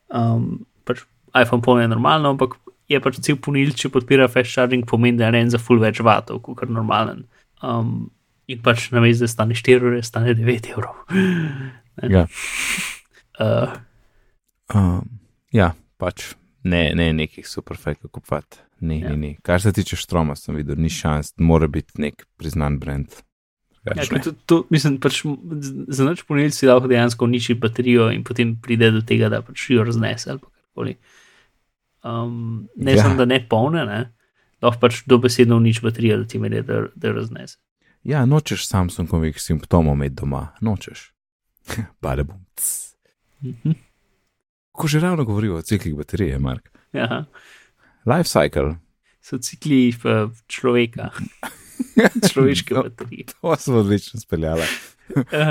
Um, 0.10 0.66
pač 0.88 1.03
iPhone 1.38 1.82
je 1.82 1.89
normalno, 1.91 2.34
ampak 2.34 2.55
je 2.89 2.99
pač 3.03 3.20
cel 3.22 3.38
punil, 3.38 3.74
če 3.78 3.91
podpira 3.93 4.28
fast 4.32 4.53
charging, 4.55 4.86
pomeni, 4.86 5.18
da 5.20 5.30
je 5.30 5.43
en 5.43 5.51
za 5.53 5.60
full 5.62 5.82
več 5.82 6.01
vatov, 6.01 6.41
kot 6.41 6.70
normalen. 6.70 7.28
Um, 7.62 8.10
in 8.49 8.64
pač 8.66 8.89
na 8.91 9.03
mestu, 9.03 9.28
da 9.28 9.30
stane 9.30 9.53
4 9.53 9.86
ure, 9.86 10.01
stane 10.03 10.34
9 10.38 10.74
evrov. 10.74 10.97
Ja. 11.99 12.22
Uh, 13.36 13.74
Um, 14.70 15.20
ja, 15.51 15.72
pač 15.97 16.36
ne, 16.64 16.91
ne 16.93 17.10
nekih 17.18 17.47
super 17.49 17.78
fejkov 17.78 18.12
kupovati. 18.14 18.62
Ne, 18.80 18.99
Ja. 18.99 19.10
ja. 19.10 19.16
ne, 19.16 19.18
ne. 19.18 19.36
Kar 19.43 19.62
se 19.62 19.74
tiče 19.74 19.97
štroma, 19.99 20.36
sem 20.36 20.55
videl, 20.55 20.78
ni 20.80 20.89
šans, 20.89 21.34
mora 21.38 21.68
biti 21.68 21.97
nek 22.01 22.26
priznan 22.38 22.78
brand. 22.80 23.18
Ja, 23.96 24.04
Drugače 24.04 24.10
ker 24.10 24.18
ne. 24.18 24.24
to, 24.24 24.32
to, 24.46 24.60
mislim, 24.70 24.98
pač 25.02 25.22
za 25.88 26.06
noč 26.06 26.24
ponilci 26.28 26.68
lahko 26.70 26.88
dejansko 26.92 27.26
uniči 27.26 27.56
baterijo 27.60 28.10
in 28.14 28.24
potem 28.24 28.56
pride 28.62 28.92
do 28.96 29.02
tega, 29.02 29.30
da 29.30 29.42
pač 29.46 29.70
jo 29.70 29.84
raznese 29.84 30.32
ali 30.32 30.40
pa 30.40 30.48
karkoli. 30.54 30.96
Um, 32.04 32.68
ne 32.76 32.92
Ja. 32.92 32.98
ja. 32.98 33.04
samo, 33.04 33.18
da 33.20 33.26
ne 33.26 33.42
polne, 33.50 33.86
ne, 33.86 34.00
lahko 34.62 34.80
pač 34.80 35.04
dobesedno 35.10 35.58
uniči 35.60 35.82
baterijo, 35.84 36.18
da 36.22 36.28
ti 36.28 36.40
mere, 36.40 36.62
da, 36.64 36.86
da 36.96 37.12
raznese. 37.12 37.58
Ja, 38.08 38.26
nočeš 38.26 38.68
Samsungovih 38.68 39.42
simptomov 39.42 39.98
imeti 39.98 40.16
doma, 40.22 40.48
nočeš. 40.62 41.10
Bale 42.02 42.24
bom. 42.24 42.40
Mhm. 43.44 43.72
Ko 44.72 44.88
že 44.88 45.00
ravno 45.00 45.26
govorijo 45.28 45.56
o 45.56 45.62
ciklih 45.62 45.96
baterije, 45.96 46.40
Mark. 46.40 46.70
Ja, 46.94 47.26
Life 48.06 48.30
cycle. 48.30 48.76
so 49.22 49.38
cikli 49.38 49.92
uh, 49.92 50.32
človeka, 50.48 51.10
človeške 52.32 52.76
No, 52.76 52.84
baterije. 52.84 53.26
To 53.42 53.56
smo 53.56 53.84
odlično 53.84 54.20
speljali. 54.20 54.64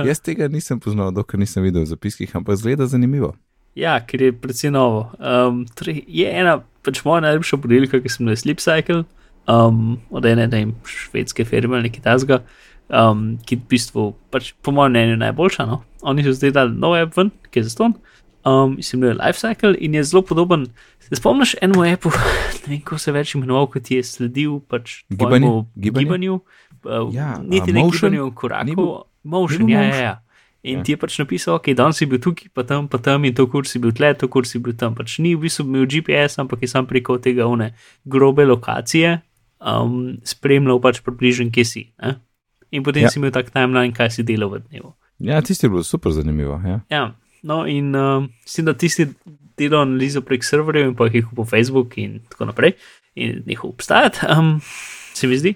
Jaz 0.07 0.21
tega 0.21 0.49
nisem 0.49 0.81
poznal, 0.81 1.11
dokler 1.13 1.41
nisem 1.41 1.63
videl 1.63 1.83
v 1.83 1.91
zapiskih, 1.91 2.37
ampak 2.37 2.57
zgleda 2.57 2.87
zanimivo. 2.87 3.35
Ja, 3.79 3.99
ker 4.03 4.23
je 4.23 4.33
precej 4.35 4.73
novo. 4.75 5.09
Um, 5.19 5.63
torej 5.79 6.03
je 6.07 6.31
ena, 6.31 6.59
pač 6.87 7.03
moja 7.07 7.23
najljubša 7.27 7.59
podelka, 7.63 8.01
ki 8.03 8.11
sem 8.11 8.31
jo 8.31 8.37
Sleep 8.39 8.63
Cycle, 8.63 9.05
um, 9.51 9.99
od 10.11 10.27
ene 10.27 10.47
ne 10.47 10.63
vem, 10.65 10.73
švedske 10.87 11.47
firme 11.47 11.79
ali 11.79 11.89
nekaj 11.89 12.05
tasga, 12.07 12.41
um, 12.89 13.37
ki 13.47 13.57
je 13.57 13.61
v 13.61 13.69
bistvu, 13.71 14.09
pač, 14.35 14.53
po 14.63 14.75
mojem 14.75 14.97
mnenju, 14.97 15.21
najboljša. 15.23 15.67
No? 15.71 15.83
Oni 16.03 16.27
so 16.27 16.35
zdaj 16.35 16.57
dali 16.59 16.75
nov 16.75 16.97
app 16.99 17.19
ven, 17.19 17.31
ki 17.51 17.63
je 17.63 17.69
za 17.69 17.75
ston. 17.77 17.95
Um, 18.45 18.77
in 18.77 18.83
se 18.83 18.97
imenuje 18.97 19.15
Life 19.17 19.39
Cycle 19.39 19.75
in 19.77 19.95
je 19.95 20.05
zelo 20.05 20.23
podoben. 20.23 20.67
Se 21.01 21.17
spomniš 21.17 21.57
enemu 21.61 21.83
appu, 21.85 22.11
ne 22.63 22.69
vem, 22.69 22.81
kako 22.81 22.99
se 22.99 23.13
več 23.13 23.35
imenoval, 23.35 23.67
kot 23.67 23.91
je 23.91 24.03
sledil 24.03 24.61
pač 24.61 25.03
Gibanju? 25.09 25.19
tvojemu 25.19 25.67
Gibanju? 25.77 26.35
Uh, 26.85 27.11
Ja, 27.13 27.39
niti 27.39 27.73
ne 27.73 27.83
gibanju 27.83 28.31
korakov, 28.33 29.03
motion, 29.25 29.69
ja, 29.69 29.81
ja, 29.81 29.87
motion? 29.87 30.03
ja. 30.03 30.15
In 30.63 30.83
ti 30.83 30.93
je 30.93 30.97
pač 30.97 31.19
napisal, 31.19 31.55
ok, 31.55 31.71
danes 31.73 31.97
si 31.97 32.07
bil 32.07 32.19
tukaj, 32.19 32.49
pa 32.53 32.63
tam, 32.63 32.89
pa 32.89 32.99
tam 32.99 33.25
in 33.25 33.35
to 33.35 33.47
kur 33.47 33.65
si 33.65 33.79
bil 33.79 33.93
tle, 33.93 34.15
to 34.15 34.29
kur 34.29 34.45
si 34.45 34.59
bil 34.59 34.75
tam. 34.75 34.95
Pač 34.95 35.19
ni 35.19 35.35
v 35.35 35.47
bistvu 35.47 35.65
imel 35.65 35.87
GPS, 35.87 36.39
ampak 36.39 36.63
je 36.63 36.69
sam 36.69 36.87
preko 36.87 37.19
tega 37.19 37.47
une 37.47 37.71
grobe 38.05 38.45
lokacije 38.45 39.21
um, 39.61 40.19
spremljal 40.25 40.81
pač 40.81 41.01
približen, 41.01 41.51
kje 41.51 41.65
si. 41.65 41.83
Ne? 42.03 42.19
In 42.71 42.83
potem 42.83 43.03
Ja. 43.03 43.09
si 43.11 43.19
imel 43.19 43.31
tak 43.31 43.51
timeline, 43.51 43.95
kaj 43.95 44.11
si 44.11 44.23
delal 44.23 44.51
v 44.51 44.61
dnevu. 44.61 44.93
Ja, 45.19 45.41
tisti 45.43 45.67
je 45.67 45.71
bilo 45.71 45.83
super 45.83 46.13
zanimivo. 46.13 46.59
Ja. 46.67 46.81
Ja, 46.91 47.03
no 47.43 47.65
in 47.67 47.93
s 48.45 48.57
tem, 48.57 48.67
da 48.67 48.75
tisti 48.75 49.09
delo 49.59 49.83
analizo 49.83 50.23
prek 50.23 50.47
serverjev 50.47 50.93
in 50.93 50.97
pa 50.99 51.09
jih 51.11 51.27
po 51.35 51.45
Facebook 51.45 51.99
in 51.99 52.21
tako 52.31 52.51
naprej, 52.53 52.77
in 53.19 53.43
njihov 53.47 53.71
obstajati, 53.71 54.27
um, 54.39 54.61
se 55.15 55.27
mi 55.27 55.39
zdi. 55.39 55.55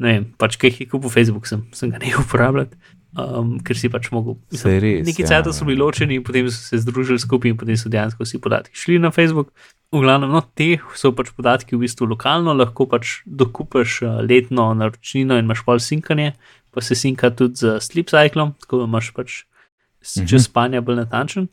Ne 0.00 0.14
vem, 0.14 0.30
pač 0.40 0.56
kaj 0.60 0.72
jih 0.72 0.88
kupil 0.88 1.12
Facebook, 1.12 1.48
sem, 1.48 1.66
sem 1.76 1.90
ga 1.92 2.00
nehal 2.00 2.24
uporabljati, 2.24 2.78
um, 3.20 3.58
ker 3.64 3.76
si 3.76 3.90
pač 3.92 4.08
mogel. 4.14 4.38
Saj 4.56 4.78
res, 4.80 5.02
Neki 5.08 5.26
ja, 5.26 5.32
cajt 5.34 5.50
so 5.56 5.68
bili 5.68 5.80
ločeni 5.80 6.16
in 6.20 6.24
potem 6.24 6.48
so 6.48 6.56
se 6.70 6.80
združili 6.80 7.20
skupaj 7.20 7.52
in 7.52 7.58
potem 7.60 7.76
so 7.80 7.92
dejansko 7.92 8.24
vsi 8.24 8.40
podatki 8.40 8.80
šli 8.80 9.00
na 9.02 9.12
Facebook. 9.12 9.52
V 9.90 10.04
glavnem, 10.04 10.30
no, 10.30 10.40
te 10.56 10.76
so 10.96 11.10
pač 11.16 11.32
podatki 11.36 11.76
v 11.76 11.82
bistvu 11.84 12.08
lokalno, 12.12 12.54
lahko 12.56 12.86
pač 12.88 13.20
dokupaš 13.26 14.00
uh, 14.06 14.20
letno 14.24 14.70
naročnino 14.78 15.36
in 15.36 15.48
imaš 15.48 15.64
pol 15.66 15.82
sinkanje, 15.82 16.32
pa 16.70 16.84
se 16.84 16.96
sinka 16.96 17.32
tudi 17.34 17.60
z 17.60 17.80
sleep 17.82 18.12
cyclom, 18.12 18.54
tako 18.62 18.84
da 18.84 18.88
imaš 18.88 19.12
pač 19.16 19.42
s- 20.02 20.24
čas 20.26 20.44
spanja 20.44 20.80
bolj 20.80 20.96
natančen. 20.96 21.48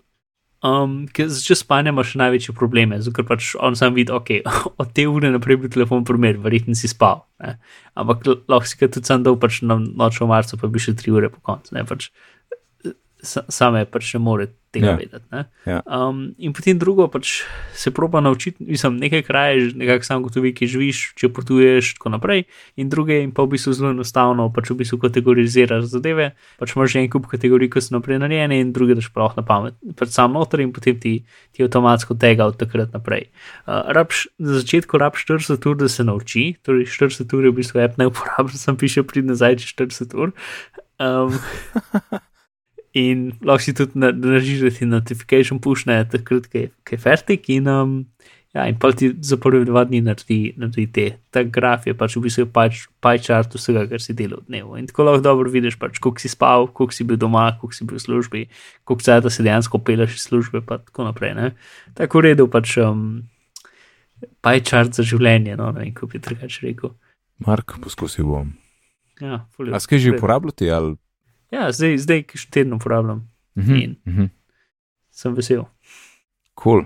Um, 0.64 1.06
ker 1.08 1.30
z 1.30 1.44
čas 1.46 1.60
spanja 1.62 1.90
imaš 1.90 2.16
največje 2.16 2.56
probleme, 2.56 2.98
zato 2.98 3.22
pač 3.24 3.52
on 3.60 3.76
sam 3.76 3.94
vidi, 3.94 4.10
ok, 4.12 4.42
od 4.82 4.90
te 4.92 5.06
ure 5.06 5.30
naprej 5.30 5.58
bi 5.58 5.70
telefon 5.70 6.02
primer, 6.04 6.38
verjetno 6.38 6.74
si 6.74 6.88
spal. 6.88 7.22
Ne? 7.40 7.60
Ampak 7.94 8.26
lahko 8.48 8.66
si 8.66 8.76
ga 8.76 8.88
tudi 8.88 9.06
sam 9.06 9.22
dal 9.22 9.38
pač 9.38 9.62
na 9.62 9.78
noč 9.78 10.18
v 10.18 10.26
marcu, 10.26 10.58
pa 10.58 10.68
bi 10.68 10.80
še 10.80 10.96
tri 10.96 11.12
ure 11.12 11.30
po 11.30 11.38
koncu. 11.44 11.76
ne, 11.76 11.86
Pač, 11.86 12.10
sa- 13.22 13.46
same 13.50 13.86
pač 13.86 14.14
ne 14.14 14.20
more 14.20 14.48
tega 14.78 14.94
Ja. 14.94 14.96
vedeti. 14.96 15.26
Ne? 15.34 15.42
Ja. 15.66 15.82
Um, 15.90 16.22
in 16.38 16.54
potem 16.54 16.78
drugo, 16.78 17.10
pač 17.10 17.42
se 17.74 17.90
proba 17.92 18.22
naučiti, 18.22 18.62
mislim, 18.62 19.02
nekaj 19.02 19.26
kraje, 19.26 19.72
nekako 19.76 20.06
sam 20.06 20.22
gotovi, 20.24 20.54
ki 20.54 20.70
živiš, 20.70 21.02
če 21.18 21.30
potuješ, 21.34 21.96
tako 21.98 22.14
naprej. 22.14 22.46
In 22.78 22.94
druge, 22.94 23.18
in 23.26 23.34
pa 23.34 23.42
v 23.44 23.58
bistvu 23.58 23.74
zelo 23.74 23.90
enostavno, 23.92 24.46
pač 24.54 24.70
v 24.70 24.78
bistvu 24.84 25.02
kategoriziraš 25.02 25.90
zadeve. 25.90 26.30
Pač 26.62 26.76
imaš 26.78 26.94
že 26.94 27.02
en 27.02 27.10
kup 27.10 27.26
kategorij, 27.28 27.72
ki 27.74 27.82
so 27.82 27.98
naprej 27.98 28.22
narejene, 28.22 28.62
in 28.62 28.70
druge 28.72 28.94
daš 28.96 29.10
prav 29.10 29.34
na 29.36 29.42
pamet. 29.42 29.74
Pač 29.98 30.14
sam 30.14 30.38
noter 30.38 30.62
in 30.62 30.72
potem 30.72 31.00
ti, 31.02 31.26
ti 31.52 31.66
avtomatsko 31.66 32.14
tega 32.22 32.46
od 32.46 32.62
takrat 32.62 32.94
naprej. 32.94 33.28
Uh, 33.66 33.82
rabš, 33.98 34.28
na 34.38 34.60
začetku 34.62 35.02
rabiš 35.02 35.26
40 35.26 35.70
ur, 35.70 35.76
da 35.80 35.90
se 35.90 36.04
nauči, 36.06 36.46
torej 36.62 36.86
40 36.86 37.34
ur 37.34 37.50
je 37.50 37.52
v 37.52 37.58
bistvu 37.64 37.82
app 37.82 37.98
ne 37.98 38.08
uporablja, 38.12 38.60
sem 38.66 38.78
piše 38.78 39.04
prid 39.08 39.26
nazaj 39.26 39.58
čez 39.64 39.74
40 39.74 40.14
ur. 40.20 40.36
Um, 41.00 41.34
In 42.94 43.32
lahko 43.44 43.64
si 43.64 43.74
tudi 43.74 44.00
na- 44.00 44.12
narediš, 44.12 44.62
da 44.62 44.70
ti 44.72 44.86
notifikation 44.86 45.60
pušne, 45.60 46.00
takrat, 46.10 46.48
ko 46.48 46.58
je, 46.58 46.98
fertik. 46.98 47.50
In, 47.50 47.68
um, 47.68 48.06
ja, 48.56 48.68
in 48.68 48.80
pa 48.80 48.92
ti 48.92 49.12
za 49.22 49.38
prve 49.38 49.66
dva 49.66 49.84
dni 49.86 50.02
naredi, 50.02 50.54
naredi 50.58 50.88
te. 50.92 51.08
Ta 51.30 51.44
graf 51.44 51.86
je 51.88 51.94
pač 51.94 52.16
v 52.18 52.24
bistvu 52.26 52.48
pač 52.50 52.88
chart 53.26 53.54
vsega, 53.54 53.86
kar 53.90 54.02
si 54.02 54.14
delal 54.18 54.42
v 54.42 54.54
dnevu. 54.54 54.78
In 54.80 54.88
tako 54.88 55.04
lahko 55.04 55.22
dobro 55.22 55.52
vidiš, 55.52 55.78
pač, 55.78 56.00
koliko 56.00 56.24
si 56.24 56.32
spal, 56.32 56.68
koliko 56.68 56.96
si 56.96 57.04
bil 57.04 57.18
doma, 57.18 57.52
koliko 57.60 57.76
si 57.76 57.86
bil 57.86 58.00
v 58.00 58.06
službi, 58.06 58.42
koliko 58.84 59.04
cajt 59.04 59.32
se 59.32 59.44
dejansko 59.44 59.78
peleš 59.84 60.16
iz 60.16 60.30
službe, 60.32 60.62
pa 60.62 60.80
tako 60.80 61.12
naprej. 61.12 61.36
Ne? 61.36 61.52
Tako 61.94 62.24
v 62.24 62.32
redu, 62.32 62.48
pač 62.48 62.78
um, 62.82 63.28
pie 64.42 64.62
chart 64.64 64.96
za 64.96 65.04
življenje, 65.04 65.58
no, 65.60 65.70
ne 65.76 65.86
vem, 65.86 65.94
kako 65.94 66.16
bi 66.16 66.24
drugače 66.24 66.66
rekel. 66.66 66.96
Mark, 67.46 67.78
poskusil 67.84 68.26
bom. 68.26 68.56
Ja, 69.22 69.46
A 69.74 69.80
skaj 69.82 70.02
že 70.02 70.14
uporabljati? 70.18 70.70
Ali... 70.70 70.98
Ja, 71.52 71.72
zdaj, 71.72 71.98
zdaj 71.98 72.26
še 72.36 72.50
teden 72.52 72.74
uporabljam, 72.74 73.26
Mhm, 73.56 73.76
In? 73.76 73.96
mhm. 74.06 74.26
sem 75.12 75.34
vesel. 75.34 75.64
Cool. 76.56 76.84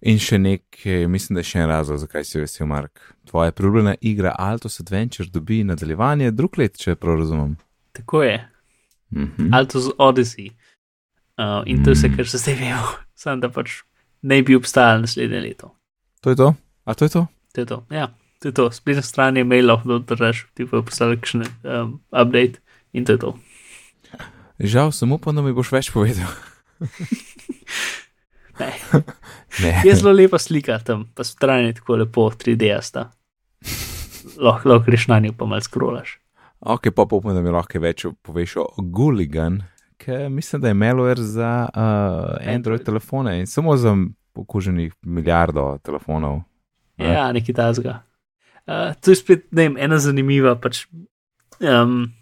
In 0.00 0.18
še 0.18 0.38
nekaj, 0.38 1.06
mislim, 1.06 1.34
da 1.34 1.40
je 1.40 1.44
še 1.44 1.58
en 1.58 1.68
razlog, 1.68 1.98
zakaj 1.98 2.24
si 2.24 2.38
vesel, 2.38 2.66
Mark. 2.66 3.00
Tvoja 3.24 3.52
priljubljena 3.52 3.94
igra 4.00 4.32
Altos 4.38 4.80
Adventure 4.80 5.28
dobi 5.28 5.64
nadaljevanje 5.64 6.30
drug 6.30 6.58
let, 6.58 6.78
če 6.78 6.94
prav 6.94 7.18
razumem. 7.18 7.56
Tako 7.92 8.22
je. 8.22 8.36
Mhm. 9.10 9.50
Altos 9.52 9.90
Odyssey. 9.98 10.50
Uh, 11.36 11.62
in 11.66 11.82
to 11.84 11.90
je 11.90 11.94
vse, 11.94 12.08
Mm. 12.08 12.16
kar 12.16 12.26
se 12.26 12.38
zdaj 12.38 12.54
vemo. 12.54 12.86
Sam 13.14 13.40
da 13.40 13.48
pač 13.48 13.82
ne 14.22 14.42
bi 14.42 14.54
obstajal 14.54 15.00
naslednje 15.00 15.40
leto. 15.40 15.74
To 16.20 16.30
je 16.30 16.36
to? 16.36 16.54
A 16.84 16.94
to 16.94 17.04
je 17.04 17.10
to? 17.10 17.26
To 17.52 17.60
je 17.60 17.66
to. 17.66 17.78
Ja, 17.90 18.06
to 18.38 18.48
je 18.48 18.54
to. 18.54 18.70
Spletna 18.70 19.02
stran 19.02 19.36
je 19.36 19.44
mail, 19.44 19.66
lahko 19.66 19.98
držaš, 20.00 20.46
ti 20.54 20.66
pa 20.66 20.80
poslal 20.82 21.16
kakšen 21.16 21.44
um, 21.64 22.00
update 22.10 22.60
in 22.92 23.04
to 23.04 23.12
je 23.12 23.18
to. 23.18 23.34
Žal, 24.60 24.92
samo 24.92 25.16
upam, 25.16 25.34
da 25.36 25.42
mi 25.42 25.52
boš 25.56 25.72
več 25.72 25.92
povedal. 25.92 26.28
Ne. 28.60 28.72
ne. 29.62 29.82
Je 29.84 29.94
zelo 29.94 30.12
lepa 30.12 30.38
slika 30.38 30.78
tam, 30.78 31.08
pa 31.14 31.24
stran 31.24 31.64
je 31.64 31.74
tako 31.74 31.96
lepo, 31.96 32.30
3D 32.30 32.76
sta. 32.82 33.10
Lahko 34.36 34.68
lahko 34.68 34.84
greš 34.86 35.08
na 35.08 35.20
njo, 35.20 35.32
pa 35.38 35.46
mal 35.46 35.60
skrolaš. 35.64 36.18
Ok, 36.60 36.90
pa 36.94 37.06
pa 37.06 37.16
upam, 37.16 37.34
da 37.34 37.40
mi 37.40 37.52
lahko 37.52 37.80
več 37.80 38.04
poveš 38.22 38.56
o 38.60 38.66
Gulligan, 38.76 39.62
ki 40.00 40.28
mislim, 40.32 40.62
da 40.62 40.68
je 40.68 40.76
malware 40.76 41.22
za 41.22 41.52
uh, 41.68 41.80
Android 41.80 42.54
Android. 42.54 42.84
telefone 42.84 43.38
in 43.40 43.46
samo 43.46 43.76
za 43.76 43.96
okuženih 44.34 44.92
milijardo 45.02 45.78
telefonov. 45.82 46.42
Ne? 46.96 47.12
Ja, 47.12 47.32
nekaj 47.32 47.54
tazga. 47.54 48.02
Uh, 48.66 48.92
to 49.00 49.10
je 49.10 49.16
spet, 49.16 49.46
ne 49.52 49.68
vem, 49.68 49.76
ena 49.80 49.98
zanimiva. 49.98 50.54
Pač, 50.60 50.84
um, 51.60 52.12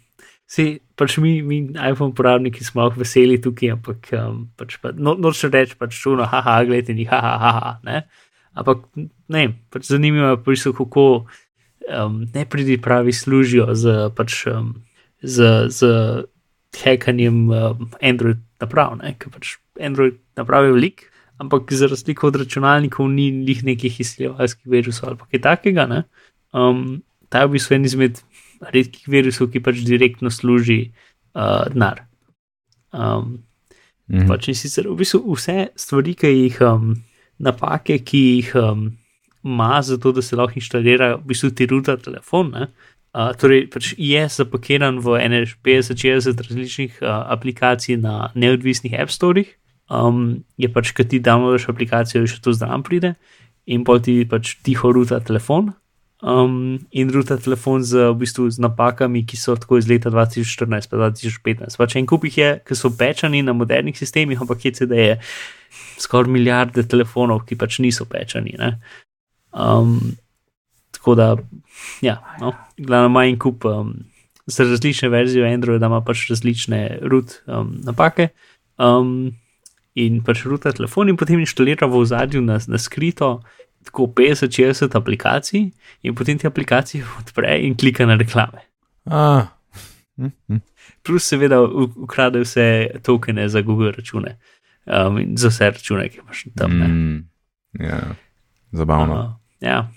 si, 0.49 0.79
pač 0.97 1.17
mi, 1.21 1.39
mi 1.45 1.59
iPhone 1.77 2.09
uporabniki 2.15 2.65
smo 2.65 2.87
lahko 2.87 3.03
veseli 3.03 3.37
tukaj, 3.41 3.75
ampak 3.77 4.09
um, 4.17 4.41
pač 4.57 4.79
pa, 4.81 4.91
no, 4.97 5.13
noč 5.13 5.43
reči, 5.45 5.77
pač 5.77 5.93
čuno, 6.01 6.25
haha, 6.25 6.63
gledaj, 6.65 6.97
ni 6.97 7.05
haha, 7.09 7.35
haha. 7.43 7.75
Ne? 7.85 8.01
Ampak 8.57 8.87
ne, 9.29 9.43
pač 9.69 9.91
zanimivo 9.91 10.33
je, 10.33 10.39
pač, 10.47 10.65
kako 10.73 11.05
um, 11.85 12.23
ne 12.33 12.45
pridi 12.49 12.79
pravi 12.81 13.13
služijo 13.13 13.69
z, 13.77 14.09
pač, 14.17 14.41
um, 14.49 14.73
z, 15.21 15.69
z 15.69 15.93
hekanjem 16.81 17.45
um, 17.53 17.85
Android 18.01 18.41
naprav, 18.61 18.97
ker 19.21 19.31
pač 19.33 19.57
Android 19.77 20.17
naprav 20.37 20.65
je 20.65 20.73
velik, 20.73 21.05
ampak 21.39 21.69
za 21.71 21.87
razliko 21.87 22.27
od 22.27 22.41
računalnikov 22.41 23.07
ni 23.09 23.29
njih 23.31 23.63
nekih 23.63 24.01
izsiljevalskih 24.01 24.65
virusov 24.65 25.13
ali 25.13 25.29
kaj 25.31 25.45
takega. 25.45 25.85
Ne? 25.87 26.03
Um, 26.51 27.01
ta 27.29 27.45
je 27.45 27.47
v 27.47 27.55
bistvu 27.55 27.77
en 27.77 27.85
izmed 27.85 28.19
redkih 28.61 29.07
virusov, 29.07 29.51
ki 29.53 29.63
pač 29.63 29.83
direktno 29.87 30.31
služi 30.33 30.91
uh, 31.33 31.67
denar. 31.71 32.05
Um, 32.91 33.39
Mhm. 34.09 34.25
pač 34.25 34.49
in 34.49 34.57
sicer 34.57 34.89
v 34.89 34.97
bistvu 34.97 35.21
vse 35.35 35.69
stvari, 35.77 36.15
ki 36.17 36.29
jih 36.33 36.61
um, 36.65 36.95
napake, 37.37 37.99
ki 38.01 38.21
jih 38.41 38.55
um, 38.57 38.97
ima 39.45 39.81
za 39.81 39.97
to, 40.01 40.11
da 40.11 40.21
se 40.21 40.35
lahko 40.35 40.57
inštalira, 40.57 41.15
v 41.17 41.29
bistvu 41.29 41.51
ti 41.53 41.67
ruta 41.69 41.97
telefon. 41.97 42.49
Ne? 42.55 42.67
Uh, 43.13 43.29
torej, 43.37 43.67
pač 43.69 43.93
je 43.97 44.23
zapakiran 44.29 44.97
v 45.01 45.21
50-60 45.61 46.41
različnih 46.41 46.97
uh, 47.01 47.29
aplikacij 47.29 47.97
na 48.01 48.31
neodvisnih 48.33 48.97
App 48.97 49.13
Storeh, 49.13 49.53
um, 49.89 50.41
je 50.57 50.69
pač, 50.69 50.93
ki 50.93 51.05
ti 51.05 51.21
downloadiš 51.21 51.69
aplikacijo, 51.69 52.25
še 52.25 52.41
to 52.41 52.53
zraven 52.53 52.85
pride 52.85 53.13
in 53.69 53.85
pa 53.85 53.99
ti 54.01 54.25
pač 54.25 54.57
tiho 54.65 54.89
ruta 54.89 55.21
telefon. 55.21 55.69
Um, 56.19 56.79
in 56.91 57.09
ruta 57.09 57.37
telefon 57.39 57.83
z, 57.83 58.11
v 58.11 58.15
bistvu, 58.19 58.49
z 58.51 58.59
napakami, 58.59 59.23
ki 59.23 59.37
so 59.39 59.55
tako 59.55 59.79
iz 59.79 59.87
leta 59.87 60.11
2014 60.11 60.91
pa 60.91 60.97
2015. 61.07 61.79
Pač 61.79 61.95
en 61.95 62.07
kup 62.09 62.27
jih 62.27 62.37
je, 62.37 62.49
ki 62.67 62.75
so 62.75 62.91
pečani 62.91 63.39
na 63.39 63.55
modernih 63.55 63.95
sistemih, 63.95 64.41
ampak 64.41 64.67
je 64.67 64.71
CD 64.81 64.99
je 64.99 65.15
skoraj 65.99 66.31
milijarde 66.31 66.83
telefonov, 66.83 67.45
ki 67.47 67.55
pač 67.55 67.79
niso 67.79 68.03
pečani. 68.03 68.57
ne. 68.59 68.75
Um, 69.55 70.19
tako 70.91 71.15
da, 71.15 71.37
ja, 72.03 72.19
no, 72.43 72.51
glavno 72.77 73.07
ima 73.07 73.23
en 73.25 73.39
kup 73.39 73.65
um, 73.65 73.93
za 74.45 74.67
različne 74.67 75.09
verzije 75.09 75.53
Androida, 75.53 75.87
ima 75.87 76.01
pač 76.03 76.27
različne 76.29 76.99
root 77.01 77.39
um, 77.47 77.77
napake. 77.87 78.33
Um, 78.75 79.31
in 79.95 80.19
pač 80.23 80.43
ruta 80.43 80.71
telefon 80.75 81.09
in 81.09 81.17
potem 81.17 81.39
inštalira 81.39 81.87
v 81.87 82.03
ozadju 82.03 82.41
na, 82.43 82.59
na 82.67 82.77
skrito 82.77 83.39
tako 83.85 84.07
50-60 84.17 84.97
aplikacij, 84.97 85.71
in 86.01 86.15
potem 86.15 86.37
te 86.37 86.47
aplikacije 86.47 87.03
odpre 87.19 87.59
in 87.61 87.75
klika 87.75 88.05
na 88.05 88.15
reklame. 88.15 88.65
Ah. 89.05 89.47
Hm, 90.17 90.33
hm. 90.47 90.61
Plus, 91.03 91.23
seveda, 91.23 91.61
ukrade 91.95 92.43
vse 92.43 92.89
tokene 93.03 93.49
za 93.49 93.61
Google 93.61 93.91
račune 93.91 94.37
um, 94.85 95.17
in 95.17 95.37
za 95.37 95.47
vse 95.49 95.71
račune, 95.71 96.09
ki 96.09 96.19
imaš 96.23 96.45
tam. 96.55 96.77
ne. 96.79 96.87
Mm, 96.87 97.29
ja, 97.79 98.01
zabavno. 98.71 99.15
Uh, 99.15 99.67
ja. 99.67 99.91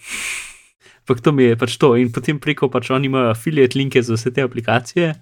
Ampak 1.02 1.20
to 1.20 1.32
mi 1.32 1.44
je 1.44 1.56
pač 1.58 1.76
to. 1.76 1.96
In 1.98 2.12
potem 2.12 2.38
preko 2.40 2.70
pač 2.70 2.90
oni 2.90 3.10
imajo 3.10 3.32
affiliate 3.34 3.78
linke 3.78 4.02
za 4.02 4.14
vse 4.14 4.30
te 4.30 4.42
aplikacije 4.42 5.14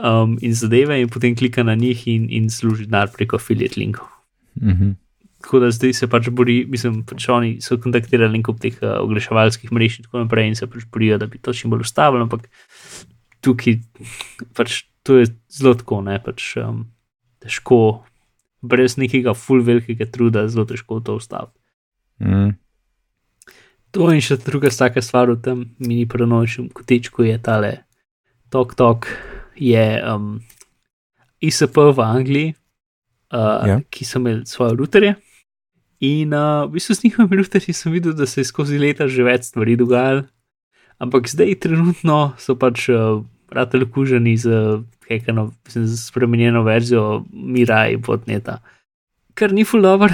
um, 0.00 0.38
in 0.40 0.54
zadeve, 0.54 1.00
in 1.00 1.08
potem 1.08 1.36
klika 1.36 1.62
na 1.62 1.74
njih 1.74 2.08
in, 2.08 2.28
in 2.30 2.50
služi 2.50 2.86
denar 2.86 3.12
preko 3.12 3.36
affiliate 3.36 3.80
linkov. 3.80 4.08
Mhm. 4.62 4.96
Tako 5.44 5.60
da 5.60 5.68
zdaj 5.70 5.92
se 5.92 6.06
pač 6.08 6.30
bori, 6.32 6.62
mislim, 6.72 7.02
pač 7.04 7.26
oni 7.28 7.58
so 7.60 7.76
kontaktirali 7.76 8.40
kup 8.42 8.62
teh 8.62 8.78
uh, 8.80 8.96
oglaševalskih 9.04 9.72
mrež 9.76 9.98
in 10.00 10.06
tako 10.08 10.22
naprej 10.24 10.48
in 10.48 10.56
se 10.56 10.66
pač 10.66 10.86
borijo, 10.88 11.18
da 11.20 11.28
bi 11.28 11.38
to 11.38 11.52
čim 11.52 11.70
bolj 11.74 11.84
ustavili, 11.84 12.24
ampak 12.24 12.48
tukaj 13.44 13.76
pač 14.56 14.84
to 15.04 15.20
je 15.20 15.28
zelo 15.52 15.74
tako, 15.76 16.00
ne 16.00 16.16
pač 16.24 16.54
um, 16.62 16.86
težko, 17.44 18.04
brez 18.64 18.96
nekega 18.96 19.34
full 19.36 19.60
velikega 19.60 20.08
truda, 20.08 20.46
zelo 20.48 20.64
težko 20.64 21.02
to 21.04 21.18
ustaviti. 21.20 21.60
Mm. 22.24 22.54
To 23.94 24.08
in 24.10 24.24
še 24.24 24.40
druga 24.42 24.72
staka 24.72 25.02
stvar 25.04 25.28
v 25.30 25.38
tem 25.44 25.58
mini 25.78 26.08
prenočnem 26.08 26.72
kotičku 26.72 27.28
je 27.28 27.36
tale 27.38 27.72
Tok 28.50 28.72
Tok, 28.74 29.06
je 29.60 29.84
um, 30.08 30.40
ISP 31.44 31.76
v 31.76 32.00
Angliji, 32.00 32.54
uh, 33.34 33.68
Ja. 33.68 33.76
ki 33.90 34.08
so 34.08 34.18
imeli 34.18 34.46
svoje 34.48 34.74
routerje. 34.80 35.14
In 36.04 36.34
uh, 36.34 36.66
v 36.68 36.76
bistvu 36.76 36.94
z 36.94 37.04
njihovimi 37.04 37.40
routerji 37.40 37.74
sem 37.74 37.92
videl, 37.92 38.12
da 38.12 38.26
se 38.26 38.40
je 38.40 38.44
skozi 38.44 38.78
leta 38.78 39.08
že 39.08 39.24
več 39.24 39.48
stvari 39.48 39.76
dogajalo, 39.80 40.26
ampak 41.00 41.28
zdaj 41.30 41.54
trenutno 41.64 42.34
so 42.38 42.56
pač 42.60 42.88
uh, 42.92 43.22
rateli 43.54 43.86
kuženi 43.90 44.36
z, 44.36 44.82
hekano, 45.08 45.52
mislim, 45.64 45.86
z 45.86 46.00
spremenjeno 46.08 46.64
verzijo 46.66 47.24
Mirai 47.32 47.96
botneta, 47.96 48.58
kar 49.38 49.52
ni 49.52 49.64
full 49.64 49.86
dobro, 49.86 50.10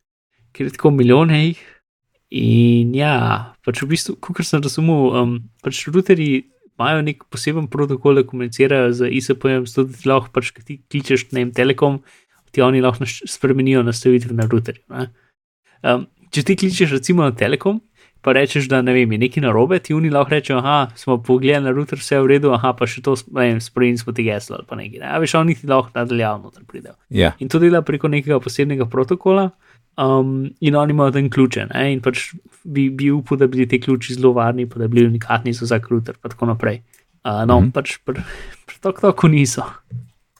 ker 0.52 0.68
je 0.68 0.76
tako 0.78 0.94
milijone 0.96 1.42
jih. 1.44 1.64
In 2.28 2.92
ja, 2.92 3.12
pač 3.64 3.80
v 3.80 3.92
bistvu, 3.94 4.18
kot 4.20 4.44
sem 4.44 4.60
razumel, 4.64 5.12
um, 5.16 5.36
pač 5.64 5.86
routerji 5.88 6.48
imajo 6.78 7.04
nek 7.06 7.24
poseben 7.32 7.70
protokol, 7.72 8.20
da 8.20 8.26
komunicirajo 8.28 8.92
z 8.94 9.08
ISP-jem, 9.18 9.64
zato 9.66 9.88
ti 9.92 10.08
lahko 10.08 10.30
pač, 10.34 10.52
ti 10.66 10.78
kličeš 10.92 11.30
na 11.34 11.46
Telekom, 11.54 12.02
ti 12.52 12.62
oni 12.62 12.82
lahko 12.84 13.08
spremenijo 13.08 13.82
nastavitve 13.86 14.36
na 14.36 14.46
routerju. 14.48 14.84
ne. 14.92 15.08
Um, 15.82 16.06
če 16.30 16.42
ti 16.42 16.56
kličeš 16.56 16.96
recimo 16.98 17.22
na 17.22 17.34
Telekom, 17.36 17.80
pa 18.20 18.32
rečeš, 18.32 18.66
da 18.68 18.82
ne 18.82 18.92
vem, 18.92 19.12
je 19.14 19.18
nekaj 19.18 19.44
narobe, 19.44 19.78
ti 19.78 19.94
oni 19.94 20.10
lahko 20.10 20.34
rečejo, 20.34 20.58
aha, 20.58 20.90
smo 20.98 21.20
pogledali 21.22 21.64
na 21.64 21.70
router, 21.70 21.98
vse 21.98 22.16
je 22.16 22.24
v 22.24 22.30
redu, 22.34 22.50
aha, 22.52 22.74
pa 22.76 22.88
še 22.90 23.02
to, 23.06 23.14
ne 23.30 23.46
vem, 23.46 23.60
spremenili 23.62 24.02
smo 24.02 24.12
ti 24.12 24.26
geslo 24.26 24.58
ali 24.58 24.66
pa 24.68 24.78
nekaj. 24.78 25.00
Ne? 25.04 25.12
A 25.14 25.22
veš, 25.22 25.36
oni 25.38 25.54
ti 25.54 25.70
lahko 25.70 25.94
nadaljavno 25.94 26.50
noter 26.50 26.66
pridejo. 26.66 26.98
Ja, 27.14 27.32
In 27.38 27.48
to 27.48 27.62
dela 27.62 27.82
preko 27.86 28.10
nekega 28.10 28.40
posebnega 28.42 28.88
protokola, 28.90 29.48
um, 29.96 30.50
in 30.60 30.76
oni 30.76 30.96
imajo 30.96 31.14
tam 31.14 31.30
ključe. 31.30 31.68
Ne? 31.72 31.86
In 31.94 32.02
pač 32.02 32.32
bi, 32.64 32.88
bi 32.90 33.12
upal, 33.14 33.38
da 33.38 33.46
bi 33.46 33.68
ti 33.68 33.80
ključi 33.80 34.18
zelo 34.18 34.34
varni, 34.36 34.66
pa 34.68 34.82
da 34.82 34.88
bi 34.88 34.98
bili 34.98 35.12
unikatni 35.12 35.54
za 35.54 35.66
vsak 35.66 35.90
router, 35.90 36.18
pa 36.20 36.34
tako 36.34 36.50
naprej. 36.52 36.82
Uh, 37.24 37.44
no, 37.46 37.60
mm. 37.60 37.64
-hmm. 37.64 37.72
pač 37.72 37.98
pri 38.04 38.22
pri 38.66 38.76
tako 38.80 39.00
tako 39.10 39.28
niso. 39.28 39.64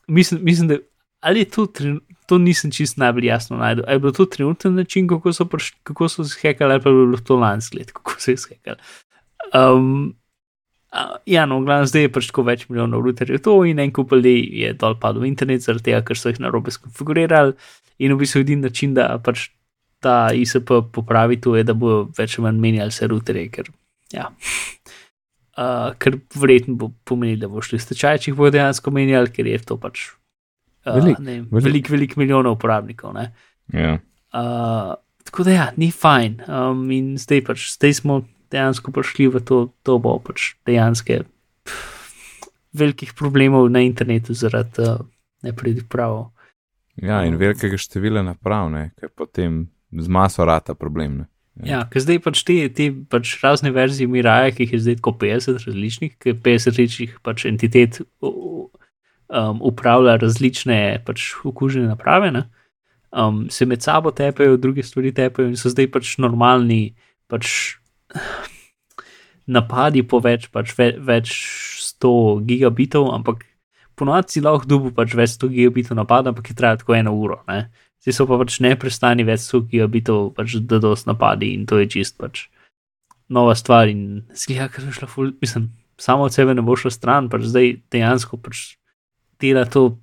Mislim, 0.07 0.41
mislim, 0.45 0.69
da 0.69 0.77
ali 1.21 1.41
je 1.41 1.45
to, 1.45 1.67
tren- 1.67 2.01
to 2.29 2.39
nisem 2.39 2.71
čist 2.75 2.99
najbolj 3.01 3.27
jasno 3.31 3.57
najdel. 3.57 3.85
Ali 3.89 3.97
je 3.97 4.05
bil 4.05 4.13
to 4.13 4.27
trenutni 4.29 4.71
način, 4.71 5.09
kako 5.09 5.33
so, 5.33 5.47
priš, 5.49 5.73
kako 5.83 6.09
so 6.09 6.25
se 6.25 6.39
hekali, 6.43 6.73
ali 6.73 6.83
pa 6.83 6.91
je 6.91 6.95
bilo 6.95 7.19
to 7.25 7.37
lansko 7.37 7.79
let, 7.79 7.93
kako 7.93 8.17
so 8.19 8.37
se 8.37 8.55
hekali. 8.55 8.77
Um, 9.55 10.15
a, 10.93 11.17
ja, 11.27 11.47
no, 11.47 11.61
glavno 11.65 11.87
zdaj 11.89 12.05
je 12.05 12.13
pač 12.13 12.29
tako 12.29 12.45
več 12.49 12.67
milijonov 12.69 13.05
routerjev 13.05 13.41
to 13.45 13.55
in 13.65 13.81
en 13.81 13.93
kup 13.93 14.13
ljudi 14.13 14.37
je 14.61 14.75
dol 14.77 14.99
padel 15.01 15.25
v 15.25 15.31
internet, 15.33 15.65
zaradi 15.65 15.91
tega, 15.91 16.03
ker 16.05 16.21
so 16.21 16.33
jih 16.33 16.41
narobe 16.45 16.73
skonfigurirali. 16.75 17.57
In 18.05 18.15
v 18.15 18.21
bistvu 18.21 18.45
edini 18.45 18.69
način, 18.69 18.93
da 18.95 19.09
pač 19.25 19.49
ta 20.05 20.29
ISP 20.35 20.71
popravi 20.93 21.41
to, 21.41 21.57
je, 21.57 21.65
da 21.65 21.75
bo 21.75 22.05
več 22.19 22.37
ali 22.37 22.47
manj 22.47 22.61
menjali 22.63 22.95
se 22.95 23.09
routerje, 23.09 23.49
ker, 23.57 23.73
ja. 24.13 24.29
uh, 25.57 25.97
ker 25.99 26.21
verjetno 26.37 26.77
bo 26.77 26.93
pomenilo, 27.09 27.47
da 27.47 27.53
bo 27.53 27.65
šli 27.65 27.81
stečaj, 27.83 28.21
če 28.23 28.31
jih 28.31 28.39
bodo 28.39 28.59
dejansko 28.59 28.93
menjali, 28.95 29.33
ker 29.33 29.49
je 29.49 29.65
to 29.65 29.81
pač 29.81 30.11
uh, 30.87 30.95
Velik, 30.95 31.19
vem, 31.19 31.47
velik. 31.51 32.17
milijonov 32.17 32.59
uporabnikov. 32.59 33.15
Ne? 33.15 33.33
ja. 33.73 33.99
Uh, 34.33 34.95
tako 35.25 35.45
da, 35.45 35.51
ja, 35.51 35.69
ni 35.77 35.91
fajn. 35.91 36.41
Um, 36.49 36.91
in 36.91 37.17
zdaj 37.21 37.45
pač, 37.45 37.69
zdaj 37.75 38.01
smo 38.01 38.23
dejansko 38.53 38.93
prišli 38.93 39.29
v 39.29 39.45
to, 39.45 39.69
to 39.85 39.99
bo 40.01 40.19
pač 40.25 40.55
dejansko 40.69 41.23
velikih 42.79 43.15
problemov 43.17 43.69
na 43.73 43.81
internetu 43.85 44.35
zaradi 44.35 44.85
uh, 44.85 45.01
nepripravov. 45.43 46.31
ja, 46.97 47.23
in 47.25 47.37
velikega 47.39 47.79
števila 47.79 48.23
naprav, 48.23 48.71
ne, 48.71 48.91
ker 48.99 49.09
potem 49.15 49.69
z 49.93 50.09
maso 50.09 50.45
rata 50.45 50.75
problem. 50.75 51.25
Ne. 51.59 51.71
Ja, 51.71 51.83
ker 51.91 52.03
zdaj 52.05 52.21
pač 52.23 52.43
te, 52.47 52.57
te 52.71 52.91
pač 53.11 53.33
razne 53.43 53.73
verzije 53.75 54.11
Miraja, 54.11 54.53
ki 54.55 54.67
jih 54.67 54.77
je 54.77 54.83
zdaj 54.85 54.99
tako 55.01 55.15
50 55.19 55.65
različnih, 55.67 56.13
ker 56.23 56.37
50 56.39 56.71
različnih 56.71 57.17
pač 57.25 57.47
entitet 57.51 58.01
um, 59.29 59.61
upravlja 59.63 60.17
različne 60.17 61.03
pač 61.07 61.33
okužene 61.45 61.89
naprave, 61.89 62.33
ne? 62.33 62.49
um, 63.11 63.47
se 63.51 63.67
med 63.67 63.83
sabo 63.83 64.11
tepejo, 64.11 64.57
druge 64.57 64.83
stvari 64.83 65.13
tepejo 65.15 65.49
in 65.49 65.57
so 65.57 65.71
zdaj 65.73 65.91
pač 65.93 66.17
normalni 66.19 66.97
pač 67.29 67.77
napadi 69.49 70.05
po 70.05 70.21
več, 70.25 70.49
pač 70.53 70.75
ve, 70.77 70.93
več 71.01 71.33
100 71.99 72.45
gigabitov, 72.49 73.09
ampak 73.15 73.45
ponovadi 73.99 74.37
si 74.37 74.45
lahko 74.45 74.69
dubu 74.69 74.93
pač 74.95 75.17
več 75.17 75.37
100 75.39 75.53
gigabitov 75.55 75.99
napada, 75.99 76.33
ampak 76.33 76.53
je 76.53 76.59
traja 76.59 76.81
tako 76.83 76.97
eno 76.99 77.15
uro. 77.17 77.41
Ne? 77.49 77.69
Zdaj 78.05 78.15
so 78.15 78.29
pa 78.29 78.39
pač 78.41 78.61
neprestani 78.65 79.27
več 79.27 79.49
100 79.49 79.65
gigabitov, 79.73 80.33
pač 80.37 80.59
da 80.61 80.81
dos 80.83 81.09
napadi 81.09 81.55
in 81.57 81.67
to 81.67 81.81
je 81.81 81.89
čist 81.97 82.19
pač 82.21 82.47
nova 83.29 83.57
stvar 83.57 83.91
in 83.93 84.25
zgleda, 84.33 84.71
ker 84.73 84.89
je 84.89 84.95
šla 84.97 85.09
ful, 85.09 85.33
mislim, 85.43 85.69
samo 86.01 86.29
od 86.29 86.33
sebe 86.33 86.55
ne 86.57 86.65
bo 86.65 86.77
šla 86.77 86.93
stran, 86.93 87.29
pač 87.29 87.49
zdaj 87.49 87.75
dejansko 87.93 88.41
pač 88.41 88.79
dela 89.41 89.65
to 89.65 89.99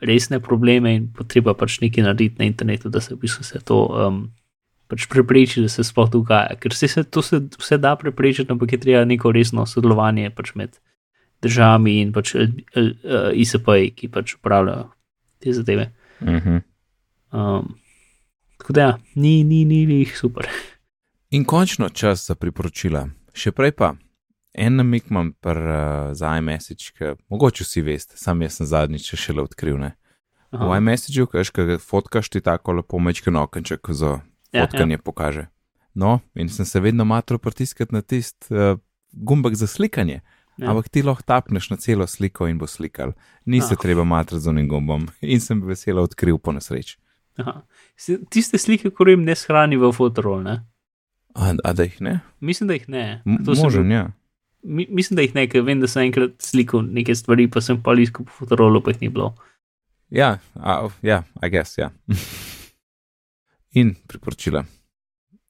resne 0.00 0.40
probleme 0.40 0.94
in 0.94 1.08
potreba 1.12 1.54
pač 1.54 1.80
nekaj 1.80 2.04
narediti 2.04 2.40
na 2.40 2.48
internetu, 2.48 2.88
da 2.88 3.00
se 3.00 3.14
v 3.14 3.20
bistvu 3.20 3.44
se 3.44 3.60
to 3.64 3.84
um, 3.86 4.22
pač 4.88 5.06
prepreči, 5.10 5.62
da 5.62 5.68
se 5.68 5.84
sploh 5.84 6.08
dogaja. 6.10 6.56
Ker 6.60 6.74
se, 6.74 6.88
se 6.88 7.04
to 7.04 7.22
se 7.22 7.42
vse 7.58 7.78
da 7.78 7.94
preprečiti, 7.96 8.50
ampak 8.52 8.72
je 8.72 8.80
treba 8.80 9.04
neko 9.04 9.32
resno 9.32 9.66
sodelovanje 9.66 10.32
pač 10.34 10.54
med 10.54 10.80
državami 11.44 12.00
in 12.00 12.12
pač 12.12 12.34
uh, 12.34 12.48
ISP-ji, 13.32 13.92
ki 13.96 14.10
pač 14.12 14.34
upravljajo 14.40 14.90
te 15.40 15.52
zadeve. 15.52 15.92
Uh 16.20 16.28
-huh. 16.28 16.60
Um, 17.32 17.74
tako 18.58 18.72
da, 18.72 18.80
ja, 18.80 18.98
ni, 19.14 19.44
ni, 19.44 19.64
ni, 19.64 19.86
ni 19.86 20.04
super. 20.04 20.48
In 21.30 21.44
končno 21.44 21.88
čas 21.88 22.26
za 22.26 22.34
priporočila. 22.34 23.08
Še 23.32 23.52
prej 23.52 23.72
pa, 23.72 23.94
en 24.54 24.76
namik 24.76 25.10
imam 25.10 25.32
pr, 25.32 25.58
uh, 25.58 26.12
za 26.12 26.36
iMessage, 26.36 26.92
ki 26.98 27.14
mogoče 27.28 27.64
vsi 27.64 27.82
veste, 27.82 28.16
sam 28.16 28.42
jaz 28.42 28.52
sem 28.54 28.66
zadnjič 28.66 29.10
še 29.10 29.16
šele 29.18 29.42
odkril. 29.42 29.78
Ne? 29.78 29.92
V 30.50 30.58
Aha. 30.58 30.78
iMessageu, 30.78 31.26
kaš, 31.26 31.50
ki 31.50 31.64
ga 31.64 31.78
fotkaš, 31.78 32.28
ti 32.28 32.40
tako 32.40 32.72
lepo 32.72 32.98
mečken 32.98 33.36
okenček 33.36 33.90
za 33.90 34.20
Ja, 34.52 34.66
fotkanje 34.66 34.98
pokaže. 34.98 35.46
No, 35.94 36.20
in 36.34 36.48
sem 36.48 36.64
se 36.64 36.80
vedno 36.80 37.04
matro 37.04 37.38
pritiskati 37.38 37.94
na 37.94 38.02
tisti 38.02 38.50
uh, 38.50 38.78
gumbek 39.12 39.54
za 39.54 39.66
slikanje. 39.66 40.20
Ja. 40.58 40.70
Ampak 40.70 40.88
ti 40.88 41.02
lahko 41.02 41.22
tapneš 41.22 41.70
na 41.70 41.76
celo 41.76 42.06
sliko 42.06 42.46
in 42.46 42.58
bo 42.58 42.66
slikal. 42.66 43.12
Ni 43.46 43.60
se 43.60 43.74
Ah. 43.74 43.80
treba 43.80 44.04
matrati 44.04 44.42
z 44.42 44.48
unim 44.48 44.68
gumbom. 44.68 45.06
In 45.22 45.40
sem 45.40 45.62
veselo 45.62 46.02
odkril 46.02 46.38
po 46.38 46.52
nesreči. 46.52 46.98
Tiste 48.30 48.58
slike, 48.58 48.90
ko 48.90 49.06
jim 49.08 49.24
ne 49.24 49.34
shrani 49.34 49.76
v 49.76 49.88
fotorol, 49.92 50.42
ne? 50.42 50.54
A, 51.34 51.54
a 51.64 51.72
da 51.72 51.82
jih 51.82 52.00
ne? 52.00 52.20
Mislim, 52.40 52.68
da 52.68 52.74
jih 52.74 52.88
ne. 52.88 53.22
To 53.46 53.54
sem 53.54 53.64
Možen, 53.64 53.82
bil- 53.82 53.92
ja. 53.92 54.04
Mi, 54.62 54.86
mislim, 54.90 55.16
da 55.16 55.22
jih 55.22 55.34
ne, 55.34 55.46
ker 55.48 55.64
vem, 55.64 55.80
da 55.80 55.88
sem 55.88 56.08
enkrat 56.08 56.36
slikal 56.44 56.82
neke 56.84 57.14
stvari, 57.16 57.48
pa 57.50 57.62
sem 57.64 57.80
pa 57.82 57.94
iskal 57.96 58.26
po 58.28 58.42
fotorolu, 58.42 58.82
pa 58.84 58.92
jih 58.94 59.00
ni 59.06 59.08
bilo. 59.12 59.32
Ja, 60.10 60.38
a, 60.54 60.88
ja, 61.02 61.22
I 61.42 61.50
guess, 61.50 61.78
ja. 61.78 61.90
In 63.78 63.94
priporočila. 64.08 64.64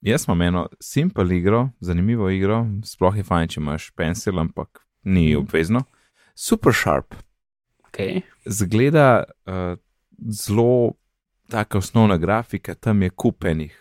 Jaz 0.00 0.24
imam 0.28 0.42
eno 0.42 0.68
simpel 0.80 1.32
igro, 1.32 1.68
zanimivo 1.80 2.30
igro, 2.30 2.62
sploh 2.84 3.16
je 3.16 3.24
fajn, 3.24 3.48
če 3.48 3.60
imaš 3.60 3.90
pencil, 3.96 4.38
ampak 4.40 4.84
ni 5.04 5.34
obvezno. 5.36 5.82
Super 6.34 6.72
Sharp. 6.72 7.14
Okay. 7.88 8.22
Zgleda 8.46 9.24
uh, 9.24 9.76
zelo 10.30 10.94
taka 11.50 11.78
osnovna 11.78 12.16
grafika, 12.16 12.74
tam 12.74 13.02
je 13.02 13.10
kup 13.10 13.44
enih 13.44 13.74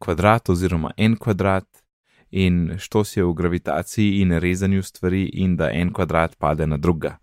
kvadratov 0.00 0.52
oziroma 0.52 0.90
en 0.96 1.16
kvadrat 1.16 1.79
in 2.30 2.74
što 2.78 3.04
si 3.04 3.20
je 3.20 3.24
v 3.24 3.32
gravitaciji 3.32 4.20
in 4.20 4.32
rezanju 4.32 4.82
stvari 4.82 5.24
in 5.24 5.56
da 5.56 5.70
en 5.72 5.92
kvadrat 5.92 6.36
pade 6.38 6.66
na 6.66 6.76
druga. 6.76 7.16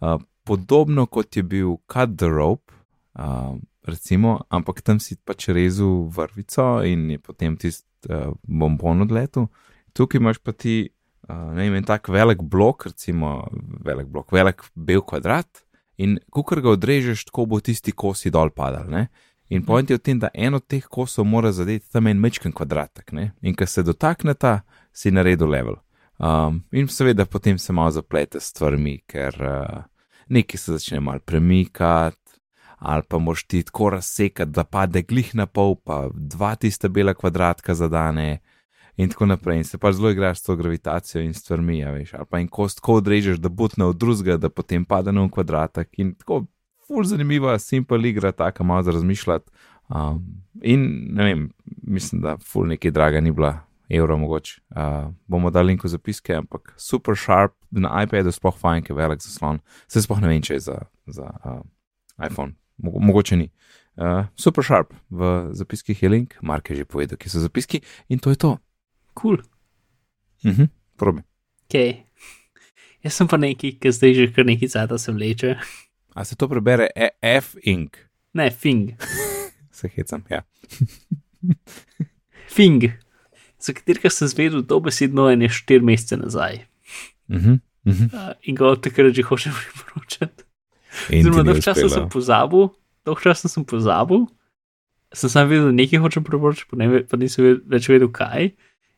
Uh, 0.00 0.20
podobno 0.44 1.06
kot 1.06 1.36
je 1.36 1.42
bil 1.42 1.76
Cut 1.92 2.18
the 2.18 2.26
Rope, 2.26 2.72
uh, 3.14 3.56
recimo, 3.82 4.40
ampak 4.48 4.80
tam 4.80 5.00
si 5.00 5.16
pač 5.16 5.48
rezal 5.48 6.08
vrvico 6.08 6.82
in 6.84 7.10
je 7.10 7.18
potem 7.18 7.56
tisti 7.56 7.86
uh, 8.10 8.34
bombon 8.42 9.02
odletel. 9.02 9.48
Tukaj 9.92 10.18
imaš 10.18 10.38
pa 10.38 10.52
ti, 10.52 10.88
uh, 11.28 11.50
ne 11.54 11.68
vem, 11.68 11.78
en 11.80 11.84
tak 11.84 12.08
velik 12.08 12.42
blok, 12.42 12.86
recimo 12.86 13.48
velik 13.84 14.06
blok, 14.06 14.32
velik 14.32 14.64
bel 14.74 15.02
kvadrat 15.02 15.64
in 15.98 16.18
kukar 16.30 16.62
ga 16.62 16.76
odrežeš, 16.76 17.24
tako 17.30 17.46
bo 17.46 17.60
tisti 17.60 17.92
kosi 17.92 18.30
dol 18.30 18.50
padal. 18.54 18.86
Ne? 18.90 19.08
In 19.48 19.64
point 19.64 19.90
je 19.90 19.96
v 19.96 20.02
tem, 20.02 20.18
da 20.18 20.28
en 20.34 20.54
od 20.54 20.66
teh 20.66 20.84
kosov 20.84 21.24
mora 21.26 21.52
zadeti 21.52 21.88
tam 21.92 22.06
en 22.06 22.20
mečken 22.20 22.52
kvadratek. 22.52 23.12
Ne? 23.12 23.32
In 23.42 23.56
ko 23.56 23.66
se 23.66 23.82
dotakneta, 23.82 24.60
si 24.92 25.10
naredil 25.10 25.48
level. 25.48 25.78
Um, 26.18 26.64
in 26.72 26.88
seveda 26.88 27.24
potem 27.26 27.58
se 27.58 27.72
malo 27.72 27.90
zaplete 27.94 28.40
s 28.40 28.50
stvarmi, 28.50 28.98
ker 29.06 29.38
uh, 29.38 29.84
nekaj 30.28 30.58
se 30.58 30.74
začne 30.74 31.00
mal 31.00 31.20
premikati, 31.20 32.40
ali 32.78 33.02
pa 33.08 33.18
moš 33.18 33.44
ti 33.46 33.62
tako 33.62 33.90
razsekati, 33.90 34.50
da 34.50 34.64
pade 34.64 35.02
glih 35.02 35.34
na 35.34 35.46
pol, 35.46 35.76
pa 35.76 36.08
dva 36.14 36.54
tista 36.54 36.88
bela 36.88 37.14
kvadratka 37.14 37.74
zadane. 37.74 38.40
in 38.98 39.08
tako 39.08 39.26
naprej. 39.26 39.56
In 39.56 39.64
se 39.64 39.78
pa 39.78 39.92
zelo 39.92 40.10
igraš 40.10 40.38
s 40.38 40.42
to 40.42 40.56
gravitacijo 40.56 41.22
in 41.22 41.34
stvarmi, 41.34 41.78
ja, 41.78 41.90
veš, 41.90 42.14
ali 42.14 42.26
pa 42.30 42.38
en 42.38 42.48
kost 42.48 42.76
tako 42.76 42.94
odrežeš, 42.94 43.38
da 43.38 43.48
butne 43.48 43.84
od 43.84 43.96
drugega, 43.96 44.36
da 44.36 44.48
potem 44.48 44.84
pade 44.84 45.12
na 45.12 45.28
kvadratek. 45.30 45.88
In 45.98 46.14
tako, 46.14 46.44
ful 46.88 47.04
zanimiva, 47.04 47.58
simpel 47.58 48.06
igra, 48.06 48.32
tako 48.32 48.64
malo 48.64 48.82
za 48.82 48.90
razmišljati. 48.90 49.50
Um, 49.88 50.24
in 50.62 51.08
ne 51.14 51.24
vem, 51.24 51.48
mislim, 51.82 52.22
da 52.22 52.36
ful 52.38 52.66
nekaj 52.66 52.90
draga 52.90 53.20
ni 53.20 53.32
bila. 53.32 53.58
Euro, 53.88 54.18
mogoče 54.18 54.60
uh, 54.76 55.12
bomo 55.26 55.50
dali 55.50 55.66
link 55.66 55.84
v 55.84 55.88
zapiske, 55.88 56.34
ampak 56.36 56.74
super 56.76 57.16
sharp, 57.16 57.54
na 57.70 58.02
iPadu 58.02 58.32
sploh 58.32 58.52
fajn, 58.52 58.82
ki 58.84 58.92
je 58.92 58.96
velik 58.96 59.22
zaslon. 59.24 59.62
Se 59.88 60.02
sploh 60.04 60.20
ne 60.20 60.28
vem, 60.28 60.42
če 60.44 60.58
je 60.58 60.64
za, 60.66 60.76
za 61.06 61.30
uh, 61.44 61.62
iPhone, 62.20 62.52
Mo 62.78 62.92
mogoče 63.00 63.36
ni. 63.36 63.48
Uh, 63.96 64.28
super 64.36 64.62
sharp, 64.62 64.92
v 65.10 65.48
zapiskih 65.56 66.02
je 66.02 66.08
link, 66.08 66.36
Mark 66.42 66.68
je 66.70 66.76
že 66.76 66.84
povedal, 66.84 67.18
ki 67.18 67.32
so 67.32 67.40
zapiski 67.40 67.80
in 68.12 68.20
to 68.20 68.30
je 68.30 68.36
to. 68.36 68.58
Kul. 69.14 69.40
Cool. 69.40 70.52
Uh 70.52 70.58
-huh, 70.58 70.68
probi. 70.96 71.22
Okay. 71.66 72.04
Jaz 73.02 73.14
sem 73.14 73.28
pa 73.28 73.36
neki, 73.36 73.72
ki 73.80 73.92
zdaj 73.92 74.14
že 74.14 74.32
kar 74.32 74.46
neki 74.46 74.68
cajt 74.68 75.00
se 75.00 75.12
vleče. 75.12 75.56
A 76.18 76.24
se 76.24 76.34
to 76.34 76.48
prebere 76.48 76.90
e 76.96 77.10
F-ing? 77.22 77.90
Ne, 78.34 78.50
fing. 78.50 78.90
se 79.70 79.88
hecam, 79.88 80.24
ja. 80.30 80.42
fing, 82.56 82.90
za 83.62 83.72
katerega 83.72 84.10
sem 84.10 84.26
zvedel 84.26 84.64
dobesedno 84.66 85.28
ene 85.30 85.46
štiri 85.46 85.84
mesece 85.86 86.16
nazaj. 86.18 86.64
Uh 87.28 87.36
-huh, 87.36 87.60
uh 87.86 87.92
-huh. 87.94 88.08
Uh, 88.14 88.34
in 88.42 88.54
ga 88.54 88.66
od 88.66 88.82
takrat 88.82 89.14
že 89.14 89.22
hočem 89.22 89.52
priporočati. 89.62 90.42
Zelo 91.22 91.42
dolgo 91.42 91.60
časa 91.60 91.88
sem 91.88 92.08
pozabil, 92.08 92.68
dolgo 93.04 93.20
časa 93.20 93.48
sem 93.48 93.64
pozabil, 93.64 94.26
sem 95.12 95.30
samo 95.30 95.50
vedel, 95.50 95.66
da 95.66 95.72
nekaj 95.72 95.98
hočem 95.98 96.24
priporočiti, 96.24 96.66
pa, 96.70 96.76
ne, 96.76 97.04
pa 97.06 97.16
nisem 97.16 97.62
več 97.66 97.88
vedel 97.88 98.10
kaj. 98.10 98.50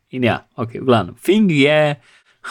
In 0.09 0.23
ja, 0.23 0.47
ok, 0.55 0.73
v 0.73 0.85
glavnem. 0.85 1.15
Fing 1.15 1.51
je 1.51 1.95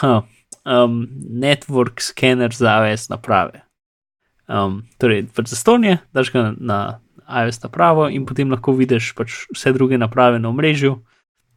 huh, 0.01 0.23
um, 0.65 1.09
network 1.43 2.01
scanner 2.01 2.55
za 2.55 2.87
iOS 2.87 3.09
naprave. 3.09 3.70
Um, 4.51 4.81
torej, 4.99 5.29
pač 5.31 5.53
za 5.53 5.57
stonje, 5.57 6.01
daš 6.17 6.33
ga 6.35 6.43
na, 6.43 6.55
na 6.59 6.79
iOS 7.45 7.63
napravo 7.63 8.09
in 8.11 8.25
potem 8.27 8.51
lahko 8.51 8.75
vidiš 8.75 9.13
pač 9.15 9.45
vse 9.55 9.71
druge 9.77 9.99
naprave 9.99 10.41
na 10.43 10.51
omrežju. 10.51 10.97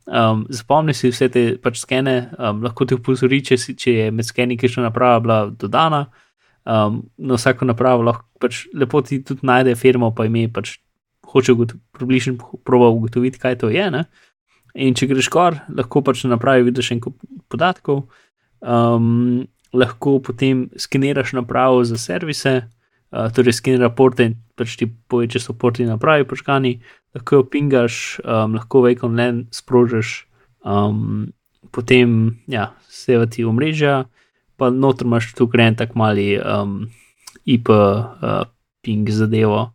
Um, 0.06 0.44
zapomni 0.52 0.94
si 0.94 1.10
vse 1.10 1.30
te 1.32 1.44
pač 1.58 1.80
skene, 1.82 2.30
um, 2.38 2.62
lahko 2.62 2.86
ti 2.86 2.98
upozori, 2.98 3.40
če, 3.42 3.58
si, 3.58 3.74
če 3.80 3.96
je 3.96 4.12
med 4.14 4.28
skeni 4.28 4.60
kakšna 4.60 4.90
naprava 4.90 5.24
bila 5.24 5.40
dodana. 5.50 6.06
Um, 6.64 7.02
na 7.18 7.40
vsako 7.40 7.66
napravo 7.68 8.06
lahko 8.06 8.28
pač 8.44 8.66
lepo 8.76 9.02
ti 9.02 9.24
tudi 9.26 9.48
najde 9.48 9.74
firmo, 9.80 10.12
pa 10.16 10.28
ime, 10.28 10.46
pač 10.54 10.78
hoče 11.34 11.56
približno 11.96 12.60
proba 12.68 12.92
ugotoviti, 12.94 13.42
kaj 13.42 13.58
to 13.64 13.72
je. 13.74 13.88
Ne? 13.92 14.06
In 14.76 14.94
če 14.98 15.08
greš 15.10 15.32
kar, 15.34 15.64
lahko 15.72 16.04
pač 16.06 16.26
na 16.28 16.36
napravi 16.36 16.68
vidiš 16.68 16.92
en 16.94 17.02
kup 17.02 17.18
podatkov, 17.50 18.06
um, 18.62 19.48
lahko 19.74 20.20
potem 20.22 20.68
skeniraš 20.78 21.34
napravo 21.40 21.82
za 21.88 21.98
servise, 21.98 22.68
uh, 23.14 23.30
torej 23.34 23.54
skenira 23.60 23.90
porte 23.94 24.26
in 24.26 24.36
pač 24.58 24.76
ti 24.78 24.88
poje, 24.90 25.30
če 25.36 25.44
so 25.46 25.56
porti 25.58 25.86
napravi 25.86 26.26
počkani, 26.30 26.78
lahko 27.16 27.42
jo 27.42 27.46
pingaš, 27.50 28.20
um, 28.26 28.58
lahko 28.58 28.84
vejkom 28.88 29.16
len 29.18 29.46
sprožiš, 29.54 30.26
um, 30.66 31.30
potem 31.74 32.36
ja, 32.50 32.72
sevati 32.90 33.46
omrežja, 33.46 34.04
pa 34.58 34.70
noter 34.74 35.08
imaš 35.10 35.32
tu 35.38 35.48
gren 35.50 35.78
tak 35.78 35.96
mali 35.98 36.36
um, 36.38 36.90
IP 37.46 37.70
uh, 37.70 38.44
ping 38.86 39.10
zadevo, 39.10 39.72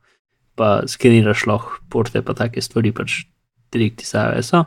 pa 0.58 0.82
skeniraš 0.90 1.46
lahko 1.46 1.82
porte, 1.90 2.22
pa 2.22 2.34
take 2.34 2.62
stvari 2.62 2.92
pač 2.94 3.24
direkti 3.74 4.06
SAVS-a. 4.06 4.66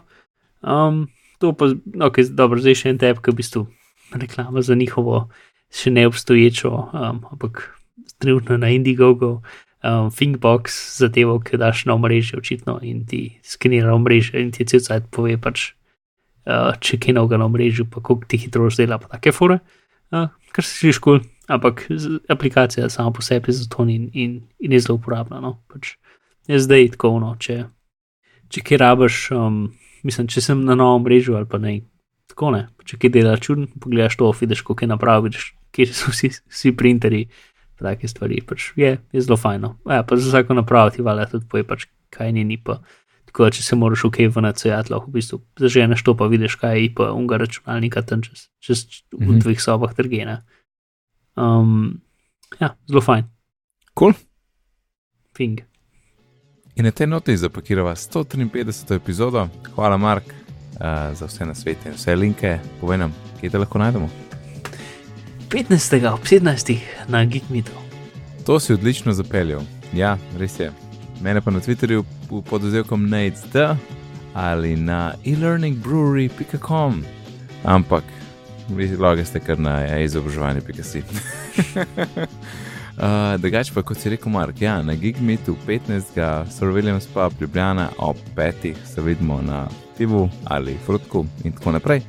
Um, 0.61 1.07
to 1.41 1.53
pa, 1.57 1.71
ok, 2.07 2.23
dobro, 2.37 2.61
zdaj 2.61 2.83
še 2.83 2.91
en 2.93 3.01
tep, 3.01 3.19
ki 3.23 3.33
v 3.33 3.39
bistvu 3.41 3.65
reklama 4.11 4.61
za 4.63 4.75
njihovo 4.77 5.27
še 5.71 5.93
neobstoječo, 5.95 6.69
um, 6.69 7.23
ampak 7.31 7.80
trenutno 8.21 8.57
na 8.61 8.69
Indiegogo, 8.69 9.41
um, 9.83 10.09
Thinkbox 10.13 10.77
zadevo, 11.01 11.39
ki 11.41 11.57
daš 11.57 11.85
na 11.89 11.97
omrežje, 11.97 12.39
očitno 12.39 12.79
in 12.85 13.05
ti 13.05 13.39
skenira 13.43 13.95
omrežje 13.95 14.41
in 14.41 14.51
ti 14.53 14.65
cel 14.69 14.83
cajt 14.85 15.09
pove, 15.11 15.37
pač, 15.41 15.71
uh, 16.45 16.71
če 16.79 17.01
kaj 17.01 17.17
novega 17.17 17.41
na 17.41 17.49
omrežju, 17.49 17.89
pa 17.91 18.03
koliko 18.03 18.29
ti 18.29 18.41
hitro 18.41 18.69
zdela, 18.69 19.01
pa 19.01 19.11
take 19.15 19.33
fore, 19.35 19.59
uh, 20.13 20.29
kar 20.53 20.67
se 20.67 20.77
sliši 20.77 21.03
kul, 21.03 21.21
ampak 21.51 21.87
aplikacija 22.29 22.89
sama 22.89 23.11
po 23.11 23.21
sebi 23.25 23.51
zato 23.51 23.83
in, 23.89 24.09
in, 24.13 24.41
in 24.59 24.71
je 24.71 24.79
zelo 24.79 24.99
uporabna. 24.99 25.41
No? 25.41 25.57
Pač 25.67 25.95
je 26.47 26.59
zdaj 26.59 26.93
tako, 26.95 27.17
no, 27.19 27.35
če, 27.39 27.65
če 28.51 28.63
kaj 28.65 28.81
rabaš, 28.81 29.23
um, 29.35 29.63
mislim, 30.07 30.29
če 30.31 30.43
sem 30.43 30.61
na 30.65 30.77
novem 30.79 31.07
mrežu 31.07 31.35
ali 31.39 31.49
pa 31.49 31.59
ne. 31.61 31.81
Tako 32.31 32.53
ne, 32.55 32.67
če 32.87 32.95
kaj 33.01 33.11
dela 33.11 33.35
čudno, 33.35 33.67
pogledaš 33.83 34.15
to, 34.15 34.29
vidiš, 34.39 34.63
kako 34.63 34.85
je 34.85 34.87
napravil, 34.87 35.33
kje 35.75 35.87
so 35.91 36.13
vsi, 36.13 36.29
vsi 36.47 36.71
printerji, 36.79 37.25
take 37.81 38.07
stvari. 38.07 38.41
Pač 38.47 38.71
je, 38.79 38.95
je 39.11 39.21
zelo 39.21 39.37
fajno. 39.37 39.75
Ja, 39.89 40.03
pa 40.03 40.17
za 40.17 40.29
vsako 40.29 40.57
napravo 40.61 40.89
ti 40.89 41.01
valja 41.05 41.25
tudi 41.31 41.47
poje, 41.49 41.67
pač 41.67 41.87
kaj 42.13 42.31
ni 42.31 42.43
ni 42.43 42.57
pa. 42.57 42.79
Tako 43.31 43.47
da, 43.47 43.53
če 43.55 43.63
se 43.63 43.77
moraš 43.79 44.03
v 44.03 44.11
KV 44.17 44.43
na 44.43 44.51
cejat, 44.51 44.89
lahko 44.91 45.07
v 45.07 45.19
bistvu 45.19 45.39
zaženeš 45.59 46.03
to, 46.03 46.15
pa 46.19 46.27
vidiš, 46.27 46.57
kaj 46.59 46.81
je 46.81 46.89
pa 46.95 47.11
unga 47.15 47.39
računalnika 47.39 48.03
tam 48.03 48.23
čez, 48.25 48.49
čez 48.59 48.83
mm 48.83 49.19
-hmm. 49.19 49.35
v 49.35 49.39
dveh 49.39 49.61
sobah 49.61 49.93
trgena. 49.95 50.43
Um, 51.35 52.01
ja, 52.59 52.75
zelo 52.87 53.01
fajn. 53.01 53.23
Kul. 53.93 54.13
Cool. 54.13 54.27
Fing. 55.37 55.61
In 56.75 56.85
na 56.85 56.91
tej 56.91 57.07
noti 57.07 57.37
zapakirava 57.37 57.95
153. 57.95 58.95
epizodo. 58.95 59.47
Hvala, 59.75 59.97
Mark, 59.97 60.23
uh, 60.27 61.15
za 61.15 61.25
vse 61.25 61.45
na 61.45 61.55
svetu 61.55 61.87
in 61.87 61.95
vse 61.95 62.15
linke. 62.15 62.59
Povej 62.81 62.97
nam, 62.97 63.15
kje 63.39 63.49
te 63.49 63.57
lahko 63.57 63.79
najdemo. 63.79 64.30
15. 65.51 66.13
ob 66.13 66.19
17. 66.23 66.77
na 67.07 67.25
Geekmitu. 67.25 67.71
To 68.45 68.59
si 68.59 68.73
odlično 68.73 69.13
zapeljal. 69.13 69.61
Ja, 69.93 70.17
res 70.39 70.59
je. 70.59 70.71
Mene 71.21 71.41
pa 71.41 71.51
na 71.51 71.59
Twitterju 71.59 72.03
pod 72.49 72.63
oddelkom 72.63 73.09
NAIDS 73.09 73.43
ali 74.33 74.75
na 74.75 75.13
e-learningbrewery.com. 75.25 77.03
Ampak, 77.63 78.03
vi 78.69 78.95
loge 78.95 79.25
ste 79.25 79.39
kar 79.39 79.59
na 79.59 79.99
izobraževanje.com. 79.99 81.01
Uh, 83.01 83.33
Drugač 83.41 83.71
pa, 83.73 83.81
kot 83.81 83.97
si 83.97 84.11
rekel, 84.13 84.29
Mark, 84.29 84.59
ja, 84.61 84.75
na 84.83 84.93
Gigmitu 84.93 85.55
15. 85.65 86.19
Surveillance 86.53 87.07
pa 87.13 87.29
Ljubljana 87.39 87.89
ob 87.97 88.17
5. 88.35 88.75
se 88.85 89.01
vidimo 89.01 89.41
na 89.41 89.67
Tivu 89.97 90.29
ali 90.45 90.77
Frutku 90.85 91.25
in 91.43 91.51
tako 91.51 91.71
naprej. 91.71 92.03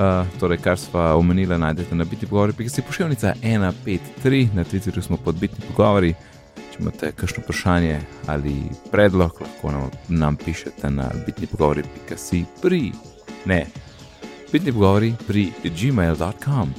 Uh, 0.00 0.26
torej, 0.40 0.58
kar 0.58 0.78
smo 0.78 1.00
omenili, 1.00 1.58
najdete 1.58 1.94
na 1.94 2.04
biti 2.04 2.26
pogovori, 2.26 2.52
pika 2.52 2.70
si 2.70 2.82
pošiljnica 2.82 3.34
153, 3.42 4.54
na 4.54 4.64
Twitterju 4.64 5.02
smo 5.02 5.16
pod 5.16 5.34
bitni 5.34 5.58
pogovori. 5.68 6.14
Če 6.72 6.78
imate 6.80 7.12
kakšno 7.12 7.42
vprašanje 7.42 8.00
ali 8.26 8.54
predlog, 8.90 9.40
lahko 9.40 9.70
nam, 9.70 9.90
nam 10.08 10.36
pišete 10.36 10.90
na 10.90 11.10
bitni 11.26 11.46
pogovori, 11.46 11.82
pika 11.82 12.16
si 12.16 12.44
pri, 12.62 12.92
ne, 13.44 13.66
bitni 14.52 14.72
pogovori 14.72 15.12
pri 15.26 15.50
gmail.com. 15.64 16.72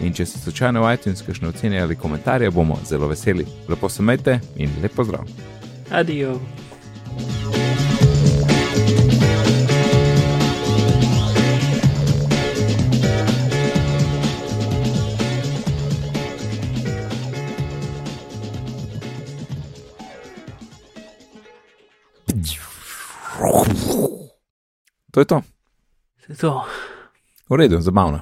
In 0.00 0.14
če 0.14 0.26
ste 0.26 0.38
slučajno 0.38 0.84
v 0.84 0.94
iTunes, 0.94 1.26
kakšne 1.26 1.48
ocene 1.48 1.82
ali 1.82 1.98
komentarje, 1.98 2.50
bomo 2.50 2.78
zelo 2.86 3.08
veseli. 3.10 3.46
Lepo 3.68 3.88
se 3.88 4.02
majte 4.02 4.40
in 4.56 4.70
lepo 4.82 5.04
zdrav. 5.04 5.26
Adijo. 5.90 6.38
To 25.10 25.20
je 25.20 25.24
to. 25.24 25.40
To 26.26 26.32
je 26.32 26.36
to. 26.36 26.64
V 27.50 27.54
redu, 27.54 27.80
zabavno. 27.80 28.20